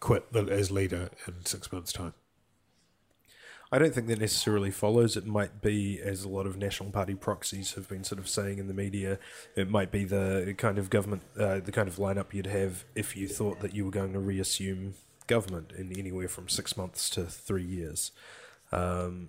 quit 0.00 0.32
the, 0.32 0.42
as 0.46 0.72
leader 0.72 1.10
in 1.28 1.44
six 1.44 1.70
months' 1.70 1.92
time. 1.92 2.12
I 3.70 3.78
don't 3.78 3.94
think 3.94 4.08
that 4.08 4.18
necessarily 4.18 4.72
follows. 4.72 5.16
It 5.16 5.26
might 5.26 5.62
be, 5.62 6.00
as 6.00 6.24
a 6.24 6.28
lot 6.28 6.46
of 6.46 6.56
National 6.56 6.90
Party 6.90 7.14
proxies 7.14 7.74
have 7.74 7.88
been 7.88 8.02
sort 8.02 8.18
of 8.18 8.28
saying 8.28 8.58
in 8.58 8.66
the 8.66 8.74
media, 8.74 9.20
it 9.54 9.70
might 9.70 9.92
be 9.92 10.02
the 10.02 10.56
kind 10.58 10.76
of 10.76 10.90
government, 10.90 11.22
uh, 11.38 11.60
the 11.60 11.70
kind 11.70 11.86
of 11.86 11.98
lineup 11.98 12.34
you'd 12.34 12.48
have 12.48 12.84
if 12.96 13.16
you 13.16 13.28
thought 13.28 13.60
that 13.60 13.76
you 13.76 13.84
were 13.84 13.92
going 13.92 14.12
to 14.12 14.18
reassume 14.18 14.94
government 15.28 15.70
in 15.78 15.96
anywhere 15.96 16.26
from 16.26 16.48
six 16.48 16.76
months 16.76 17.08
to 17.10 17.26
three 17.26 17.64
years. 17.64 18.10
Um, 18.76 19.28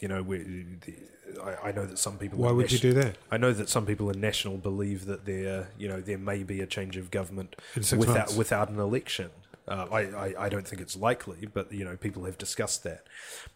you 0.00 0.08
know, 0.08 0.22
we, 0.22 0.38
the, 0.84 0.94
I, 1.42 1.68
I 1.68 1.72
know 1.72 1.86
that 1.86 1.98
some 1.98 2.18
people. 2.18 2.38
Why 2.38 2.52
would 2.52 2.70
you 2.70 2.78
do 2.78 2.92
that? 2.94 3.16
I 3.30 3.38
know 3.38 3.52
that 3.52 3.68
some 3.68 3.86
people 3.86 4.10
in 4.10 4.20
National 4.20 4.56
believe 4.58 5.06
that 5.06 5.24
there, 5.24 5.68
you 5.78 5.88
know, 5.88 6.00
there 6.00 6.18
may 6.18 6.42
be 6.42 6.60
a 6.60 6.66
change 6.66 6.96
of 6.96 7.10
government 7.10 7.56
without 7.74 8.06
months. 8.06 8.36
without 8.36 8.68
an 8.68 8.78
election. 8.78 9.30
Uh, 9.68 9.86
I, 9.90 10.00
I 10.02 10.44
I 10.44 10.48
don't 10.48 10.68
think 10.68 10.80
it's 10.80 10.94
likely, 10.96 11.48
but 11.52 11.72
you 11.72 11.84
know, 11.84 11.96
people 11.96 12.24
have 12.24 12.38
discussed 12.38 12.84
that. 12.84 13.04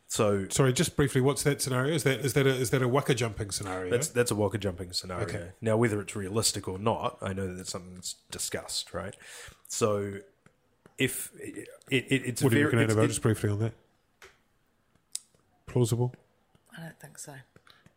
So 0.09 0.49
Sorry, 0.49 0.72
just 0.72 0.97
briefly, 0.97 1.20
what's 1.20 1.45
that 1.45 1.62
scenario? 1.62 1.95
Is 1.95 2.03
that 2.03 2.20
is 2.20 2.32
that 2.32 2.47
a, 2.49 2.51
is 2.51 2.70
that 2.70 2.82
a 2.82 2.88
waka 2.88 3.14
jumping 3.14 3.53
scenario? 3.53 3.91
that's 3.93 4.09
that's 4.09 4.32
a 4.32 4.34
waka 4.34 4.59
jumping 4.59 4.93
scenario. 4.93 5.24
Okay. 5.26 5.49
Now, 5.61 5.76
whether 5.76 6.01
it's 6.01 6.16
realistic 6.16 6.66
or 6.66 6.80
not, 6.80 7.16
I 7.22 7.32
know 7.32 7.47
that 7.47 7.61
it's 7.61 7.70
something 7.70 7.95
that's 7.95 8.16
discussed, 8.32 8.93
right? 8.93 9.14
So, 9.68 10.14
if 10.99 11.30
it, 11.38 11.68
it, 11.91 12.22
it's 12.26 12.43
what 12.43 12.51
do 12.51 12.59
you 12.59 12.64
very, 12.64 12.64
reckon, 12.64 12.78
it's- 12.80 12.91
Annabelle? 12.91 13.05
it- 13.05 13.09
Just 13.09 13.22
briefly 13.22 13.51
on 13.51 13.61
that. 13.61 13.72
Plausible? 15.70 16.12
I 16.76 16.82
don't 16.82 16.98
think 17.00 17.18
so. 17.18 17.34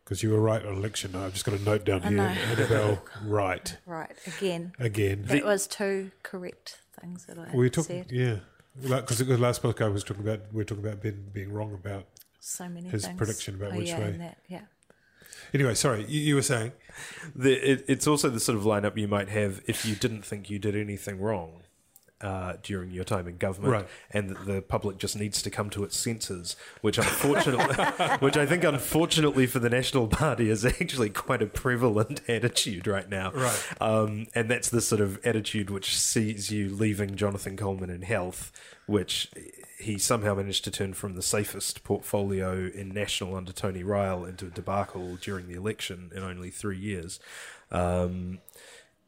Because 0.04 0.22
you 0.22 0.30
were 0.30 0.40
right 0.42 0.64
on 0.64 0.76
election 0.76 1.14
night. 1.14 1.26
I've 1.26 1.34
just 1.34 1.46
got 1.46 1.60
a 1.60 1.64
note 1.64 1.86
down 1.86 2.04
I 2.04 2.10
here. 2.10 2.18
know. 2.18 2.24
Annabelle, 2.24 3.02
oh, 3.16 3.26
right. 3.26 3.78
Right, 3.86 4.12
again. 4.38 4.74
Again. 4.78 5.24
That 5.26 5.44
was 5.44 5.66
two 5.66 6.12
correct 6.22 6.82
things 7.00 7.26
that 7.26 7.40
I 7.40 7.50
we 7.54 7.66
were 7.66 7.70
talking, 7.70 8.04
said. 8.04 8.12
yeah. 8.12 8.36
Because 8.80 9.20
the 9.20 9.38
last 9.38 9.64
podcast 9.64 9.86
I 9.86 9.88
was 9.90 10.04
talking 10.04 10.24
about, 10.24 10.42
we 10.52 10.58
were 10.58 10.64
talking 10.66 10.86
about 10.86 11.02
Ben 11.02 11.30
being 11.32 11.52
wrong 11.52 11.74
about. 11.74 12.06
So 12.40 12.68
many 12.68 12.90
His 12.90 13.06
things. 13.06 13.18
prediction 13.18 13.56
about 13.56 13.74
oh, 13.74 13.78
which 13.78 13.90
yeah, 13.90 14.00
way. 14.00 14.06
And 14.06 14.22
that, 14.22 14.38
yeah. 14.48 14.62
Anyway, 15.54 15.74
sorry, 15.74 16.06
you, 16.08 16.20
you 16.20 16.36
were 16.36 16.42
saying. 16.42 16.74
the, 17.36 17.54
it, 17.54 17.86
it's 17.88 18.06
also 18.06 18.30
the 18.30 18.40
sort 18.40 18.58
of 18.58 18.66
lineup 18.66 18.98
you 18.98 19.08
might 19.08 19.30
have 19.30 19.62
if 19.66 19.86
you 19.86 19.96
didn't 19.96 20.24
think 20.24 20.50
you 20.50 20.60
did 20.60 20.76
anything 20.76 21.20
wrong 21.20 21.63
uh, 22.24 22.54
during 22.64 22.90
your 22.92 23.04
time 23.04 23.28
in 23.28 23.38
government, 23.38 23.74
Right. 23.74 23.88
and 24.12 24.30
that 24.30 24.46
the 24.46 24.62
public 24.62 24.98
just 24.98 25.16
needs 25.18 25.42
to 25.44 25.50
come 25.50 25.70
to 25.72 25.84
its 25.84 25.98
senses, 25.98 26.56
which 26.82 26.98
unfortunately, 26.98 27.76
which 28.20 28.38
I 28.38 28.46
think 28.46 28.64
unfortunately 28.64 29.46
for 29.46 29.60
the 29.60 29.70
National 29.70 30.08
Party 30.08 30.50
is 30.50 30.66
actually 30.66 31.10
quite 31.10 31.42
a 31.42 31.46
prevalent 31.48 32.22
attitude 32.30 32.88
right 32.88 33.10
now. 33.10 33.32
Right. 33.32 33.64
Um, 33.82 34.28
and 34.34 34.50
that's 34.50 34.70
the 34.70 34.82
sort 34.82 35.02
of 35.02 35.20
attitude 35.26 35.70
which 35.70 35.98
sees 36.00 36.50
you 36.50 36.70
leaving 36.74 37.16
Jonathan 37.16 37.58
Coleman 37.58 37.90
in 37.90 38.04
health, 38.04 38.52
which 38.88 39.30
he 39.80 39.98
somehow 39.98 40.34
managed 40.36 40.64
to 40.64 40.72
turn 40.72 40.94
from 40.94 41.16
the 41.16 41.22
safest 41.22 41.84
portfolio 41.84 42.68
in 42.74 42.90
national 42.90 43.36
under 43.36 43.52
Tony 43.52 43.84
Ryall 43.84 44.28
into 44.30 44.46
a 44.46 44.50
debacle 44.50 45.18
during 45.22 45.50
the 45.50 45.56
election 45.56 46.10
in 46.16 46.24
only 46.24 46.50
three 46.50 46.78
years. 46.78 47.20
Um, 47.70 48.40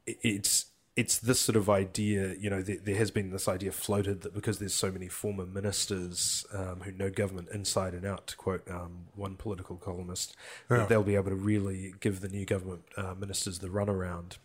it's 0.05 0.66
it's 0.96 1.18
this 1.18 1.39
sort 1.41 1.58
of 1.58 1.70
idea, 1.70 2.36
you 2.39 2.50
know, 2.50 2.62
there, 2.62 2.78
there 2.82 2.96
has 2.96 3.12
been 3.12 3.30
this 3.32 3.48
idea 3.50 3.72
floated 3.72 4.22
that 4.22 4.34
because 4.34 4.60
there's 4.60 4.74
so 4.74 4.89
many 4.91 5.10
former 5.10 5.46
ministers 5.46 6.46
um, 6.54 6.82
who 6.86 6.91
know 6.93 7.10
government 7.10 7.50
inside 7.54 7.93
and 7.93 8.06
out, 8.06 8.28
to 8.28 8.36
quote 8.38 8.64
um, 8.72 9.08
one 9.14 9.36
political 9.36 9.76
columnist, 9.76 10.36
Yeah. 10.70 10.78
that 10.78 10.89
they'll 10.89 11.04
be 11.04 11.16
able 11.16 11.32
to 11.32 11.36
really 11.36 11.93
give 12.00 12.22
the 12.22 12.30
new 12.30 12.46
government 12.46 12.84
uh, 12.96 13.14
ministers 13.14 13.60
the 13.60 13.68
runaround 13.68 14.38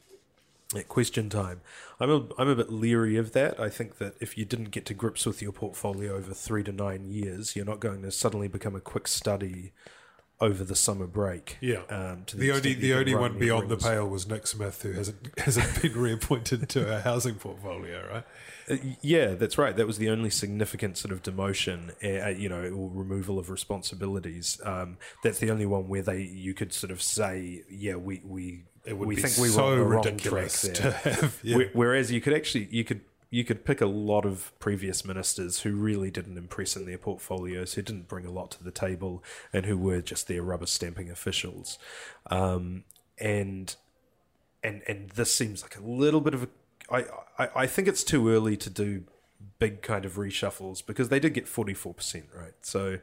at 0.74 0.88
question 0.88 1.28
time. 1.28 1.60
I'm 2.00 2.10
a, 2.10 2.26
I'm 2.36 2.48
a 2.48 2.56
bit 2.56 2.72
leery 2.72 3.16
of 3.16 3.32
that. 3.32 3.58
I 3.60 3.68
think 3.68 3.98
that 3.98 4.14
if 4.20 4.36
you 4.36 4.44
didn't 4.44 4.70
get 4.70 4.86
to 4.86 4.94
grips 4.94 5.26
with 5.26 5.40
your 5.40 5.52
portfolio 5.52 6.16
over 6.16 6.34
three 6.34 6.64
to 6.64 6.72
nine 6.72 7.06
years, 7.06 7.54
you're 7.54 7.64
not 7.64 7.80
going 7.80 8.02
to 8.02 8.10
suddenly 8.10 8.48
become 8.48 8.74
a 8.74 8.80
quick 8.80 9.06
study 9.06 9.72
over 10.40 10.64
the 10.64 10.74
summer 10.76 11.06
break. 11.06 11.58
Yeah. 11.60 11.82
Um, 11.90 12.24
to 12.26 12.36
The 12.36 12.50
only 12.52 12.74
the 12.74 12.94
only 12.94 13.14
one 13.14 13.38
beyond 13.38 13.68
the 13.68 13.76
pale 13.76 14.08
was 14.08 14.26
Nick 14.28 14.46
Smith, 14.46 14.82
who 14.82 14.92
hasn't 14.92 15.38
hasn't 15.38 15.82
been 15.82 15.92
reappointed 15.94 16.68
to 16.70 16.96
a 16.96 17.00
housing 17.00 17.34
portfolio, 17.34 18.06
right? 18.12 18.24
Uh, 18.70 18.76
yeah, 19.02 19.34
that's 19.34 19.58
right. 19.58 19.76
That 19.76 19.86
was 19.86 19.98
the 19.98 20.08
only 20.10 20.30
significant 20.30 20.96
sort 20.96 21.12
of 21.12 21.22
demotion, 21.22 21.90
uh, 22.04 22.28
you 22.28 22.48
know, 22.48 22.62
or 22.62 22.90
removal 22.92 23.38
of 23.38 23.50
responsibilities. 23.50 24.60
Um, 24.64 24.98
that's 25.22 25.38
the 25.40 25.50
only 25.50 25.66
one 25.66 25.88
where 25.88 26.02
they 26.02 26.22
you 26.22 26.54
could 26.54 26.72
sort 26.72 26.90
of 26.90 27.02
say, 27.02 27.62
yeah, 27.68 27.96
we 27.96 28.22
we 28.24 28.62
It 28.84 28.96
would 28.96 29.08
we 29.08 29.16
be 29.16 29.22
think 29.22 29.36
we 29.38 29.48
so 29.48 29.62
were 29.64 29.72
on 29.72 29.78
the 29.78 29.84
wrong 29.84 30.04
ridiculous 30.04 30.62
track 30.62 30.74
to 30.74 30.82
there. 30.82 30.92
have. 31.14 31.40
Yeah. 31.42 31.64
Whereas 31.72 32.10
you 32.12 32.20
could 32.20 32.32
actually 32.34 32.68
you 32.70 32.84
could 32.84 33.00
you 33.30 33.44
could 33.44 33.64
pick 33.64 33.80
a 33.80 33.86
lot 33.86 34.26
of 34.26 34.52
previous 34.58 35.04
ministers 35.04 35.60
who 35.60 35.74
really 35.76 36.10
didn't 36.10 36.36
impress 36.36 36.76
in 36.76 36.84
their 36.84 36.98
portfolios, 36.98 37.74
who 37.74 37.82
didn't 37.82 38.08
bring 38.08 38.26
a 38.26 38.30
lot 38.30 38.50
to 38.50 38.64
the 38.64 38.72
table, 38.72 39.22
and 39.52 39.66
who 39.66 39.78
were 39.78 40.00
just 40.00 40.26
their 40.26 40.42
rubber 40.42 40.66
stamping 40.66 41.10
officials. 41.10 41.78
Um, 42.30 42.84
and 43.18 43.74
and 44.64 44.82
and 44.88 45.10
this 45.10 45.34
seems 45.34 45.62
like 45.62 45.76
a 45.76 45.82
little 45.82 46.20
bit 46.20 46.34
of 46.34 46.42
a. 46.44 46.48
I, 46.90 47.04
I, 47.38 47.48
I 47.54 47.66
think 47.66 47.86
it's 47.86 48.02
too 48.02 48.28
early 48.28 48.56
to 48.56 48.68
do 48.68 49.04
big 49.58 49.80
kind 49.80 50.04
of 50.04 50.14
reshuffles 50.14 50.84
because 50.84 51.08
they 51.08 51.20
did 51.20 51.34
get 51.34 51.46
44%, 51.46 52.24
right? 52.34 52.52
So 52.62 52.98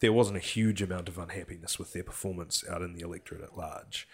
there 0.00 0.12
wasn't 0.12 0.36
a 0.36 0.40
huge 0.40 0.82
amount 0.82 1.08
of 1.08 1.18
unhappiness 1.18 1.78
with 1.78 1.92
their 1.92 2.02
performance 2.02 2.64
out 2.68 2.82
in 2.82 2.92
the 2.92 3.00
electorate 3.00 3.42
at 3.42 3.56
large. 3.56 4.06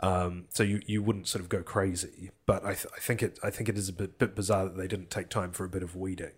Um, 0.00 0.44
so 0.50 0.62
you, 0.62 0.80
you 0.86 1.02
wouldn't 1.02 1.26
sort 1.26 1.42
of 1.42 1.48
go 1.48 1.62
crazy, 1.62 2.30
but 2.46 2.64
I, 2.64 2.74
th- 2.74 2.86
I 2.96 3.00
think 3.00 3.22
it 3.22 3.38
I 3.42 3.50
think 3.50 3.68
it 3.68 3.76
is 3.76 3.88
a 3.88 3.92
bit, 3.92 4.18
bit 4.18 4.36
bizarre 4.36 4.64
that 4.64 4.76
they 4.76 4.86
didn't 4.86 5.10
take 5.10 5.28
time 5.28 5.50
for 5.50 5.64
a 5.64 5.68
bit 5.68 5.82
of 5.82 5.96
weeding. 5.96 6.32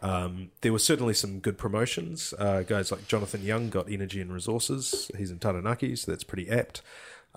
Um, 0.00 0.50
there 0.60 0.72
were 0.72 0.78
certainly 0.78 1.14
some 1.14 1.38
good 1.38 1.58
promotions. 1.58 2.34
Uh, 2.38 2.62
guys 2.62 2.90
like 2.90 3.06
Jonathan 3.08 3.42
Young 3.42 3.70
got 3.70 3.90
energy 3.90 4.20
and 4.20 4.32
resources. 4.32 5.10
He's 5.16 5.30
in 5.30 5.38
Taranaki, 5.38 5.96
so 5.96 6.10
that's 6.10 6.24
pretty 6.24 6.50
apt. 6.50 6.82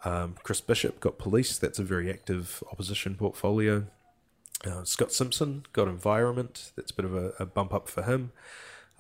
Um, 0.04 0.36
Chris 0.44 0.62
Bishop 0.62 1.00
got 1.00 1.18
police. 1.18 1.58
That's 1.58 1.80
a 1.80 1.84
very 1.84 2.10
active 2.10 2.64
opposition 2.72 3.16
portfolio. 3.16 3.88
Uh, 4.66 4.84
Scott 4.84 5.12
Simpson 5.12 5.66
got 5.74 5.88
environment. 5.88 6.72
That's 6.76 6.92
a 6.92 6.96
bit 6.96 7.06
of 7.06 7.16
a, 7.16 7.34
a 7.40 7.46
bump 7.46 7.74
up 7.74 7.88
for 7.88 8.04
him. 8.04 8.32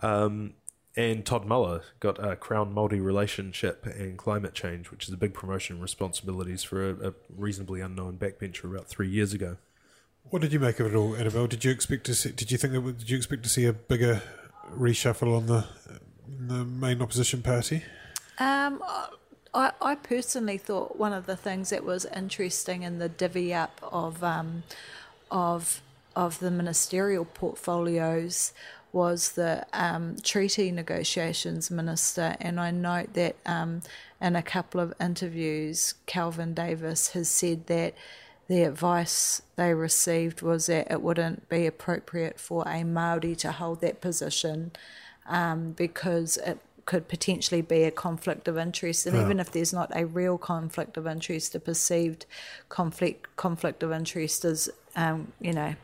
Um, 0.01 0.53
and 0.98 1.26
Todd 1.26 1.46
Muller 1.46 1.82
got 2.00 2.24
a 2.24 2.36
Crown 2.36 2.74
Multi 2.74 3.00
Relationship 3.00 3.86
and 3.86 4.18
Climate 4.18 4.54
Change, 4.54 4.91
which 4.91 5.08
is 5.08 5.14
a 5.14 5.18
big 5.18 5.34
promotion 5.34 5.76
and 5.76 5.84
responsibilities 5.84 6.64
for 6.64 6.89
a, 6.89 7.10
a 7.10 7.14
reasonably 7.30 7.82
unknown 7.82 8.18
backbencher 8.18 8.64
about 8.66 8.88
three 8.88 9.10
years 9.10 9.34
ago. 9.34 9.58
What 10.30 10.41
did 10.41 10.54
you 10.54 10.60
make 10.60 10.80
of 10.80 10.88
it 10.88 10.96
all, 10.96 11.16
Annabelle? 11.16 11.48
Did 11.48 11.66
you 11.66 11.72
expect 11.72 12.06
to 12.06 12.16
see? 12.16 12.32
Did 12.32 12.52
you 12.52 12.58
think 12.58 12.74
that? 12.74 12.98
Did 12.98 13.10
you 13.10 13.18
expect 13.18 13.43
to 13.43 13.50
see 13.50 13.66
a 13.66 13.74
bigger 13.74 14.22
reshuffle 14.72 15.36
on 15.36 15.46
the 15.48 15.66
the 16.28 16.66
main 16.66 17.02
opposition 17.02 17.41
party? 17.41 17.84
Um, 18.39 18.82
I, 19.54 19.72
I 19.82 19.96
personally 19.96 20.58
thought 20.58 20.98
one 20.98 21.14
of 21.14 21.26
the 21.26 21.36
things 21.36 21.70
that 21.70 21.84
was 21.84 22.06
interesting 22.06 22.84
in 22.84 23.00
the 23.00 23.08
divvy 23.08 23.54
up 23.54 23.80
of 23.84 24.24
um, 24.24 24.64
of 25.30 25.82
of 26.16 26.39
the 26.39 26.50
ministerial 26.50 27.26
portfolios 27.26 28.54
was 28.96 29.34
the 29.34 29.66
um, 29.74 30.16
treaty 30.24 30.72
negotiations 30.72 31.70
minister, 31.70 32.38
and 32.39 32.62
I 32.62 32.72
note 32.72 33.14
that 33.14 33.36
um, 33.46 33.82
in 34.22 34.38
a 34.38 34.41
couple 34.41 34.80
of 34.80 34.93
interviews, 35.02 35.96
Kelvin 36.06 36.54
Davis 36.54 37.10
has 37.10 37.28
said 37.28 37.68
that 37.68 37.93
the 38.48 38.64
advice 38.64 39.41
they 39.58 39.74
received 39.74 40.41
was 40.41 40.68
that 40.68 40.89
it 40.89 41.02
wouldn't 41.02 41.50
be 41.50 41.66
appropriate 41.66 42.39
for 42.39 42.64
a 42.66 42.86
Maori 42.86 43.36
to 43.36 43.52
hold 43.52 43.82
that 43.82 44.00
position 44.00 44.72
um, 45.28 45.74
because 45.74 46.38
it 46.38 46.60
could 46.86 47.10
potentially 47.10 47.62
be 47.62 47.84
a 47.84 47.91
conflict 47.91 48.48
of 48.48 48.58
interest, 48.58 49.06
and 49.06 49.18
even 49.18 49.41
if 49.41 49.52
there's 49.52 49.74
not 49.74 49.91
a 49.93 50.06
real 50.06 50.38
conflict 50.38 50.96
of 50.96 51.06
interest, 51.06 51.54
a 51.54 51.60
perceived 51.60 52.26
conflict 52.70 53.36
conflict 53.36 53.84
of 53.84 53.91
interest 53.91 54.46
is, 54.46 54.70
um, 54.96 55.34
you 55.41 55.52
know, 55.52 55.76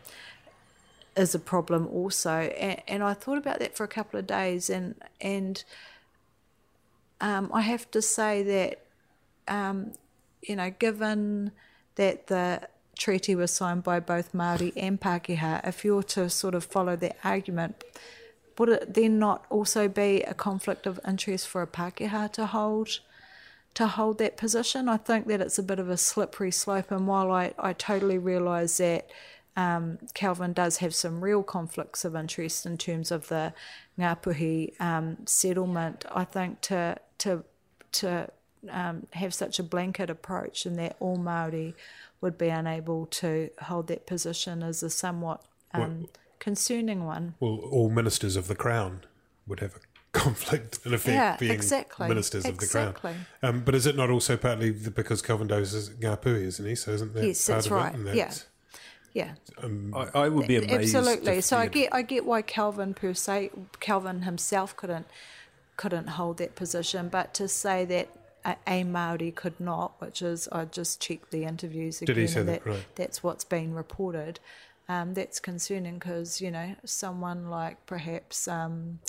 is 1.16 1.36
a 1.36 1.40
problem 1.40 1.88
also. 1.88 2.32
And, 2.32 2.82
and 2.88 3.04
I 3.04 3.14
thought 3.14 3.38
about 3.38 3.60
that 3.60 3.76
for 3.76 3.84
a 3.84 3.88
couple 3.88 4.20
of 4.20 4.28
days, 4.28 4.70
and 4.70 4.96
and 5.20 5.64
um, 7.20 7.52
I 7.54 7.62
have 7.62 7.90
to 7.92 8.02
say 8.02 8.44
that, 8.44 8.80
um, 9.48 9.94
you 10.42 10.56
know, 10.56 10.72
given 10.72 11.52
that 11.96 12.28
the 12.28 12.68
treaty 12.98 13.36
was 13.36 13.52
signed 13.52 13.84
by 13.84 14.00
both 14.00 14.34
Maori 14.34 14.74
and 14.76 15.00
Pākehā, 15.00 15.68
if 15.68 15.86
you 15.86 15.96
were 15.96 16.04
to 16.04 16.30
sort 16.30 16.56
of 16.56 16.64
follow 16.64 16.96
that 16.96 17.18
argument, 17.24 17.84
would 18.58 18.70
it 18.70 18.94
then 18.94 19.20
not 19.20 19.46
also 19.50 19.88
be 19.88 20.22
a 20.24 20.34
conflict 20.34 20.86
of 20.86 21.00
interest 21.08 21.48
for 21.48 21.62
a 21.62 21.68
Pākehā 21.68 22.32
to 22.34 22.46
hold 22.48 23.00
to 23.74 23.88
hold 23.88 24.18
that 24.18 24.38
position? 24.38 24.90
I 24.90 24.98
think 24.98 25.28
that 25.28 25.42
it's 25.42 25.60
a 25.60 25.64
bit 25.64 25.80
of 25.80 25.90
a 25.90 25.98
slippery 25.98 26.52
slope, 26.52 26.92
and 26.92 27.08
while 27.08 27.32
I, 27.32 27.54
I 27.58 27.74
totally 27.74 28.18
realise 28.18 28.78
that 28.78 29.10
um, 29.56 29.98
Kelvin 30.14 30.54
does 30.54 30.78
have 30.78 30.96
some 30.96 31.24
real 31.24 31.44
conflicts 31.44 32.06
of 32.06 32.16
interest 32.16 32.66
in 32.66 32.78
terms 32.78 33.12
of 33.12 33.28
the 33.28 33.54
Ngāpuhi 34.00 34.80
um, 34.80 35.18
settlement, 35.26 36.06
I 36.14 36.24
think 36.24 36.62
to 36.62 36.98
to 37.20 37.44
to 37.94 38.30
um, 38.70 39.08
have 39.14 39.34
such 39.34 39.60
a 39.60 39.64
blanket 39.64 40.10
approach 40.10 40.66
and 40.66 40.78
that 40.80 40.96
all 41.00 41.18
Maori 41.18 41.76
would 42.22 42.38
be 42.38 42.50
unable 42.50 43.08
to 43.08 43.50
hold 43.64 43.88
that 43.88 44.06
position 44.06 44.62
is 44.62 44.84
a 44.84 44.90
somewhat 44.90 45.44
um, 45.74 46.08
concerning 46.40 47.06
one. 47.06 47.34
Well, 47.40 47.60
all 47.72 47.90
ministers 47.90 48.36
of 48.36 48.48
the 48.48 48.56
crown 48.56 49.02
would 49.48 49.60
have 49.60 49.76
a 49.76 49.80
conflict 50.14 50.80
in 50.86 50.94
effect 50.94 51.16
Yeah, 51.16 51.38
being 51.40 51.52
exactly, 51.52 52.08
ministers 52.08 52.46
of 52.46 52.60
the 52.60 52.68
crown. 52.68 52.96
Um, 53.42 53.62
but 53.64 53.74
is 53.76 53.86
it 53.86 53.96
not 53.96 54.10
also 54.10 54.38
partly 54.38 54.72
because 54.72 55.22
Kelvin 55.22 55.48
Davis 55.48 55.74
is 55.74 55.90
Ngāpuhi, 55.90 56.44
isn't 56.44 56.66
he? 56.66 56.76
So 56.76 56.92
isn't 56.92 57.14
that 57.16 57.26
Yes, 57.26 57.46
part 57.46 57.58
that's 57.58 57.66
of 57.68 57.72
right. 57.72 57.94
it? 57.94 57.98
And 57.98 58.16
Yeah. 58.16 58.34
That's- 59.14 59.38
Yeah, 59.62 59.68
I, 59.94 60.24
I 60.26 60.30
would 60.30 60.48
be 60.48 60.58
amazed. 60.58 60.96
absolutely. 60.96 61.42
So 61.42 61.58
I 61.58 61.68
get 61.68 61.94
I 61.94 62.02
get 62.02 62.26
why 62.26 62.42
Kelvin 62.42 62.94
per 62.94 63.14
se, 63.14 63.52
Kelvin 63.80 64.22
himself 64.24 64.76
couldn't 64.76 65.08
couldn't 65.78 66.10
hold 66.10 66.38
that 66.38 66.56
position, 66.56 67.10
but 67.10 67.34
to 67.36 67.48
say 67.48 67.86
that 67.86 68.08
a, 68.46 68.56
a 68.68 68.84
Maori 68.84 69.32
could 69.32 69.60
not, 69.60 70.00
which 70.00 70.22
is 70.22 70.48
I 70.52 70.66
just 70.66 71.02
checked 71.02 71.32
the 71.32 71.44
interviews 71.46 72.02
again. 72.02 72.16
Did 72.16 72.22
again, 72.22 72.28
he 72.28 72.34
say 72.34 72.40
and 72.42 72.50
that? 72.50 72.66
Right. 72.66 72.86
that's 72.96 73.24
what's 73.24 73.44
been 73.44 73.74
reported. 73.74 74.40
Um, 74.90 75.14
that's 75.14 75.40
concerning 75.40 75.96
because 75.96 76.42
you 76.42 76.52
know 76.52 76.76
someone 76.86 77.50
like 77.50 77.86
perhaps 77.86 78.48
um, 78.48 79.00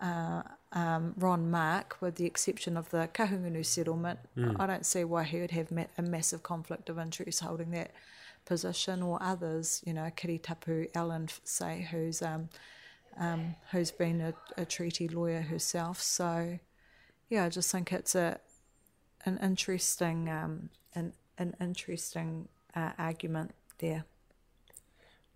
uh, 0.00 0.42
um, 0.72 1.14
Ron 1.16 1.50
Mark, 1.50 1.96
with 2.00 2.14
the 2.16 2.26
exception 2.26 2.76
of 2.76 2.90
the 2.90 3.08
Kahungunu 3.12 3.64
settlement, 3.66 4.20
Hmm. 4.34 4.56
I 4.60 4.66
don't 4.66 4.86
see 4.86 5.04
why 5.04 5.24
he 5.24 5.40
would 5.40 5.50
have 5.50 5.70
ma- 5.70 5.86
a 5.98 6.02
massive 6.02 6.42
conflict 6.42 6.88
of 6.88 6.98
interest 6.98 7.40
holding 7.40 7.70
that 7.72 7.90
position, 8.50 9.00
or 9.00 9.22
others. 9.22 9.80
You 9.86 9.94
know, 9.94 10.10
Kiritapu 10.16 10.88
Allan, 10.94 11.28
say, 11.44 11.86
who's 11.88 12.20
um, 12.20 12.48
um, 13.16 13.54
who's 13.70 13.92
been 13.92 14.20
a, 14.20 14.34
a 14.56 14.64
treaty 14.64 15.06
lawyer 15.06 15.42
herself. 15.42 16.02
So, 16.02 16.58
yeah, 17.28 17.44
I 17.44 17.48
just 17.48 17.70
think 17.70 17.92
it's 17.92 18.16
a 18.16 18.40
an 19.24 19.38
interesting 19.40 20.28
um, 20.28 20.70
an 20.96 21.12
an 21.38 21.54
interesting 21.60 22.48
uh, 22.74 22.90
argument 22.98 23.54
there. 23.78 24.04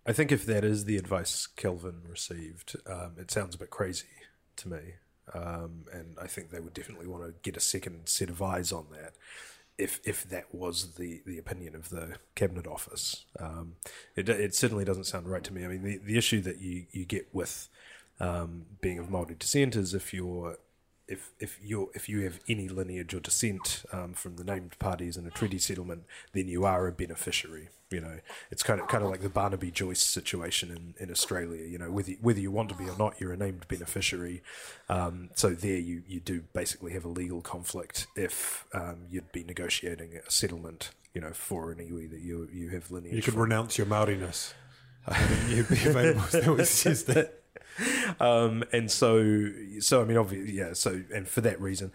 I 0.05 0.11
think 0.11 0.31
if 0.31 0.45
that 0.45 0.65
is 0.65 0.85
the 0.85 0.97
advice 0.97 1.47
Kelvin 1.47 2.01
received, 2.07 2.75
um, 2.85 3.13
it 3.17 3.31
sounds 3.31 3.55
a 3.55 3.57
bit 3.57 3.69
crazy 3.69 4.15
to 4.57 4.69
me. 4.69 4.81
Um, 5.33 5.85
and 5.91 6.17
I 6.21 6.27
think 6.27 6.51
they 6.51 6.59
would 6.59 6.75
definitely 6.75 7.07
want 7.07 7.23
to 7.23 7.33
get 7.41 7.57
a 7.57 7.59
second 7.59 8.07
set 8.07 8.29
of 8.29 8.41
eyes 8.43 8.71
on 8.71 8.85
that 8.91 9.13
if 9.77 9.99
if 10.03 10.27
that 10.29 10.53
was 10.53 10.95
the, 10.95 11.21
the 11.25 11.37
opinion 11.37 11.75
of 11.75 11.89
the 11.89 12.15
cabinet 12.35 12.67
office. 12.67 13.25
Um, 13.39 13.75
it, 14.15 14.29
it 14.29 14.55
certainly 14.55 14.85
doesn't 14.85 15.05
sound 15.05 15.27
right 15.27 15.43
to 15.43 15.53
me. 15.53 15.65
I 15.65 15.67
mean, 15.67 15.83
the, 15.83 15.97
the 15.97 16.17
issue 16.17 16.41
that 16.41 16.59
you, 16.59 16.85
you 16.91 17.05
get 17.05 17.27
with 17.33 17.67
um, 18.19 18.65
being 18.81 18.99
of 18.99 19.09
Maori 19.09 19.35
descent 19.35 19.75
is 19.75 19.93
if 19.93 20.13
you're 20.13 20.57
if 21.07 21.31
if 21.39 21.59
you 21.61 21.91
if 21.93 22.09
you 22.09 22.21
have 22.21 22.39
any 22.47 22.67
lineage 22.67 23.13
or 23.13 23.19
descent 23.19 23.83
um, 23.91 24.13
from 24.13 24.37
the 24.37 24.43
named 24.43 24.77
parties 24.79 25.17
in 25.17 25.25
a 25.25 25.31
treaty 25.31 25.59
settlement, 25.59 26.03
then 26.33 26.47
you 26.47 26.65
are 26.65 26.87
a 26.87 26.91
beneficiary. 26.91 27.69
You 27.91 28.01
know, 28.01 28.19
it's 28.49 28.63
kind 28.63 28.81
of 28.81 28.87
kind 28.87 29.03
of 29.03 29.11
like 29.11 29.21
the 29.21 29.29
Barnaby 29.29 29.69
Joyce 29.69 30.01
situation 30.01 30.71
in, 30.71 30.95
in 31.01 31.11
Australia. 31.11 31.63
You 31.65 31.77
know, 31.77 31.91
whether 31.91 32.13
whether 32.21 32.39
you 32.39 32.51
want 32.51 32.69
to 32.69 32.75
be 32.75 32.89
or 32.89 32.97
not, 32.97 33.21
you're 33.21 33.33
a 33.33 33.37
named 33.37 33.67
beneficiary. 33.67 34.41
Um, 34.89 35.29
so 35.35 35.51
there, 35.51 35.77
you 35.77 36.01
you 36.07 36.19
do 36.19 36.43
basically 36.53 36.93
have 36.93 37.05
a 37.05 37.09
legal 37.09 37.41
conflict 37.41 38.07
if 38.15 38.65
um, 38.73 39.05
you'd 39.09 39.31
be 39.31 39.43
negotiating 39.43 40.19
a 40.27 40.31
settlement. 40.31 40.91
You 41.13 41.21
know, 41.21 41.31
for 41.31 41.71
an 41.71 41.77
iwi 41.77 42.09
that 42.09 42.19
you 42.21 42.49
you 42.51 42.69
have 42.69 42.91
lineage. 42.91 43.13
You 43.15 43.21
could 43.21 43.35
from. 43.35 43.43
renounce 43.43 43.77
your 43.77 43.87
Maoriness. 43.87 44.53
you'd 45.47 45.69
be 45.69 45.85
available. 45.85 46.23
That 46.31 46.47
was 46.47 46.83
just 46.83 47.07
that. 47.07 47.44
Um, 48.19 48.63
and 48.71 48.89
so, 48.89 49.51
so 49.79 50.01
I 50.01 50.05
mean, 50.05 50.17
obviously, 50.17 50.53
yeah. 50.53 50.73
So, 50.73 51.03
and 51.13 51.27
for 51.27 51.41
that 51.41 51.59
reason, 51.59 51.91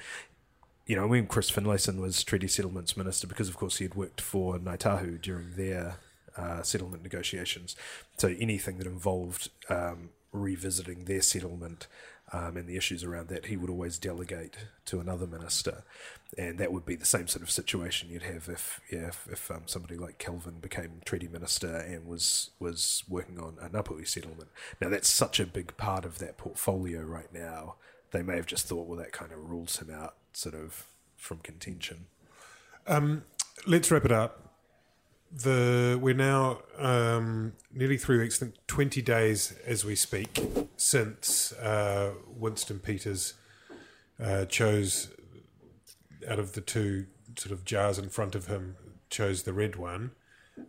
you 0.87 0.97
know, 0.97 1.07
when 1.07 1.27
Chris 1.27 1.51
Finlayson 1.51 2.01
was 2.01 2.25
Treaty 2.25 2.49
Settlements 2.49 2.97
Minister, 2.97 3.27
because 3.27 3.49
of 3.49 3.57
course 3.57 3.79
he 3.79 3.85
had 3.85 3.95
worked 3.95 4.21
for 4.21 4.59
Ngāi 4.59 4.79
Tahu 4.79 5.21
during 5.21 5.55
their 5.57 5.97
uh, 6.37 6.63
settlement 6.63 7.03
negotiations. 7.03 7.77
So 8.17 8.35
anything 8.41 8.79
that 8.79 8.87
involved 8.87 9.51
um, 9.69 10.11
revisiting 10.33 11.05
their 11.05 11.23
settlement 11.23 11.87
um, 12.33 12.57
and 12.57 12.67
the 12.67 12.77
issues 12.77 13.05
around 13.05 13.29
that, 13.29 13.47
he 13.47 13.57
would 13.57 13.71
always 13.71 13.99
delegate 13.99 14.67
to 14.87 15.01
another 15.01 15.27
minister. 15.27 15.85
And 16.39 16.59
that 16.59 16.73
would 16.73 16.87
be 16.87 16.95
the 16.95 17.05
same 17.05 17.27
sort 17.27 17.43
of 17.43 17.51
situation 17.51 18.09
you'd 18.09 18.23
have 18.23 18.49
if, 18.49 18.81
yeah, 18.91 19.09
if, 19.09 19.27
if 19.31 19.51
um, 19.51 19.63
somebody 19.67 19.97
like 19.97 20.19
Kelvin 20.19 20.61
became 20.61 21.01
treaty 21.05 21.29
minister 21.29 21.77
and 21.77 22.07
was 22.07 22.51
was 22.59 23.03
working 23.09 23.39
on 23.39 23.57
a 23.61 23.69
Ngāpuhi 23.69 24.07
settlement. 24.07 24.49
Now 24.81 24.89
that's 24.91 25.09
such 25.09 25.41
a 25.41 25.47
big 25.47 25.77
part 25.77 26.05
of 26.05 26.19
that 26.19 26.39
portfolio 26.39 27.03
right 27.03 27.33
now. 27.33 27.75
They 28.13 28.23
may 28.23 28.37
have 28.37 28.47
just 28.47 28.69
thought, 28.69 28.87
well, 28.87 28.99
that 28.99 29.13
kind 29.13 29.33
of 29.33 29.39
rules 29.51 29.79
him 29.79 29.91
out, 29.91 30.15
sort 30.33 30.55
of 30.55 30.87
from 31.17 31.39
contention. 31.39 32.07
Let's 33.67 33.91
wrap 33.91 34.05
it 34.05 34.13
up. 34.13 34.55
The 35.33 35.99
we're 36.01 36.15
now 36.15 36.63
um, 36.79 37.53
nearly 37.73 37.99
three 37.99 38.19
weeks, 38.19 38.37
I 38.43 38.47
think 38.47 38.55
twenty 38.67 39.03
days 39.03 39.53
as 39.67 39.85
we 39.85 39.95
speak, 39.95 40.41
since 40.77 41.53
uh, 41.53 42.13
Winston 42.27 42.79
Peters 42.79 43.35
uh, 44.19 44.47
chose 44.47 45.09
out 46.29 46.39
of 46.39 46.53
the 46.53 46.61
two 46.61 47.07
sort 47.37 47.53
of 47.53 47.65
jars 47.65 47.99
in 47.99 48.09
front 48.09 48.35
of 48.35 48.47
him, 48.47 48.77
chose 49.09 49.43
the 49.43 49.53
red 49.53 49.77
one. 49.77 50.13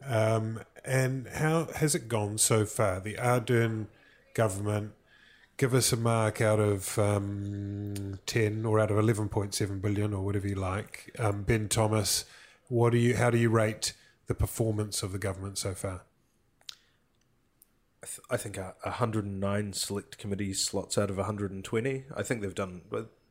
Um, 0.05 0.61
and 0.85 1.27
how 1.27 1.65
has 1.75 1.95
it 1.95 2.07
gone 2.07 2.37
so 2.37 2.65
far? 2.65 2.99
The 2.99 3.15
Ardern 3.15 3.87
government 4.33 4.93
give 5.57 5.73
us 5.75 5.93
a 5.93 5.97
mark 5.97 6.41
out 6.41 6.59
of 6.59 6.97
um, 6.97 8.19
10 8.25 8.65
or 8.65 8.79
out 8.79 8.89
of 8.89 8.97
11.7 8.97 9.81
billion 9.81 10.13
or 10.13 10.25
whatever 10.25 10.47
you 10.47 10.55
like. 10.55 11.15
Um, 11.19 11.43
ben 11.43 11.67
Thomas, 11.67 12.25
what 12.67 12.91
do 12.91 12.97
you? 12.97 13.15
How 13.15 13.29
do 13.29 13.37
you 13.37 13.49
rate 13.49 13.93
the 14.27 14.33
performance 14.33 15.03
of 15.03 15.11
the 15.11 15.19
government 15.19 15.57
so 15.57 15.73
far? 15.73 16.03
I, 18.01 18.07
th- 18.07 18.25
I 18.31 18.37
think 18.37 18.57
a 18.57 18.73
109 18.83 19.73
select 19.73 20.17
committee 20.17 20.53
slots 20.53 20.97
out 20.97 21.11
of 21.11 21.17
120. 21.17 22.05
I 22.15 22.23
think 22.23 22.41
they've 22.41 22.55
done 22.55 22.81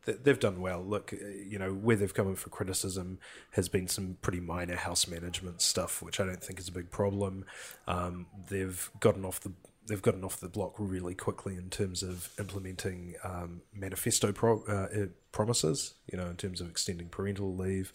they've 0.05 0.39
done 0.39 0.61
well. 0.61 0.83
Look, 0.83 1.13
uh, 1.13 1.27
you 1.27 1.59
know 1.59 1.71
where 1.71 1.95
they've 1.95 2.13
come 2.13 2.27
in 2.27 2.35
for 2.35 2.49
criticism 2.49 3.19
has 3.51 3.69
been 3.69 3.87
some 3.87 4.17
pretty 4.21 4.39
minor 4.39 4.75
house 4.75 5.07
management 5.07 5.61
stuff, 5.61 6.01
which 6.01 6.19
I 6.19 6.25
don't 6.25 6.43
think 6.43 6.59
is 6.59 6.67
a 6.67 6.71
big 6.71 6.89
problem. 6.89 7.45
Um, 7.87 8.27
they've 8.49 8.89
gotten 8.99 9.25
off 9.25 9.39
the 9.39 9.51
they've 9.87 10.01
gotten 10.01 10.23
off 10.23 10.39
the 10.39 10.47
block 10.47 10.75
really 10.77 11.15
quickly 11.15 11.55
in 11.55 11.69
terms 11.69 12.03
of 12.03 12.29
implementing 12.39 13.15
um, 13.23 13.61
manifesto 13.73 14.31
pro- 14.31 14.63
uh, 14.67 14.87
uh, 15.01 15.05
promises. 15.31 15.95
You 16.11 16.17
know, 16.17 16.27
in 16.27 16.37
terms 16.37 16.61
of 16.61 16.69
extending 16.69 17.09
parental 17.09 17.55
leave. 17.55 17.91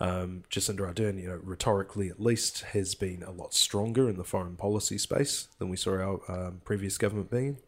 Um, 0.00 0.44
Jacinda 0.50 0.92
Ardern, 0.92 1.20
you 1.20 1.28
know, 1.28 1.40
rhetorically 1.42 2.08
at 2.08 2.20
least, 2.20 2.62
has 2.72 2.94
been 2.94 3.22
a 3.22 3.30
lot 3.30 3.54
stronger 3.54 4.08
in 4.08 4.16
the 4.16 4.24
foreign 4.24 4.56
policy 4.56 4.98
space 4.98 5.48
than 5.58 5.68
we 5.68 5.76
saw 5.76 5.92
our 5.92 6.20
um, 6.28 6.60
previous 6.64 6.98
government 6.98 7.30
being. 7.30 7.58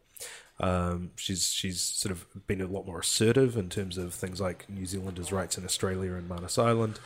Um, 0.59 1.11
she's 1.15 1.51
she's 1.51 1.81
sort 1.81 2.11
of 2.11 2.25
been 2.47 2.61
a 2.61 2.67
lot 2.67 2.85
more 2.85 2.99
assertive 2.99 3.57
in 3.57 3.69
terms 3.69 3.97
of 3.97 4.13
things 4.13 4.39
like 4.39 4.69
New 4.69 4.85
Zealanders' 4.85 5.31
rights 5.31 5.57
in 5.57 5.65
Australia 5.65 6.13
and 6.13 6.29
Manus 6.29 6.57
Island. 6.57 6.99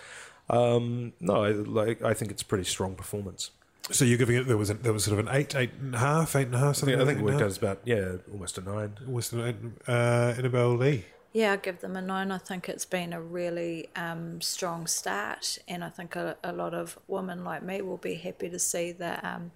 Um, 0.49 1.13
no, 1.19 1.43
I, 1.43 1.51
like 1.51 2.01
I 2.01 2.13
think 2.13 2.31
it's 2.31 2.41
a 2.41 2.45
pretty 2.45 2.65
strong 2.65 2.95
performance. 2.95 3.51
So 3.89 4.03
you're 4.03 4.17
giving 4.17 4.35
it 4.35 4.47
there 4.47 4.57
was 4.57 4.69
a, 4.69 4.73
there 4.73 4.91
was 4.91 5.05
sort 5.05 5.17
of 5.17 5.25
an 5.25 5.33
eight, 5.33 5.55
eight 5.55 5.71
and 5.79 5.95
a 5.95 5.99
half, 5.99 6.35
eight 6.35 6.47
and 6.47 6.55
a 6.55 6.59
half, 6.59 6.69
I 6.69 6.71
something. 6.73 6.97
think, 6.97 7.01
I 7.01 7.13
think 7.13 7.19
it 7.19 7.25
that 7.25 7.31
worked 7.31 7.41
out 7.41 7.47
as 7.47 7.57
about 7.57 7.79
yeah, 7.85 8.17
almost 8.31 8.57
a 8.57 8.61
nine. 8.61 8.97
Was 9.07 9.31
it, 9.31 9.55
uh, 9.87 10.33
Annabelle 10.37 10.75
Lee. 10.75 11.05
Yeah, 11.33 11.53
I 11.53 11.57
give 11.57 11.81
them 11.81 11.95
a 11.95 12.01
nine. 12.01 12.31
I 12.31 12.37
think 12.37 12.67
it's 12.67 12.85
been 12.85 13.13
a 13.13 13.21
really 13.21 13.89
um, 13.95 14.41
strong 14.41 14.87
start, 14.87 15.59
and 15.67 15.83
I 15.83 15.89
think 15.89 16.15
a, 16.15 16.35
a 16.43 16.51
lot 16.51 16.73
of 16.73 16.97
women 17.07 17.43
like 17.43 17.63
me 17.63 17.81
will 17.81 17.97
be 17.97 18.15
happy 18.15 18.49
to 18.49 18.59
see 18.59 18.91
that 18.93 19.23
um, 19.23 19.51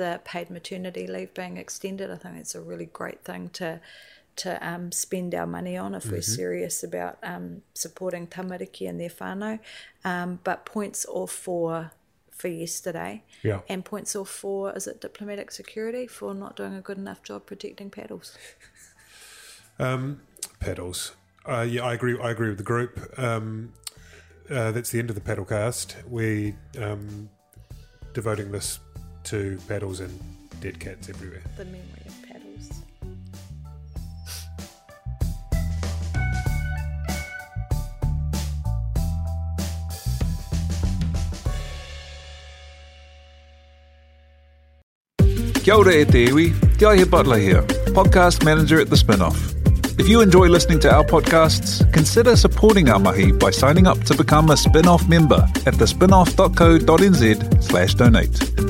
the 0.00 0.18
paid 0.24 0.48
maternity 0.48 1.06
leave 1.06 1.34
being 1.34 1.58
extended. 1.58 2.10
I 2.10 2.16
think 2.16 2.38
it's 2.38 2.54
a 2.54 2.60
really 2.60 2.86
great 2.86 3.22
thing 3.22 3.50
to 3.60 3.80
to 4.36 4.50
um, 4.66 4.90
spend 4.90 5.34
our 5.34 5.46
money 5.46 5.76
on 5.76 5.94
if 5.94 6.10
we're 6.10 6.22
serious 6.22 6.82
about 6.82 7.18
um, 7.22 7.60
supporting 7.74 8.26
tamariki 8.26 8.88
and 8.88 8.98
their 8.98 9.10
whānau. 9.10 9.58
Um, 10.02 10.38
but 10.42 10.64
points 10.64 11.04
off 11.06 11.32
for 11.32 11.90
for 12.30 12.48
yesterday, 12.48 13.22
Yeah. 13.42 13.60
and 13.68 13.84
points 13.84 14.16
off 14.16 14.30
for 14.30 14.74
is 14.74 14.86
it 14.86 15.02
diplomatic 15.02 15.50
security 15.50 16.06
for 16.06 16.32
not 16.32 16.56
doing 16.56 16.74
a 16.74 16.80
good 16.80 16.96
enough 16.96 17.22
job 17.22 17.44
protecting 17.44 17.90
paddles. 17.90 18.38
paddles. 20.60 21.12
Uh, 21.44 21.66
yeah, 21.68 21.84
I 21.84 21.92
agree. 21.92 22.18
I 22.18 22.30
agree 22.30 22.48
with 22.48 22.58
the 22.58 22.64
group. 22.64 22.94
Um, 23.18 23.72
uh, 24.48 24.72
that's 24.72 24.90
the 24.90 24.98
end 24.98 25.10
of 25.10 25.16
the 25.16 25.20
pedal 25.30 25.44
cast. 25.44 25.96
We 26.08 26.54
um, 26.78 27.28
devoting 28.14 28.52
this 28.52 28.80
to 29.24 29.58
pedals 29.68 30.00
and 30.00 30.18
dead 30.60 30.78
cats 30.80 31.08
everywhere. 31.08 31.42
The 31.56 31.64
memory 31.64 31.82
of 32.06 32.22
paddles. 32.22 32.70
Kia 45.62 45.74
ora 45.76 45.92
e 45.92 46.04
te 46.04 46.24
iwi, 46.26 46.54
Te 46.78 46.86
Aihe 46.86 47.04
Butler 47.08 47.38
here, 47.38 47.62
podcast 47.92 48.44
manager 48.44 48.80
at 48.80 48.88
The 48.88 48.96
Spinoff. 48.96 49.36
If 49.98 50.08
you 50.08 50.22
enjoy 50.22 50.48
listening 50.48 50.80
to 50.80 50.90
our 50.90 51.04
podcasts, 51.04 51.84
consider 51.92 52.34
supporting 52.34 52.88
our 52.88 52.98
mahi 52.98 53.32
by 53.32 53.50
signing 53.50 53.86
up 53.86 54.02
to 54.04 54.14
become 54.14 54.50
a 54.50 54.56
spin-off 54.56 55.06
member 55.08 55.46
at 55.66 55.74
thespinoff.co.nz 55.74 57.62
slash 57.62 57.94
donate. 57.94 58.69